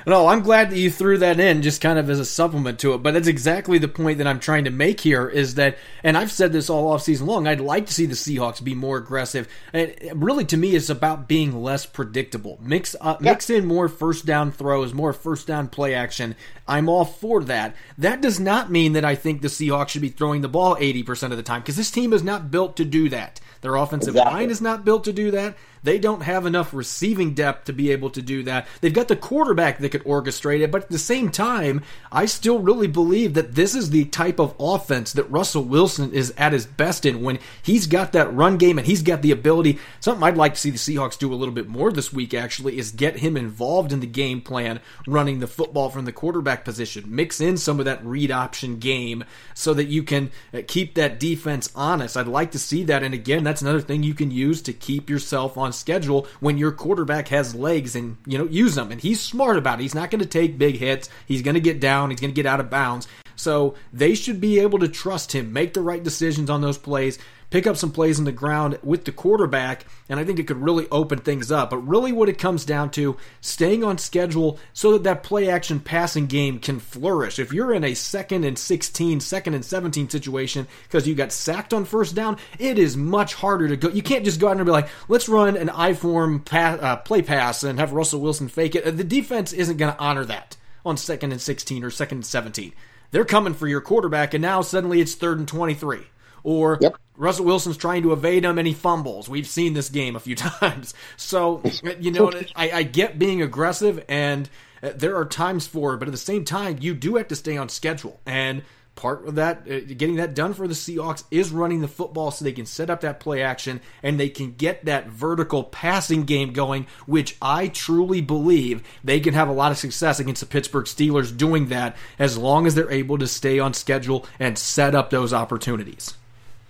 No, 0.07 0.29
I'm 0.29 0.43
glad 0.43 0.71
that 0.71 0.79
you 0.79 0.91
threw 0.91 1.19
that 1.19 1.41
in 1.41 1.63
just 1.63 1.81
kind 1.81 1.99
of 1.99 2.09
as 2.09 2.21
a 2.21 2.25
supplement 2.25 2.79
to 2.81 2.95
it. 2.95 3.03
But 3.03 3.15
that's 3.15 3.29
exactly 3.29 3.79
the 3.79 3.89
point 3.89 4.19
that 4.19 4.27
I'm 4.27 4.41
trying 4.41 4.65
to 4.65 4.71
make 4.71 5.01
here 5.01 5.29
is 5.29 5.57
that, 5.57 5.79
and 6.03 6.17
I've 6.17 6.31
said 6.31 6.53
this 6.53 6.71
all 6.71 6.93
off 6.93 7.03
season 7.03 7.27
long, 7.27 7.47
I'd 7.47 7.61
like 7.61 7.87
to 7.87 7.95
see 7.95 8.07
the 8.07 8.15
Seahawks 8.15 8.63
be 8.63 8.75
more 8.75 8.99
aggressive. 8.99 9.49
And 9.73 9.95
really, 10.15 10.45
to 10.47 10.57
me, 10.57 10.77
it's 10.77 10.91
about 10.91 11.29
being 11.29 11.63
less 11.63 11.87
predictable. 11.87 12.59
Mix 12.63 12.95
uh, 13.01 13.17
yeah. 13.21 13.33
mix 13.33 13.51
in 13.51 13.67
more 13.67 13.89
first 13.89 14.27
down 14.27 14.53
throws, 14.53 14.95
more 14.95 15.13
first 15.13 15.47
down 15.47 15.69
play 15.69 15.95
action. 15.95 16.37
I'm 16.69 16.89
all 16.89 17.05
for 17.05 17.45
that. 17.45 17.75
That 17.99 18.21
does 18.21 18.41
not 18.41 18.71
mean 18.71 18.95
that 18.95 19.05
I 19.05 19.15
think 19.15 19.41
the 19.41 19.49
Seahawks 19.49 19.91
should 19.91 20.03
be 20.03 20.09
throwing 20.09 20.41
the 20.41 20.49
ball 20.49 20.77
80% 20.77 21.31
of 21.31 21.37
the 21.37 21.43
time 21.43 21.61
because 21.61 21.77
this 21.77 21.91
team 21.91 22.13
is 22.13 22.23
not 22.23 22.51
built 22.51 22.77
to 22.77 22.85
do 22.85 23.09
that. 23.11 23.41
Their 23.61 23.77
offensive 23.77 24.15
exactly. 24.15 24.35
line 24.35 24.51
is 24.51 24.61
not 24.61 24.85
built 24.85 25.05
to 25.05 25.13
do 25.13 25.31
that. 25.33 25.57
They 25.87 26.01
don't 26.01 26.23
have 26.23 26.47
enough 26.47 26.75
receiving 26.75 27.33
depth 27.33 27.67
to 27.67 27.73
be 27.73 27.93
able 27.93 28.11
to 28.11 28.21
do 28.21 28.43
that. 28.43 28.67
They've 28.81 28.93
got 28.93 29.07
the 29.07 29.15
quarterback 29.15 29.79
that 29.79 29.91
could 29.91 30.03
orchestrate 30.03 30.61
it, 30.61 30.73
but 30.73 30.83
at 30.83 30.89
the 30.89 30.99
same 30.99 31.31
time, 31.31 31.81
I 32.11 32.27
still 32.27 32.59
really 32.59 32.89
believe 32.89 33.35
that 33.35 33.55
this 33.55 33.73
is 33.77 33.91
the 33.91 34.05
type 34.07 34.41
of 34.41 34.57
offense 34.59 35.13
that 35.13 35.31
Russell 35.31 35.63
Wilson 35.63 36.13
is 36.13 36.35
at 36.37 36.53
his 36.53 36.67
best 36.67 37.07
in 37.07 37.23
when 37.23 37.39
he's 37.63 37.87
got 37.87 38.11
that 38.15 38.35
run 38.35 38.57
game 38.57 38.79
and 38.79 38.87
he's 38.89 39.03
got 39.03 39.23
the 39.23 39.31
ability. 39.31 39.79
Something 40.01 40.25
I'd 40.25 40.37
like 40.37 40.55
to 40.55 40.61
see 40.61 40.71
the 40.71 40.77
Seahawks 40.77 41.17
do 41.17 41.33
a 41.33 41.37
little 41.37 41.55
bit 41.55 41.69
more 41.69 41.93
this 41.93 42.13
week, 42.13 42.35
actually, 42.35 42.79
is 42.79 42.91
get 42.91 43.21
him 43.21 43.37
involved 43.37 43.93
in 43.93 44.01
the 44.01 44.09
game 44.09 44.41
plan, 44.41 44.81
running 45.07 45.39
the 45.39 45.47
football 45.47 45.89
from 45.89 46.05
the 46.05 46.11
quarterback 46.11 46.65
position. 46.65 47.05
Mix 47.15 47.41
in 47.41 47.57
some 47.57 47.79
of 47.79 47.85
that 47.85 48.05
read 48.05 48.33
option 48.33 48.81
game 48.81 49.23
so 49.55 49.73
that 49.73 49.85
you 49.85 50.03
can 50.03 50.33
uh, 50.53 50.63
keep 50.67 50.95
that 50.95 51.21
defense 51.21 51.71
honest. 51.77 52.17
I'd 52.17 52.27
like 52.27 52.51
to 52.51 52.59
see 52.59 52.83
that. 52.83 53.05
And 53.05 53.15
again, 53.15 53.45
that's 53.45 53.63
another 53.63 53.81
thing 53.81 54.03
you 54.03 54.15
can 54.15 54.33
use 54.33 54.61
to 54.63 54.73
keep 54.73 55.09
yourself 55.09 55.57
on 55.57 55.76
schedule 55.77 56.27
when 56.41 56.59
your 56.59 56.73
quarterback 56.73 57.29
has 57.29 57.55
legs 57.55 57.95
and, 57.95 58.17
you 58.27 58.39
know, 58.39 58.47
use 58.47 58.75
them. 58.75 58.91
And 58.91 59.01
he's 59.01 59.21
smart 59.21 59.57
about 59.57 59.79
it. 59.79 59.83
He's 59.83 59.95
not 59.95 60.11
going 60.11 60.21
to 60.21 60.27
take 60.27 60.59
big 60.59 60.77
hits. 60.77 61.09
He's 61.27 61.43
going 61.43 61.55
to 61.55 61.61
get 61.61 61.81
down. 61.81 62.11
He's 62.11 62.21
going 62.21 62.33
to 62.33 62.35
get 62.35 62.47
out 62.47 62.61
of 62.61 62.71
bounds. 62.71 63.07
So 63.37 63.75
they 63.93 64.15
should 64.15 64.41
be 64.41 64.59
able 64.59 64.79
to 64.81 64.89
trust 64.89 65.33
him, 65.33 65.53
make 65.53 65.75
the 65.75 65.83
right 65.83 66.03
decisions 66.03 66.51
on 66.51 66.63
those 66.63 66.79
plays, 66.79 67.19
pick 67.51 67.67
up 67.67 67.77
some 67.77 67.93
plays 67.93 68.19
in 68.19 68.25
the 68.25 68.33
ground 68.33 68.79
with 68.83 69.05
the 69.05 69.13
quarterback, 69.13 69.85
and 70.09 70.19
I 70.19 70.25
think 70.25 70.39
it 70.39 70.47
could 70.47 70.63
really 70.63 70.87
open 70.91 71.19
things 71.19 71.53
up. 71.53 71.71
But 71.71 71.79
really, 71.79 72.13
what 72.13 72.29
it 72.29 72.39
comes 72.39 72.65
down 72.65 72.91
to, 72.93 73.17
staying 73.41 73.85
on 73.85 73.99
schedule 73.99 74.59
so 74.73 74.93
that 74.93 75.05
that 75.05 75.23
play 75.23 75.49
action 75.49 75.81
passing 75.81 76.27
game 76.27 76.59
can 76.59 76.81
flourish. 76.81 77.39
If 77.39 77.53
you're 77.53 77.73
in 77.73 77.85
a 77.85 77.95
second 77.95 78.45
and 78.45 78.59
16, 78.59 79.21
second 79.21 79.55
and 79.55 79.65
17 79.65 80.09
situation 80.09 80.67
because 80.85 81.07
you 81.07 81.15
got 81.15 81.33
sacked 81.33 81.73
on 81.73 81.85
first 81.85 82.15
down, 82.15 82.39
it 82.59 82.79
is 82.79 82.97
much 82.97 83.35
harder 83.35 83.69
to 83.69 83.77
go. 83.77 83.89
You 83.89 84.03
can't 84.03 84.25
just 84.25 84.41
go 84.41 84.49
out 84.49 84.57
and 84.57 84.65
be 84.65 84.73
like, 84.73 84.89
let's 85.09 85.29
run 85.29 85.57
an 85.57 85.71
I 85.71 85.95
form 85.95 86.41
pass, 86.41 86.81
uh, 86.81 86.97
play 86.97 87.23
pass 87.23 87.63
and 87.63 87.79
have 87.79 87.93
Russell 87.93 88.21
Wilson 88.21 88.49
fake 88.49 88.75
it. 88.75 88.97
The 88.97 89.05
defense 89.05 89.53
isn't 89.53 89.77
going 89.77 89.93
to 89.93 89.99
honor 90.01 90.25
that 90.25 90.57
on 90.85 90.97
second 90.97 91.33
and 91.33 91.41
16 91.41 91.85
or 91.85 91.91
second 91.91 92.19
and 92.19 92.27
17. 92.27 92.73
They're 93.17 93.25
coming 93.25 93.55
for 93.55 93.67
your 93.67 93.81
quarterback, 93.81 94.35
and 94.35 94.43
now 94.43 94.61
suddenly 94.61 95.01
it's 95.01 95.15
third 95.15 95.39
and 95.39 95.49
23. 95.49 96.01
Or 96.43 96.77
yep. 96.83 96.99
Russell 97.17 97.47
Wilson's 97.47 97.79
trying 97.79 98.03
to 98.03 98.13
evade 98.13 98.45
him 98.45 98.59
and 98.59 98.69
he 98.69 98.75
fumbles. 98.75 99.27
We've 99.27 99.47
seen 99.47 99.73
this 99.73 99.89
game 99.89 100.17
a 100.17 100.21
few 100.21 100.35
times. 100.37 100.93
So, 101.17 101.63
you 101.99 102.11
know, 102.11 102.31
I, 102.55 102.71
I 102.71 102.83
get 102.83 103.19
being 103.19 103.41
aggressive 103.41 104.05
and 104.07 104.51
uh, 104.83 104.91
there 104.95 105.17
are 105.17 105.25
times 105.25 105.67
for 105.67 105.95
it, 105.95 105.97
but 105.97 106.09
at 106.09 106.13
the 106.13 106.19
same 106.19 106.45
time, 106.45 106.77
you 106.83 106.93
do 106.93 107.17
have 107.17 107.29
to 107.29 107.37
stay 107.37 107.57
on 107.57 107.71
schedule. 107.71 108.21
And 108.27 108.65
part 108.97 109.29
of 109.29 109.37
that, 109.37 109.59
uh, 109.71 109.81
getting 109.87 110.17
that 110.17 110.35
done 110.35 110.55
for 110.55 110.67
the 110.67 110.75
Seahawks, 110.75 111.23
is 111.31 111.51
running 111.51 111.83
the 111.83 111.89
football 111.89 112.31
so 112.31 112.45
they 112.45 112.53
can 112.53 112.67
set 112.67 112.91
up 112.91 113.03
that 113.03 113.21
play 113.21 113.43
action 113.43 113.81
and 114.03 114.19
they 114.19 114.29
can 114.29 114.53
get 114.53 114.85
that 114.87 115.07
vertical 115.09 115.63
passing 115.63 116.25
game 116.25 116.53
going, 116.53 116.87
which 117.07 117.37
I 117.41 117.69
truly 117.69 118.21
believe 118.21 118.83
they 119.05 119.21
can 119.21 119.35
have 119.35 119.49
a 119.49 119.53
lot 119.53 119.71
of 119.71 119.79
success 119.79 120.19
against 120.19 120.41
the 120.41 120.47
Pittsburgh 120.47 120.87
Steelers 120.87 121.37
doing 121.37 121.69
that 121.69 121.97
as 122.19 122.37
long 122.37 122.67
as 122.67 122.75
they're 122.75 122.91
able 122.91 123.19
to 123.19 123.27
stay 123.27 123.59
on 123.59 123.75
schedule 123.75 124.27
and 124.41 124.59
set 124.59 124.95
up 124.95 125.11
those 125.11 125.33
opportunities. 125.33 126.15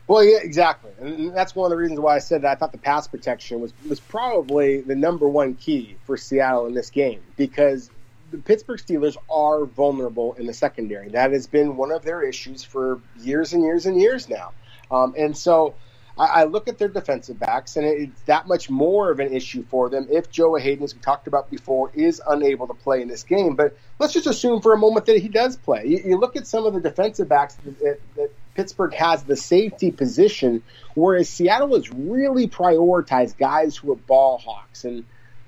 Well, 0.09 0.23
yeah, 0.23 0.39
exactly, 0.41 0.93
and 1.01 1.35
that's 1.35 1.57
one 1.57 1.67
of 1.67 1.71
the 1.71 1.77
reasons 1.77 1.99
why 1.99 2.15
I 2.15 2.19
said 2.21 2.43
that 2.43 2.53
I 2.53 2.55
thought 2.55 2.71
the 2.71 2.79
pass 2.79 3.09
protection 3.09 3.61
was 3.61 3.73
was 3.89 3.99
probably 3.99 4.81
the 4.81 4.95
number 4.95 5.29
one 5.29 5.55
key 5.55 5.97
for 6.05 6.17
Seattle 6.17 6.67
in 6.67 6.75
this 6.75 6.91
game 6.91 7.21
because 7.37 7.91
the 8.31 8.39
Pittsburgh 8.39 8.81
Steelers 8.81 9.17
are 9.31 9.65
vulnerable 9.65 10.35
in 10.35 10.47
the 10.47 10.55
secondary. 10.55 11.11
That 11.11 11.33
has 11.33 11.47
been 11.47 11.77
one 11.77 11.93
of 11.93 12.03
their 12.03 12.23
issues 12.23 12.65
for 12.65 13.01
years 13.21 13.53
and 13.53 13.63
years 13.63 13.87
and 13.87 14.01
years 14.01 14.29
now, 14.29 14.53
um, 14.91 15.15
and 15.17 15.37
so. 15.37 15.75
I, 16.19 16.27
I 16.27 16.45
look 16.45 16.67
at 16.67 16.79
their 16.79 16.89
defensive 16.89 17.39
backs, 17.39 17.77
and 17.77 17.85
it's 17.85 18.23
that 18.23 18.49
much 18.49 18.71
more 18.71 19.11
of 19.11 19.21
an 19.21 19.35
issue 19.35 19.65
for 19.65 19.91
them 19.91 20.07
if 20.11 20.31
Joe 20.31 20.55
Haden, 20.55 20.83
as 20.83 20.95
we 20.95 21.01
talked 21.01 21.27
about 21.27 21.51
before, 21.51 21.91
is 21.93 22.23
unable 22.27 22.67
to 22.69 22.75
play 22.75 23.03
in 23.03 23.09
this 23.09 23.23
game. 23.23 23.55
But 23.55 23.77
let's 23.99 24.15
just 24.15 24.27
assume 24.27 24.63
for 24.63 24.73
a 24.73 24.79
moment 24.79 25.05
that 25.07 25.19
he 25.19 25.29
does 25.29 25.57
play. 25.57 25.85
You, 25.87 26.01
you 26.07 26.19
look 26.19 26.37
at 26.37 26.47
some 26.47 26.65
of 26.65 26.73
the 26.73 26.81
defensive 26.81 27.29
backs 27.29 27.57
that, 27.57 28.01
that 28.17 28.31
Pittsburgh 28.55 28.95
has 28.95 29.25
the 29.25 29.37
safety 29.37 29.91
position, 29.91 30.63
whereas 30.95 31.29
Seattle 31.29 31.75
has 31.75 31.93
really 31.93 32.49
prioritized 32.49 33.37
guys 33.37 33.77
who 33.77 33.93
are 33.93 33.97
ball 33.97 34.39
hawks. 34.39 34.85
And 34.85 35.05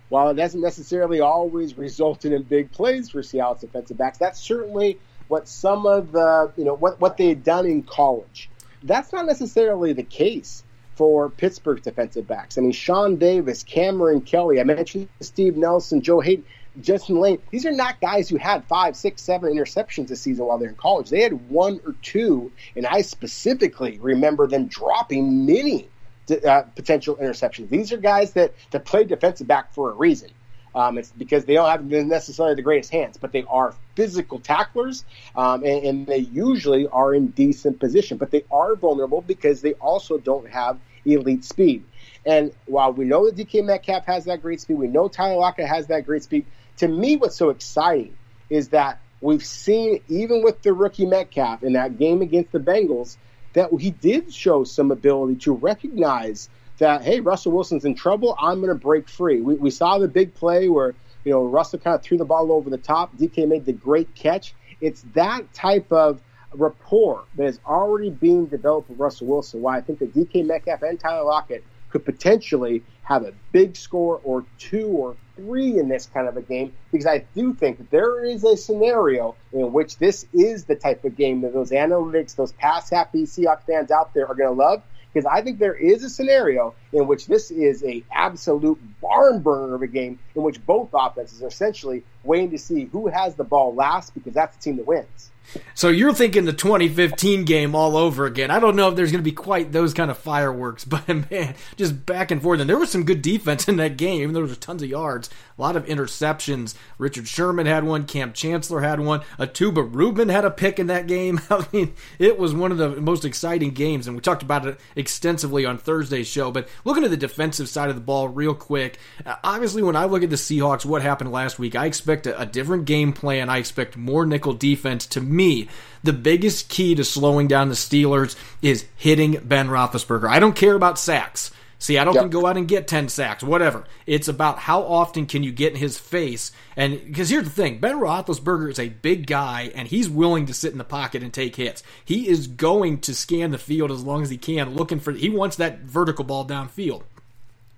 while 0.09 0.31
it 0.31 0.35
doesn't 0.35 0.61
necessarily 0.61 1.21
always 1.21 1.77
result 1.77 2.25
in 2.25 2.42
big 2.42 2.73
plays 2.73 3.11
for 3.11 3.23
Seattle's 3.23 3.61
defensive 3.61 3.99
backs, 3.99 4.18
that's 4.18 4.40
certainly 4.40 4.99
what 5.29 5.49
some 5.49 5.87
of 5.87 6.12
the, 6.12 6.53
you 6.57 6.64
know, 6.64 6.75
what, 6.75 7.01
what 7.01 7.16
they 7.16 7.29
had 7.29 7.44
done 7.44 7.66
in 7.66 7.83
college. 7.83 8.51
That's 8.83 9.12
not 9.12 9.27
necessarily 9.27 9.92
the 9.92 10.03
case 10.03 10.64
for 10.94 11.31
Pittsburgh's 11.31 11.83
defensive 11.83 12.27
backs. 12.27 12.59
I 12.59 12.61
mean, 12.62 12.73
Sean 12.73 13.16
Davis, 13.16 13.62
Kameron 13.62 14.25
Kelly, 14.25 14.61
I 14.61 14.64
mentioned 14.64 15.09
Steve 15.21 15.57
Nelson, 15.57 16.01
Joe 16.01 16.21
Haden, 16.21 16.44
Justin 16.81 17.21
Layne. 17.21 17.38
these 17.51 17.66
are 17.66 17.73
not 17.73 18.01
guys 18.01 18.29
who 18.29 18.37
had 18.37 18.64
five, 18.64 18.97
six, 18.97 19.23
seven 19.23 19.53
interceptions 19.53 20.09
this 20.09 20.21
season 20.21 20.47
while 20.47 20.59
they're 20.59 20.68
in 20.68 20.75
college. 20.75 21.11
They 21.11 21.23
had 21.23 21.49
one 21.49 21.81
or 21.85 21.94
two, 22.03 22.53
and 22.77 22.87
I 22.87 23.03
specifically 23.03 23.99
remember 23.99 24.47
them 24.47 24.66
dropping 24.66 25.44
many 25.47 25.88
uh, 26.31 26.62
potential 26.75 27.17
interceptions. 27.17 27.69
These 27.69 27.93
are 27.93 27.97
guys 27.97 28.33
that, 28.33 28.55
that 28.71 28.85
play 28.85 29.05
defensive 29.05 29.47
back 29.47 29.75
for 29.75 29.91
a 29.91 29.95
reason. 29.95 30.31
Um, 30.75 30.99
it's 30.99 31.11
because 31.11 31.45
they 31.45 31.55
don't 31.55 31.69
have 31.69 31.85
necessarily 31.85 32.55
the 32.55 32.62
greatest 32.62 32.93
hands, 32.93 33.17
but 33.17 33.33
they 33.33 33.45
are 33.49 33.75
physical 33.97 34.38
tacklers, 34.38 35.05
um, 35.35 35.64
and, 35.64 35.85
and, 35.85 36.07
they 36.07 36.19
usually 36.19 36.87
are 36.87 37.14
in 37.14 37.29
decent 37.29 37.81
position. 37.81 38.19
But 38.19 38.31
they 38.31 38.45
are 38.51 38.77
vulnerable 38.77 39.23
because 39.23 39.62
they 39.62 39.73
also 39.75 40.19
don't 40.19 40.49
have 40.49 40.79
elite 41.05 41.45
speed. 41.45 41.85
And 42.27 42.53
while 42.67 42.93
we 42.93 43.07
know 43.07 43.29
that 43.29 43.37
DK 43.37 43.64
Metcalf 43.64 44.05
has 44.05 44.27
that 44.27 44.43
great 44.43 44.61
speed, 44.61 44.75
we 44.75 44.88
know 44.88 45.09
Tyler 45.09 45.37
Lockett 45.37 45.67
has 45.67 45.87
that 45.87 46.05
great 46.05 46.23
speed 46.23 46.45
to 46.79 46.88
me, 46.88 47.17
what's 47.17 47.37
so 47.37 47.51
exciting 47.51 48.17
is 48.49 48.69
that 48.69 49.01
we've 49.21 49.45
seen, 49.45 50.01
even 50.09 50.43
with 50.43 50.62
the 50.62 50.73
rookie 50.73 51.07
Metcalf 51.07 51.62
in 51.62 51.75
that 51.75 51.99
game 51.99 52.23
against 52.23 52.53
the 52.53 52.61
Bengals, 52.61 53.17
that 53.55 53.71
he 53.79 53.91
did 53.91 54.33
show 54.33 54.65
some 54.65 54.91
ability 54.91 55.37
to 55.37 55.53
recognize 55.53 56.49
that, 56.79 57.03
hey, 57.03 57.21
Russell 57.21 57.53
Wilson's 57.53 57.85
in 57.85 57.95
trouble. 57.95 58.37
I'm 58.39 58.61
going 58.61 58.69
to 58.69 58.75
break 58.75 59.09
free. 59.09 59.41
We, 59.41 59.55
we 59.55 59.71
saw 59.71 59.99
the 59.99 60.09
big 60.09 60.35
play 60.35 60.69
where, 60.69 60.95
you 61.25 61.33
know, 61.33 61.45
Russell 61.45 61.79
kind 61.79 61.95
of 61.95 62.03
threw 62.03 62.19
the 62.19 62.25
ball 62.25 62.53
over 62.53 62.71
the 62.71 62.79
top. 62.79 63.17
DK 63.17 63.49
made 63.49 63.65
the 63.65 63.73
great 63.73 64.15
catch. 64.15 64.55
It's 64.81 65.03
that 65.15 65.53
type 65.53 65.91
of 65.93 66.21
rapport 66.55 67.25
that 67.37 67.47
is 67.47 67.61
already 67.67 68.11
being 68.11 68.47
developed 68.47 68.89
with 68.91 68.99
Russell 68.99 69.27
Wilson. 69.27 69.61
Why 69.61 69.79
I 69.79 69.81
think 69.81 69.99
that 69.99 70.15
DK 70.15 70.47
Metcalf 70.47 70.83
and 70.83 70.99
Tyler 70.99 71.25
Lockett 71.25 71.65
could 71.91 72.05
potentially 72.05 72.83
have 73.09 73.25
a 73.25 73.33
big 73.53 73.75
score 73.75 74.21
or 74.23 74.44
two 74.59 74.87
or 74.88 75.16
three 75.35 75.79
in 75.79 75.88
this 75.88 76.05
kind 76.12 76.29
of 76.29 76.37
a 76.37 76.42
game 76.42 76.75
because 76.92 77.07
I 77.07 77.25
do 77.35 77.55
think 77.55 77.79
that 77.79 77.90
there 77.90 78.23
is 78.23 78.44
a 78.44 78.55
scenario 78.55 79.35
in 79.51 79.73
which 79.73 79.97
this 79.97 80.27
is 80.35 80.64
the 80.64 80.75
type 80.75 81.03
of 81.07 81.16
game 81.16 81.40
that 81.40 81.55
those 81.55 81.71
analytics, 81.71 82.37
those 82.37 82.53
pass 82.53 82.90
happy 82.90 83.23
Seahawks 83.23 83.64
fans 83.66 83.90
out 83.90 84.12
there 84.12 84.29
are 84.29 84.35
going 84.35 84.51
to 84.51 84.62
love. 84.62 84.83
Because 85.11 85.25
I 85.25 85.40
think 85.40 85.59
there 85.59 85.75
is 85.75 86.05
a 86.05 86.11
scenario 86.11 86.75
in 86.92 87.07
which 87.07 87.27
this 87.27 87.51
is 87.51 87.83
a 87.83 88.05
absolute 88.12 88.79
barn 89.01 89.41
burner 89.41 89.75
of 89.75 89.83
a 89.83 89.87
game 89.87 90.19
in 90.35 90.43
which 90.43 90.65
both 90.67 90.91
offenses 90.93 91.43
are 91.43 91.49
essentially 91.49 92.03
waiting 92.25 92.51
to 92.51 92.59
see 92.59 92.85
who 92.87 93.09
has 93.09 93.35
the 93.35 93.45
ball 93.45 93.75
last 93.75 94.15
because 94.15 94.35
that's 94.35 94.57
the 94.57 94.63
team 94.63 94.77
that 94.77 94.87
wins. 94.87 95.31
So 95.75 95.89
you're 95.89 96.13
thinking 96.13 96.45
the 96.45 96.53
2015 96.53 97.45
game 97.45 97.75
all 97.75 97.97
over 97.97 98.27
again. 98.27 98.51
I 98.51 98.61
don't 98.61 98.77
know 98.77 98.89
if 98.89 98.97
there's 98.97 99.11
going 99.11 99.23
to 99.23 99.31
be 99.31 99.35
quite 99.35 99.73
those 99.73 99.95
kind 99.95 100.11
of 100.11 100.19
fireworks, 100.19 100.85
but 100.85 101.07
man, 101.31 101.55
just 101.77 102.05
back 102.07 102.31
and 102.31 102.43
forth. 102.43 102.61
And 102.61 102.69
there 102.69 102.79
was 102.79 102.91
some 102.91 103.05
good 103.05 103.23
defense 103.23 103.69
in 103.69 103.77
that 103.77 103.97
game, 103.97 104.23
even 104.23 104.35
though 104.35 104.41
there 104.41 104.49
was 104.49 104.59
tons 104.59 104.83
of 104.83 104.89
yards, 104.89 105.31
a 105.57 105.63
lot 105.63 105.77
of 105.77 105.87
interceptions. 105.87 106.75
Richard 106.99 107.29
Sherman 107.29 107.67
had 107.67 107.85
one, 107.85 108.05
Kam 108.05 108.33
Chancellor 108.33 108.81
had 108.81 109.01
one, 109.01 109.21
Ahtyba 109.39 109.89
Rubin 109.93 110.29
had 110.29 110.45
a 110.45 110.51
pick 110.51 110.79
in 110.79 110.87
that 110.89 111.07
game. 111.07 111.41
I 111.51 111.67
mean, 111.73 111.95
it 112.19 112.39
was 112.39 112.55
one 112.55 112.73
of 112.73 112.79
the 112.79 113.01
most 113.01 113.25
exciting 113.25 113.71
games, 113.71 114.07
and 114.07 114.17
we 114.17 114.21
talked 114.21 114.43
about 114.43 114.67
it 114.67 114.79
extensively 114.97 115.65
on 115.65 115.79
Thursday's 115.79 116.29
show. 116.29 116.51
But 116.51 116.69
looking 116.85 117.05
at 117.05 117.11
the 117.11 117.17
defensive 117.17 117.69
side 117.69 117.89
of 117.89 117.95
the 117.95 118.01
ball 118.01 118.29
real 118.29 118.55
quick, 118.55 118.88
uh, 119.27 119.37
obviously 119.44 119.83
when 119.83 119.96
I 119.96 120.05
look 120.05 120.22
at 120.22 120.31
the 120.31 120.37
Seahawks, 120.37 120.85
what 120.85 121.03
happened 121.03 121.33
last 121.33 121.59
week, 121.59 121.77
I 121.77 121.87
expect 121.87 122.27
a, 122.27 122.40
a 122.40 122.46
different 122.46 122.85
game 122.85 123.12
plan. 123.12 123.51
I 123.51 123.59
expect 123.59 123.96
more 123.96 124.24
nickel 124.24 124.55
defense 124.55 125.07
to 125.09 125.20
me, 125.20 125.68
the 126.03 126.12
biggest 126.12 126.68
key 126.68 126.94
to 126.94 127.05
slowing 127.05 127.48
down 127.48 127.68
the 127.68 127.74
Steelers 127.74 128.37
is 128.62 128.87
hitting 128.96 129.40
Ben 129.42 129.68
Roethlisberger. 129.68 130.29
I 130.29 130.38
don't 130.38 130.57
care 130.57 130.74
about 130.74 130.98
sacks. 130.98 131.51
Seattle 131.81 132.14
yep. 132.14 132.24
can 132.24 132.31
go 132.31 132.46
out 132.46 132.57
and 132.57 132.66
get 132.66 132.88
10 132.88 133.09
sacks, 133.09 133.42
whatever. 133.42 133.85
It's 134.05 134.27
about 134.27 134.59
how 134.59 134.83
often 134.83 135.27
can 135.27 135.44
you 135.44 135.53
get 135.53 135.74
in 135.74 135.79
his 135.79 135.96
face. 135.96 136.51
And 136.77 137.01
because 137.05 137.31
here's 137.31 137.44
the 137.44 137.51
thing 137.51 137.79
Ben 137.79 137.96
Roethlisberger 137.96 138.70
is 138.70 138.81
a 138.81 138.88
big 138.88 139.29
guy, 139.29 139.70
and 139.74 139.87
he's 139.87 140.09
willing 140.09 140.46
to 140.46 140.55
sit 140.55 140.72
in 140.72 140.79
the 140.79 140.85
pocket 140.85 141.22
and 141.22 141.33
take 141.33 141.55
hits. 141.55 141.85
He 142.05 142.29
is 142.29 142.48
going 142.48 142.98
to 143.03 143.14
scan 143.14 143.53
the 143.53 143.59
field 143.59 143.92
as 143.92 144.03
long 144.03 144.22
as 144.22 144.31
he 144.31 144.38
can, 144.38 144.74
looking 144.74 144.98
for, 144.98 145.12
he 145.12 145.31
wants 145.31 145.57
that 145.57 145.81
vertical 145.81 146.24
ball 146.24 146.44
downfield. 146.44 147.03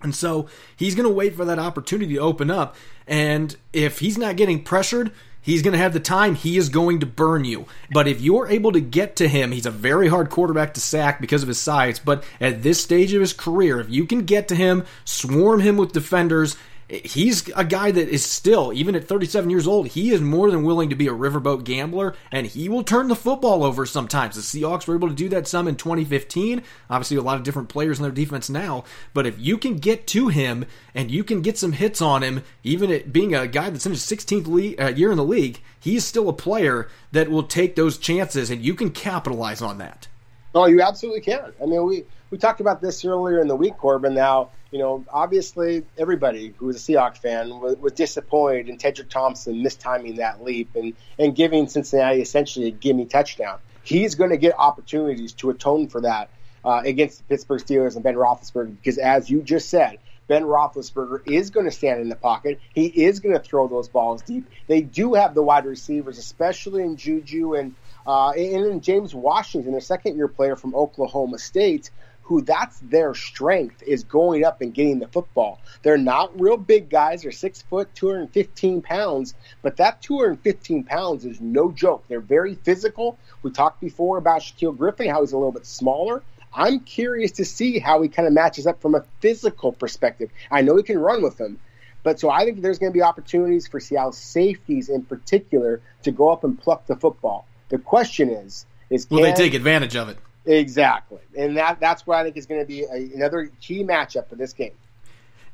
And 0.03 0.15
so 0.15 0.49
he's 0.77 0.95
going 0.95 1.09
to 1.09 1.15
wait 1.15 1.35
for 1.35 1.45
that 1.45 1.59
opportunity 1.59 2.15
to 2.15 2.21
open 2.21 2.51
up. 2.51 2.77
And 3.07 3.55
if 3.73 3.99
he's 3.99 4.17
not 4.17 4.37
getting 4.37 4.63
pressured, 4.63 5.13
He's 5.43 5.63
going 5.63 5.73
to 5.73 5.79
have 5.79 5.93
the 5.93 6.01
time. 6.01 6.35
He 6.35 6.59
is 6.59 6.69
going 6.69 7.01
to 7.01 7.07
burn 7.07 7.45
you. 7.45 7.67
But 7.91 8.07
if 8.07 8.21
you're 8.21 8.49
able 8.49 8.73
to 8.73 8.81
get 8.81 9.17
to 9.17 9.29
him, 9.29 9.53
he's 9.53 9.67
a 9.67 9.71
very 9.71 10.09
hard 10.09 10.31
quarterback 10.31 10.75
to 10.75 10.81
sack 10.81 11.21
because 11.21 11.43
of 11.43 11.49
his 11.49 11.59
size. 11.59 11.99
But 11.99 12.25
at 12.41 12.63
this 12.63 12.83
stage 12.83 13.15
of 13.15 13.21
his 13.21 13.33
career, 13.33 13.81
if 13.81 13.89
you 13.89 14.07
can 14.07 14.25
get 14.25 14.49
to 14.49 14.55
him, 14.55 14.85
swarm 15.05 15.61
him 15.61 15.77
with 15.77 15.93
defenders, 15.93 16.57
he's 16.91 17.49
a 17.55 17.65
guy 17.65 17.91
that 17.91 18.09
is 18.09 18.25
still, 18.25 18.73
even 18.73 18.97
at 18.97 19.07
37 19.07 19.49
years 19.49 19.67
old, 19.67 19.89
he 19.89 20.11
is 20.11 20.21
more 20.21 20.51
than 20.51 20.65
willing 20.65 20.91
to 20.91 20.97
be 20.97 21.07
a 21.07 21.13
riverboat 21.13 21.65
gambler, 21.65 22.15
and 22.33 22.47
he 22.47 22.69
will 22.69 22.83
turn 22.83 23.09
the 23.09 23.17
football 23.17 23.63
over 23.63 23.87
sometimes. 23.87 24.35
The 24.35 24.43
Seahawks 24.43 24.87
were 24.87 24.97
able 24.97 25.09
to 25.09 25.15
do 25.15 25.29
that 25.29 25.47
some 25.47 25.69
in 25.69 25.77
2015. 25.77 26.63
Obviously, 26.89 27.17
a 27.17 27.23
lot 27.23 27.37
of 27.37 27.45
different 27.45 27.69
players 27.69 27.99
in 27.99 28.03
their 28.03 28.13
defense 28.13 28.51
now, 28.51 28.85
but 29.15 29.27
if 29.27 29.39
you 29.39 29.57
can 29.57 29.77
get 29.77 30.07
to 30.09 30.29
him 30.29 30.67
and 30.95 31.11
you 31.11 31.23
can 31.23 31.43
get 31.43 31.59
some 31.59 31.73
hits 31.73 32.03
on 32.03 32.23
him, 32.23 32.43
even 32.65 32.91
at 32.91 33.13
being 33.13 33.35
a 33.35 33.47
guy 33.47 33.71
that's 33.71 33.87
in 33.87 33.93
his 33.93 34.03
16th 34.03 34.47
league, 34.47 34.81
uh, 34.81 34.89
year 34.89 35.13
in 35.13 35.17
the 35.17 35.25
league, 35.25 35.61
he's 35.79 36.05
still 36.05 36.29
a 36.29 36.33
player 36.33 36.89
that 37.13 37.31
will 37.31 37.45
take 37.45 37.77
those 37.77 37.99
chances, 37.99 38.51
and 38.51 38.65
you 38.65 38.75
can 38.75 38.91
capitalize 38.91 39.63
on 39.63 39.79
that. 39.79 40.09
Oh, 40.55 40.67
you 40.67 40.83
absolutely 40.83 41.21
can. 41.21 41.53
I 41.63 41.67
mean, 41.67 41.85
we 41.87 42.05
we 42.31 42.39
talked 42.39 42.61
about 42.61 42.81
this 42.81 43.05
earlier 43.05 43.41
in 43.41 43.49
the 43.49 43.57
week, 43.57 43.77
Corbin. 43.77 44.15
Now, 44.15 44.51
you 44.71 44.79
know, 44.79 45.05
obviously 45.13 45.85
everybody 45.99 46.55
who 46.57 46.67
was 46.67 46.77
a 46.77 46.93
Seahawks 46.93 47.19
fan 47.19 47.61
was, 47.61 47.77
was 47.77 47.93
disappointed 47.93 48.69
in 48.69 48.79
Tedric 48.79 49.11
Thompson 49.11 49.63
mistiming 49.63 50.17
that 50.17 50.43
leap 50.43 50.75
and, 50.75 50.95
and 51.19 51.35
giving 51.35 51.69
Cincinnati 51.69 52.21
essentially 52.21 52.67
a 52.67 52.71
gimme 52.71 53.07
touchdown. 53.07 53.59
He's 53.83 54.15
going 54.15 54.31
to 54.31 54.37
get 54.37 54.55
opportunities 54.59 55.33
to 55.35 55.51
atone 55.51 55.89
for 55.89 56.03
that 56.03 56.31
uh, 56.65 56.83
against 56.85 57.19
the 57.19 57.25
Pittsburgh 57.25 57.61
Steelers 57.61 57.95
and 57.95 58.05
Ben 58.05 58.15
Roethlisberger 58.15 58.77
because, 58.77 58.99
as 58.99 59.31
you 59.31 59.43
just 59.43 59.69
said, 59.71 59.99
Ben 60.31 60.45
Roethlisberger 60.45 61.23
is 61.27 61.51
going 61.51 61.67
to 61.67 61.73
stand 61.73 62.01
in 62.01 62.09
the 62.09 62.15
pocket. 62.15 62.61
He 62.73 62.87
is 62.87 63.19
going 63.19 63.35
to 63.35 63.43
throw 63.43 63.67
those 63.67 63.89
balls 63.89 64.23
deep. 64.23 64.49
They 64.69 64.81
do 64.81 65.15
have 65.15 65.35
the 65.35 65.43
wide 65.43 65.67
receivers, 65.67 66.19
especially 66.19 66.85
in 66.85 66.97
Juju 66.97 67.55
and 67.55 67.75
uh, 68.07 68.31
and 68.31 68.65
in 68.65 68.81
James 68.81 69.13
Washington, 69.13 69.75
a 69.75 69.81
second 69.81 70.17
year 70.17 70.29
player 70.29 70.55
from 70.55 70.77
Oklahoma 70.77 71.37
State, 71.39 71.91
who 72.23 72.43
that's 72.43 72.79
their 72.79 73.13
strength 73.13 73.83
is 73.83 74.05
going 74.05 74.45
up 74.45 74.61
and 74.61 74.73
getting 74.73 75.01
the 75.01 75.09
football. 75.09 75.65
They're 75.83 75.99
not 75.99 76.41
real 76.41 76.57
big 76.57 76.91
guys. 76.91 77.23
They're 77.23 77.33
six 77.33 77.63
foot, 77.63 77.93
215 77.97 78.83
pounds, 78.83 79.35
but 79.63 79.79
that 79.79 80.01
215 80.01 80.85
pounds 80.85 81.25
is 81.25 81.41
no 81.41 81.73
joke. 81.73 82.05
They're 82.09 82.21
very 82.21 82.55
physical. 82.55 83.19
We 83.43 83.51
talked 83.51 83.81
before 83.81 84.17
about 84.19 84.43
Shaquill 84.43 84.79
Griffin, 84.79 85.11
how 85.11 85.23
he's 85.23 85.33
a 85.33 85.39
little 85.39 85.51
bit 85.51 85.67
smaller. 85.67 86.23
I'm 86.53 86.81
curious 86.81 87.33
to 87.33 87.45
see 87.45 87.79
how 87.79 88.03
he 88.03 88.09
kind 88.09 88.27
of 88.27 88.35
matches 88.35 88.67
up 88.67 88.83
from 88.83 88.95
a 88.95 89.05
physical 89.21 89.73
perspective. 89.73 90.31
I 90.51 90.63
know 90.63 90.77
he 90.77 90.83
can 90.83 90.99
run 90.99 91.23
with 91.23 91.37
them, 91.37 91.61
but 92.03 92.19
so 92.19 92.31
I 92.31 92.45
think 92.45 92.61
there's 92.61 92.79
going 92.79 92.93
to 92.93 92.97
be 92.97 93.03
opportunities 93.03 93.69
for 93.69 93.79
Seattle 93.79 94.13
safeties 94.13 94.89
in 94.89 95.05
particular 95.05 95.81
to 96.03 96.11
go 96.11 96.31
up 96.31 96.45
and 96.45 96.59
pluck 96.59 96.87
the 96.87 96.97
football. 96.97 97.47
The 97.69 97.79
question 97.79 98.31
is, 98.31 98.67
is 98.89 99.09
will 99.09 99.23
they 99.23 99.33
take 99.33 99.55
advantage 99.55 99.95
of 99.97 100.09
it? 100.09 100.19
Exactly, 100.45 101.21
and 101.37 101.57
that 101.57 101.79
that's 101.79 102.07
what 102.07 102.19
I 102.19 102.25
think 102.25 102.37
is 102.37 102.47
going 102.47 102.61
to 102.61 102.67
be 102.67 102.83
a, 102.83 103.15
another 103.15 103.53
key 103.61 103.85
matchup 103.85 104.29
for 104.29 104.35
this 104.35 104.53
game. 104.53 104.73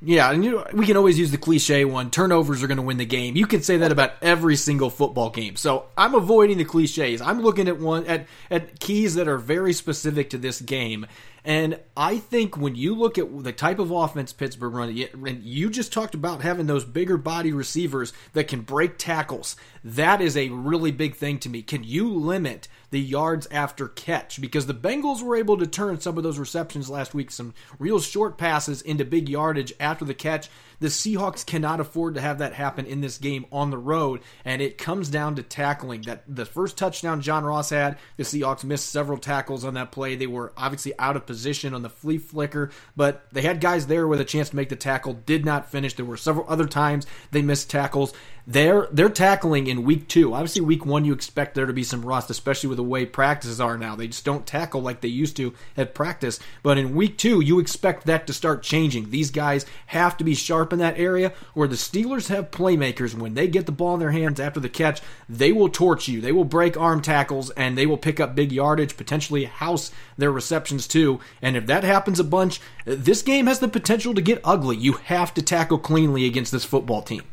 Yeah, 0.06 0.30
and 0.30 0.44
you 0.44 0.64
we 0.72 0.86
can 0.86 0.96
always 0.96 1.18
use 1.18 1.32
the 1.32 1.36
cliche 1.36 1.84
one: 1.84 2.12
turnovers 2.12 2.62
are 2.62 2.68
going 2.68 2.76
to 2.76 2.82
win 2.84 2.96
the 2.96 3.04
game. 3.04 3.34
You 3.34 3.44
can 3.44 3.62
say 3.62 3.78
that 3.78 3.90
about 3.90 4.12
every 4.22 4.54
single 4.54 4.88
football 4.88 5.30
game. 5.30 5.56
So 5.56 5.86
I'm 5.98 6.14
avoiding 6.14 6.58
the 6.58 6.64
cliches. 6.64 7.20
I'm 7.20 7.42
looking 7.42 7.66
at 7.66 7.80
one 7.80 8.06
at 8.06 8.28
at 8.48 8.78
keys 8.78 9.16
that 9.16 9.26
are 9.26 9.36
very 9.36 9.72
specific 9.72 10.30
to 10.30 10.38
this 10.38 10.60
game. 10.60 11.08
And 11.46 11.78
I 11.96 12.18
think 12.18 12.56
when 12.56 12.74
you 12.74 12.96
look 12.96 13.18
at 13.18 13.44
the 13.44 13.52
type 13.52 13.78
of 13.78 13.92
offense 13.92 14.32
Pittsburgh 14.32 14.74
runs, 14.74 15.00
and 15.14 15.44
you 15.44 15.70
just 15.70 15.92
talked 15.92 16.16
about 16.16 16.42
having 16.42 16.66
those 16.66 16.84
bigger 16.84 17.16
body 17.16 17.52
receivers 17.52 18.12
that 18.32 18.48
can 18.48 18.62
break 18.62 18.98
tackles, 18.98 19.54
that 19.84 20.20
is 20.20 20.36
a 20.36 20.48
really 20.48 20.90
big 20.90 21.14
thing 21.14 21.38
to 21.38 21.48
me. 21.48 21.62
Can 21.62 21.84
you 21.84 22.12
limit 22.12 22.66
the 22.90 22.98
yards 23.00 23.46
after 23.52 23.86
catch? 23.86 24.40
Because 24.40 24.66
the 24.66 24.74
Bengals 24.74 25.22
were 25.22 25.36
able 25.36 25.56
to 25.58 25.68
turn 25.68 26.00
some 26.00 26.16
of 26.18 26.24
those 26.24 26.40
receptions 26.40 26.90
last 26.90 27.14
week, 27.14 27.30
some 27.30 27.54
real 27.78 28.00
short 28.00 28.38
passes 28.38 28.82
into 28.82 29.04
big 29.04 29.28
yardage 29.28 29.72
after 29.78 30.04
the 30.04 30.14
catch. 30.14 30.50
The 30.78 30.88
Seahawks 30.88 31.44
cannot 31.44 31.80
afford 31.80 32.14
to 32.14 32.20
have 32.20 32.38
that 32.38 32.52
happen 32.52 32.86
in 32.86 33.00
this 33.00 33.18
game 33.18 33.46
on 33.50 33.70
the 33.70 33.78
road, 33.78 34.20
and 34.44 34.60
it 34.60 34.78
comes 34.78 35.08
down 35.08 35.36
to 35.36 35.42
tackling. 35.42 36.02
That 36.02 36.24
the 36.28 36.44
first 36.44 36.76
touchdown 36.76 37.20
John 37.20 37.44
Ross 37.44 37.70
had, 37.70 37.98
the 38.16 38.24
Seahawks 38.24 38.64
missed 38.64 38.90
several 38.90 39.18
tackles 39.18 39.64
on 39.64 39.74
that 39.74 39.92
play. 39.92 40.16
They 40.16 40.26
were 40.26 40.52
obviously 40.56 40.92
out 40.98 41.16
of 41.16 41.26
position 41.26 41.74
on 41.74 41.82
the 41.82 41.90
flea 41.90 42.18
flicker, 42.18 42.70
but 42.94 43.26
they 43.32 43.42
had 43.42 43.60
guys 43.60 43.86
there 43.86 44.06
with 44.06 44.20
a 44.20 44.24
chance 44.24 44.50
to 44.50 44.56
make 44.56 44.68
the 44.68 44.76
tackle, 44.76 45.14
did 45.14 45.44
not 45.44 45.70
finish. 45.70 45.94
There 45.94 46.04
were 46.04 46.16
several 46.16 46.46
other 46.48 46.66
times 46.66 47.06
they 47.30 47.42
missed 47.42 47.70
tackles. 47.70 48.12
They're 48.48 48.86
they're 48.92 49.08
tackling 49.08 49.66
in 49.66 49.82
week 49.82 50.06
two. 50.06 50.32
Obviously, 50.32 50.62
week 50.62 50.86
one 50.86 51.04
you 51.04 51.12
expect 51.12 51.56
there 51.56 51.66
to 51.66 51.72
be 51.72 51.82
some 51.82 52.06
rust, 52.06 52.30
especially 52.30 52.68
with 52.68 52.76
the 52.76 52.84
way 52.84 53.04
practices 53.04 53.60
are 53.60 53.76
now. 53.76 53.96
They 53.96 54.06
just 54.06 54.24
don't 54.24 54.46
tackle 54.46 54.80
like 54.82 55.00
they 55.00 55.08
used 55.08 55.36
to 55.38 55.52
at 55.76 55.96
practice. 55.96 56.38
But 56.62 56.78
in 56.78 56.94
week 56.94 57.18
two, 57.18 57.40
you 57.40 57.58
expect 57.58 58.06
that 58.06 58.24
to 58.28 58.32
start 58.32 58.62
changing. 58.62 59.10
These 59.10 59.32
guys 59.32 59.66
have 59.86 60.16
to 60.18 60.24
be 60.24 60.36
sharp 60.36 60.72
in 60.72 60.78
that 60.78 60.96
area. 60.96 61.32
Where 61.54 61.66
the 61.66 61.74
Steelers 61.74 62.28
have 62.28 62.52
playmakers, 62.52 63.14
when 63.14 63.34
they 63.34 63.48
get 63.48 63.66
the 63.66 63.72
ball 63.72 63.94
in 63.94 64.00
their 64.00 64.12
hands 64.12 64.38
after 64.38 64.60
the 64.60 64.68
catch, 64.68 65.02
they 65.28 65.50
will 65.50 65.68
torch 65.68 66.06
you. 66.06 66.20
They 66.20 66.30
will 66.30 66.44
break 66.44 66.76
arm 66.76 67.02
tackles 67.02 67.50
and 67.50 67.76
they 67.76 67.86
will 67.86 67.98
pick 67.98 68.20
up 68.20 68.36
big 68.36 68.52
yardage, 68.52 68.96
potentially 68.96 69.46
house 69.46 69.90
their 70.16 70.30
receptions 70.30 70.86
too. 70.86 71.18
And 71.42 71.56
if 71.56 71.66
that 71.66 71.82
happens 71.82 72.20
a 72.20 72.24
bunch, 72.24 72.60
this 72.84 73.22
game 73.22 73.48
has 73.48 73.58
the 73.58 73.66
potential 73.66 74.14
to 74.14 74.22
get 74.22 74.40
ugly. 74.44 74.76
You 74.76 74.92
have 74.92 75.34
to 75.34 75.42
tackle 75.42 75.78
cleanly 75.78 76.26
against 76.26 76.52
this 76.52 76.64
football 76.64 77.02
team. 77.02 77.24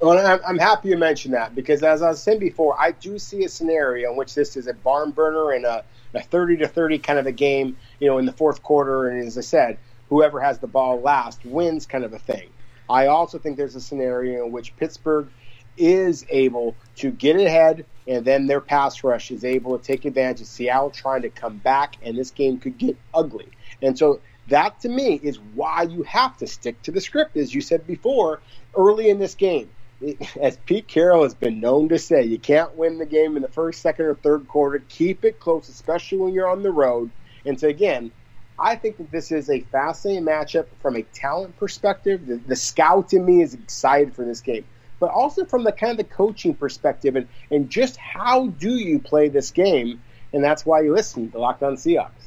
Well, 0.00 0.40
I'm 0.46 0.58
happy 0.58 0.90
you 0.90 0.96
mentioned 0.96 1.34
that 1.34 1.56
because, 1.56 1.82
as 1.82 2.02
I 2.02 2.10
was 2.10 2.22
saying 2.22 2.38
before, 2.38 2.80
I 2.80 2.92
do 2.92 3.18
see 3.18 3.42
a 3.44 3.48
scenario 3.48 4.12
in 4.12 4.16
which 4.16 4.34
this 4.34 4.56
is 4.56 4.68
a 4.68 4.74
barn 4.74 5.10
burner 5.10 5.50
and 5.50 5.64
a, 5.64 5.84
a 6.14 6.22
30 6.22 6.58
to 6.58 6.68
30 6.68 7.00
kind 7.00 7.18
of 7.18 7.26
a 7.26 7.32
game, 7.32 7.78
you 7.98 8.06
know, 8.08 8.18
in 8.18 8.24
the 8.24 8.32
fourth 8.32 8.62
quarter. 8.62 9.08
And 9.08 9.26
as 9.26 9.36
I 9.36 9.40
said, 9.40 9.80
whoever 10.08 10.40
has 10.40 10.60
the 10.60 10.68
ball 10.68 11.00
last 11.00 11.44
wins 11.44 11.86
kind 11.86 12.04
of 12.04 12.12
a 12.12 12.18
thing. 12.20 12.50
I 12.88 13.06
also 13.06 13.40
think 13.40 13.56
there's 13.56 13.74
a 13.74 13.80
scenario 13.80 14.46
in 14.46 14.52
which 14.52 14.76
Pittsburgh 14.76 15.32
is 15.76 16.24
able 16.30 16.78
to 16.96 17.10
get 17.10 17.34
ahead, 17.36 17.84
and 18.06 18.24
then 18.24 18.46
their 18.46 18.60
pass 18.60 19.02
rush 19.02 19.32
is 19.32 19.44
able 19.44 19.76
to 19.76 19.84
take 19.84 20.04
advantage 20.04 20.42
of 20.42 20.46
Seattle 20.46 20.90
trying 20.90 21.22
to 21.22 21.30
come 21.30 21.58
back, 21.58 21.96
and 22.02 22.16
this 22.16 22.30
game 22.30 22.60
could 22.60 22.78
get 22.78 22.96
ugly. 23.12 23.50
And 23.82 23.98
so 23.98 24.22
that 24.46 24.80
to 24.80 24.88
me 24.88 25.14
is 25.14 25.40
why 25.40 25.82
you 25.82 26.04
have 26.04 26.36
to 26.38 26.46
stick 26.46 26.82
to 26.82 26.92
the 26.92 27.00
script, 27.00 27.36
as 27.36 27.52
you 27.52 27.60
said 27.60 27.84
before, 27.86 28.42
early 28.76 29.10
in 29.10 29.18
this 29.18 29.34
game 29.34 29.70
as 30.40 30.56
Pete 30.58 30.88
Carroll 30.88 31.22
has 31.24 31.34
been 31.34 31.60
known 31.60 31.88
to 31.88 31.98
say, 31.98 32.24
you 32.24 32.38
can't 32.38 32.76
win 32.76 32.98
the 32.98 33.06
game 33.06 33.36
in 33.36 33.42
the 33.42 33.48
first, 33.48 33.80
second, 33.80 34.06
or 34.06 34.14
third 34.14 34.46
quarter. 34.48 34.78
Keep 34.88 35.24
it 35.24 35.40
close, 35.40 35.68
especially 35.68 36.18
when 36.18 36.32
you're 36.32 36.48
on 36.48 36.62
the 36.62 36.70
road. 36.70 37.10
And 37.44 37.58
so, 37.58 37.68
again, 37.68 38.12
I 38.58 38.76
think 38.76 38.96
that 38.98 39.10
this 39.10 39.30
is 39.30 39.50
a 39.50 39.60
fascinating 39.60 40.24
matchup 40.24 40.66
from 40.80 40.96
a 40.96 41.02
talent 41.02 41.56
perspective. 41.56 42.26
The, 42.26 42.36
the 42.36 42.56
scout 42.56 43.12
in 43.12 43.24
me 43.24 43.42
is 43.42 43.54
excited 43.54 44.14
for 44.14 44.24
this 44.24 44.40
game, 44.40 44.64
but 44.98 45.10
also 45.10 45.44
from 45.44 45.64
the 45.64 45.72
kind 45.72 45.92
of 45.92 45.96
the 45.98 46.12
coaching 46.12 46.54
perspective 46.54 47.16
and, 47.16 47.28
and 47.50 47.70
just 47.70 47.96
how 47.96 48.48
do 48.48 48.70
you 48.70 48.98
play 48.98 49.28
this 49.28 49.50
game. 49.50 50.02
And 50.32 50.44
that's 50.44 50.66
why 50.66 50.82
you 50.82 50.92
listen 50.92 51.30
to 51.30 51.38
Locked 51.38 51.62
On 51.62 51.76
Seahawks. 51.76 52.17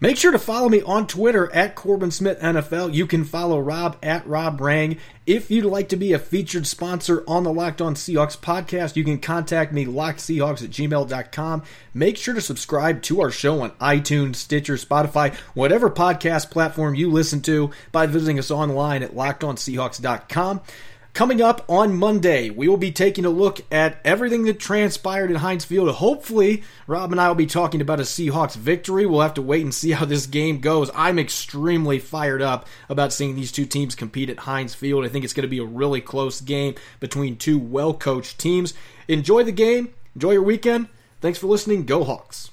Make 0.00 0.16
sure 0.16 0.32
to 0.32 0.38
follow 0.38 0.68
me 0.68 0.82
on 0.82 1.06
Twitter 1.06 1.52
at 1.54 1.74
Corbin 1.74 2.10
Smith 2.10 2.38
NFL. 2.40 2.94
You 2.94 3.06
can 3.06 3.24
follow 3.24 3.58
Rob 3.58 3.96
at 4.02 4.26
Rob 4.26 4.60
Rang. 4.60 4.98
If 5.26 5.50
you'd 5.50 5.64
like 5.64 5.88
to 5.88 5.96
be 5.96 6.12
a 6.12 6.18
featured 6.18 6.66
sponsor 6.66 7.24
on 7.26 7.42
the 7.42 7.52
Locked 7.52 7.80
On 7.80 7.94
Seahawks 7.94 8.38
podcast, 8.38 8.94
you 8.94 9.04
can 9.04 9.18
contact 9.18 9.72
me, 9.72 9.84
lockedseahawks 9.84 10.62
at 10.62 10.70
gmail.com. 10.70 11.62
Make 11.94 12.16
sure 12.16 12.34
to 12.34 12.40
subscribe 12.40 13.02
to 13.02 13.20
our 13.20 13.30
show 13.30 13.62
on 13.62 13.70
iTunes, 13.72 14.36
Stitcher, 14.36 14.74
Spotify, 14.74 15.34
whatever 15.54 15.90
podcast 15.90 16.50
platform 16.50 16.94
you 16.94 17.10
listen 17.10 17.40
to 17.42 17.70
by 17.90 18.06
visiting 18.06 18.38
us 18.38 18.50
online 18.50 19.02
at 19.02 19.14
lockedonseahawks.com. 19.14 20.60
Coming 21.16 21.40
up 21.40 21.64
on 21.66 21.96
Monday, 21.96 22.50
we 22.50 22.68
will 22.68 22.76
be 22.76 22.92
taking 22.92 23.24
a 23.24 23.30
look 23.30 23.62
at 23.72 23.98
everything 24.04 24.42
that 24.42 24.60
transpired 24.60 25.30
in 25.30 25.38
Heinz 25.38 25.64
Field. 25.64 25.88
Hopefully, 25.94 26.62
Rob 26.86 27.10
and 27.10 27.18
I 27.18 27.28
will 27.28 27.34
be 27.34 27.46
talking 27.46 27.80
about 27.80 28.00
a 28.00 28.02
Seahawks 28.02 28.54
victory. 28.54 29.06
We'll 29.06 29.22
have 29.22 29.32
to 29.32 29.40
wait 29.40 29.62
and 29.62 29.74
see 29.74 29.90
how 29.92 30.04
this 30.04 30.26
game 30.26 30.60
goes. 30.60 30.90
I'm 30.94 31.18
extremely 31.18 32.00
fired 32.00 32.42
up 32.42 32.66
about 32.90 33.14
seeing 33.14 33.34
these 33.34 33.50
two 33.50 33.64
teams 33.64 33.94
compete 33.94 34.28
at 34.28 34.40
Heinz 34.40 34.74
Field. 34.74 35.06
I 35.06 35.08
think 35.08 35.24
it's 35.24 35.32
going 35.32 35.40
to 35.44 35.48
be 35.48 35.58
a 35.58 35.64
really 35.64 36.02
close 36.02 36.42
game 36.42 36.74
between 37.00 37.38
two 37.38 37.58
well 37.58 37.94
coached 37.94 38.38
teams. 38.38 38.74
Enjoy 39.08 39.42
the 39.42 39.52
game, 39.52 39.94
enjoy 40.14 40.32
your 40.32 40.42
weekend. 40.42 40.88
Thanks 41.22 41.38
for 41.38 41.46
listening. 41.46 41.86
Go 41.86 42.04
Hawks. 42.04 42.50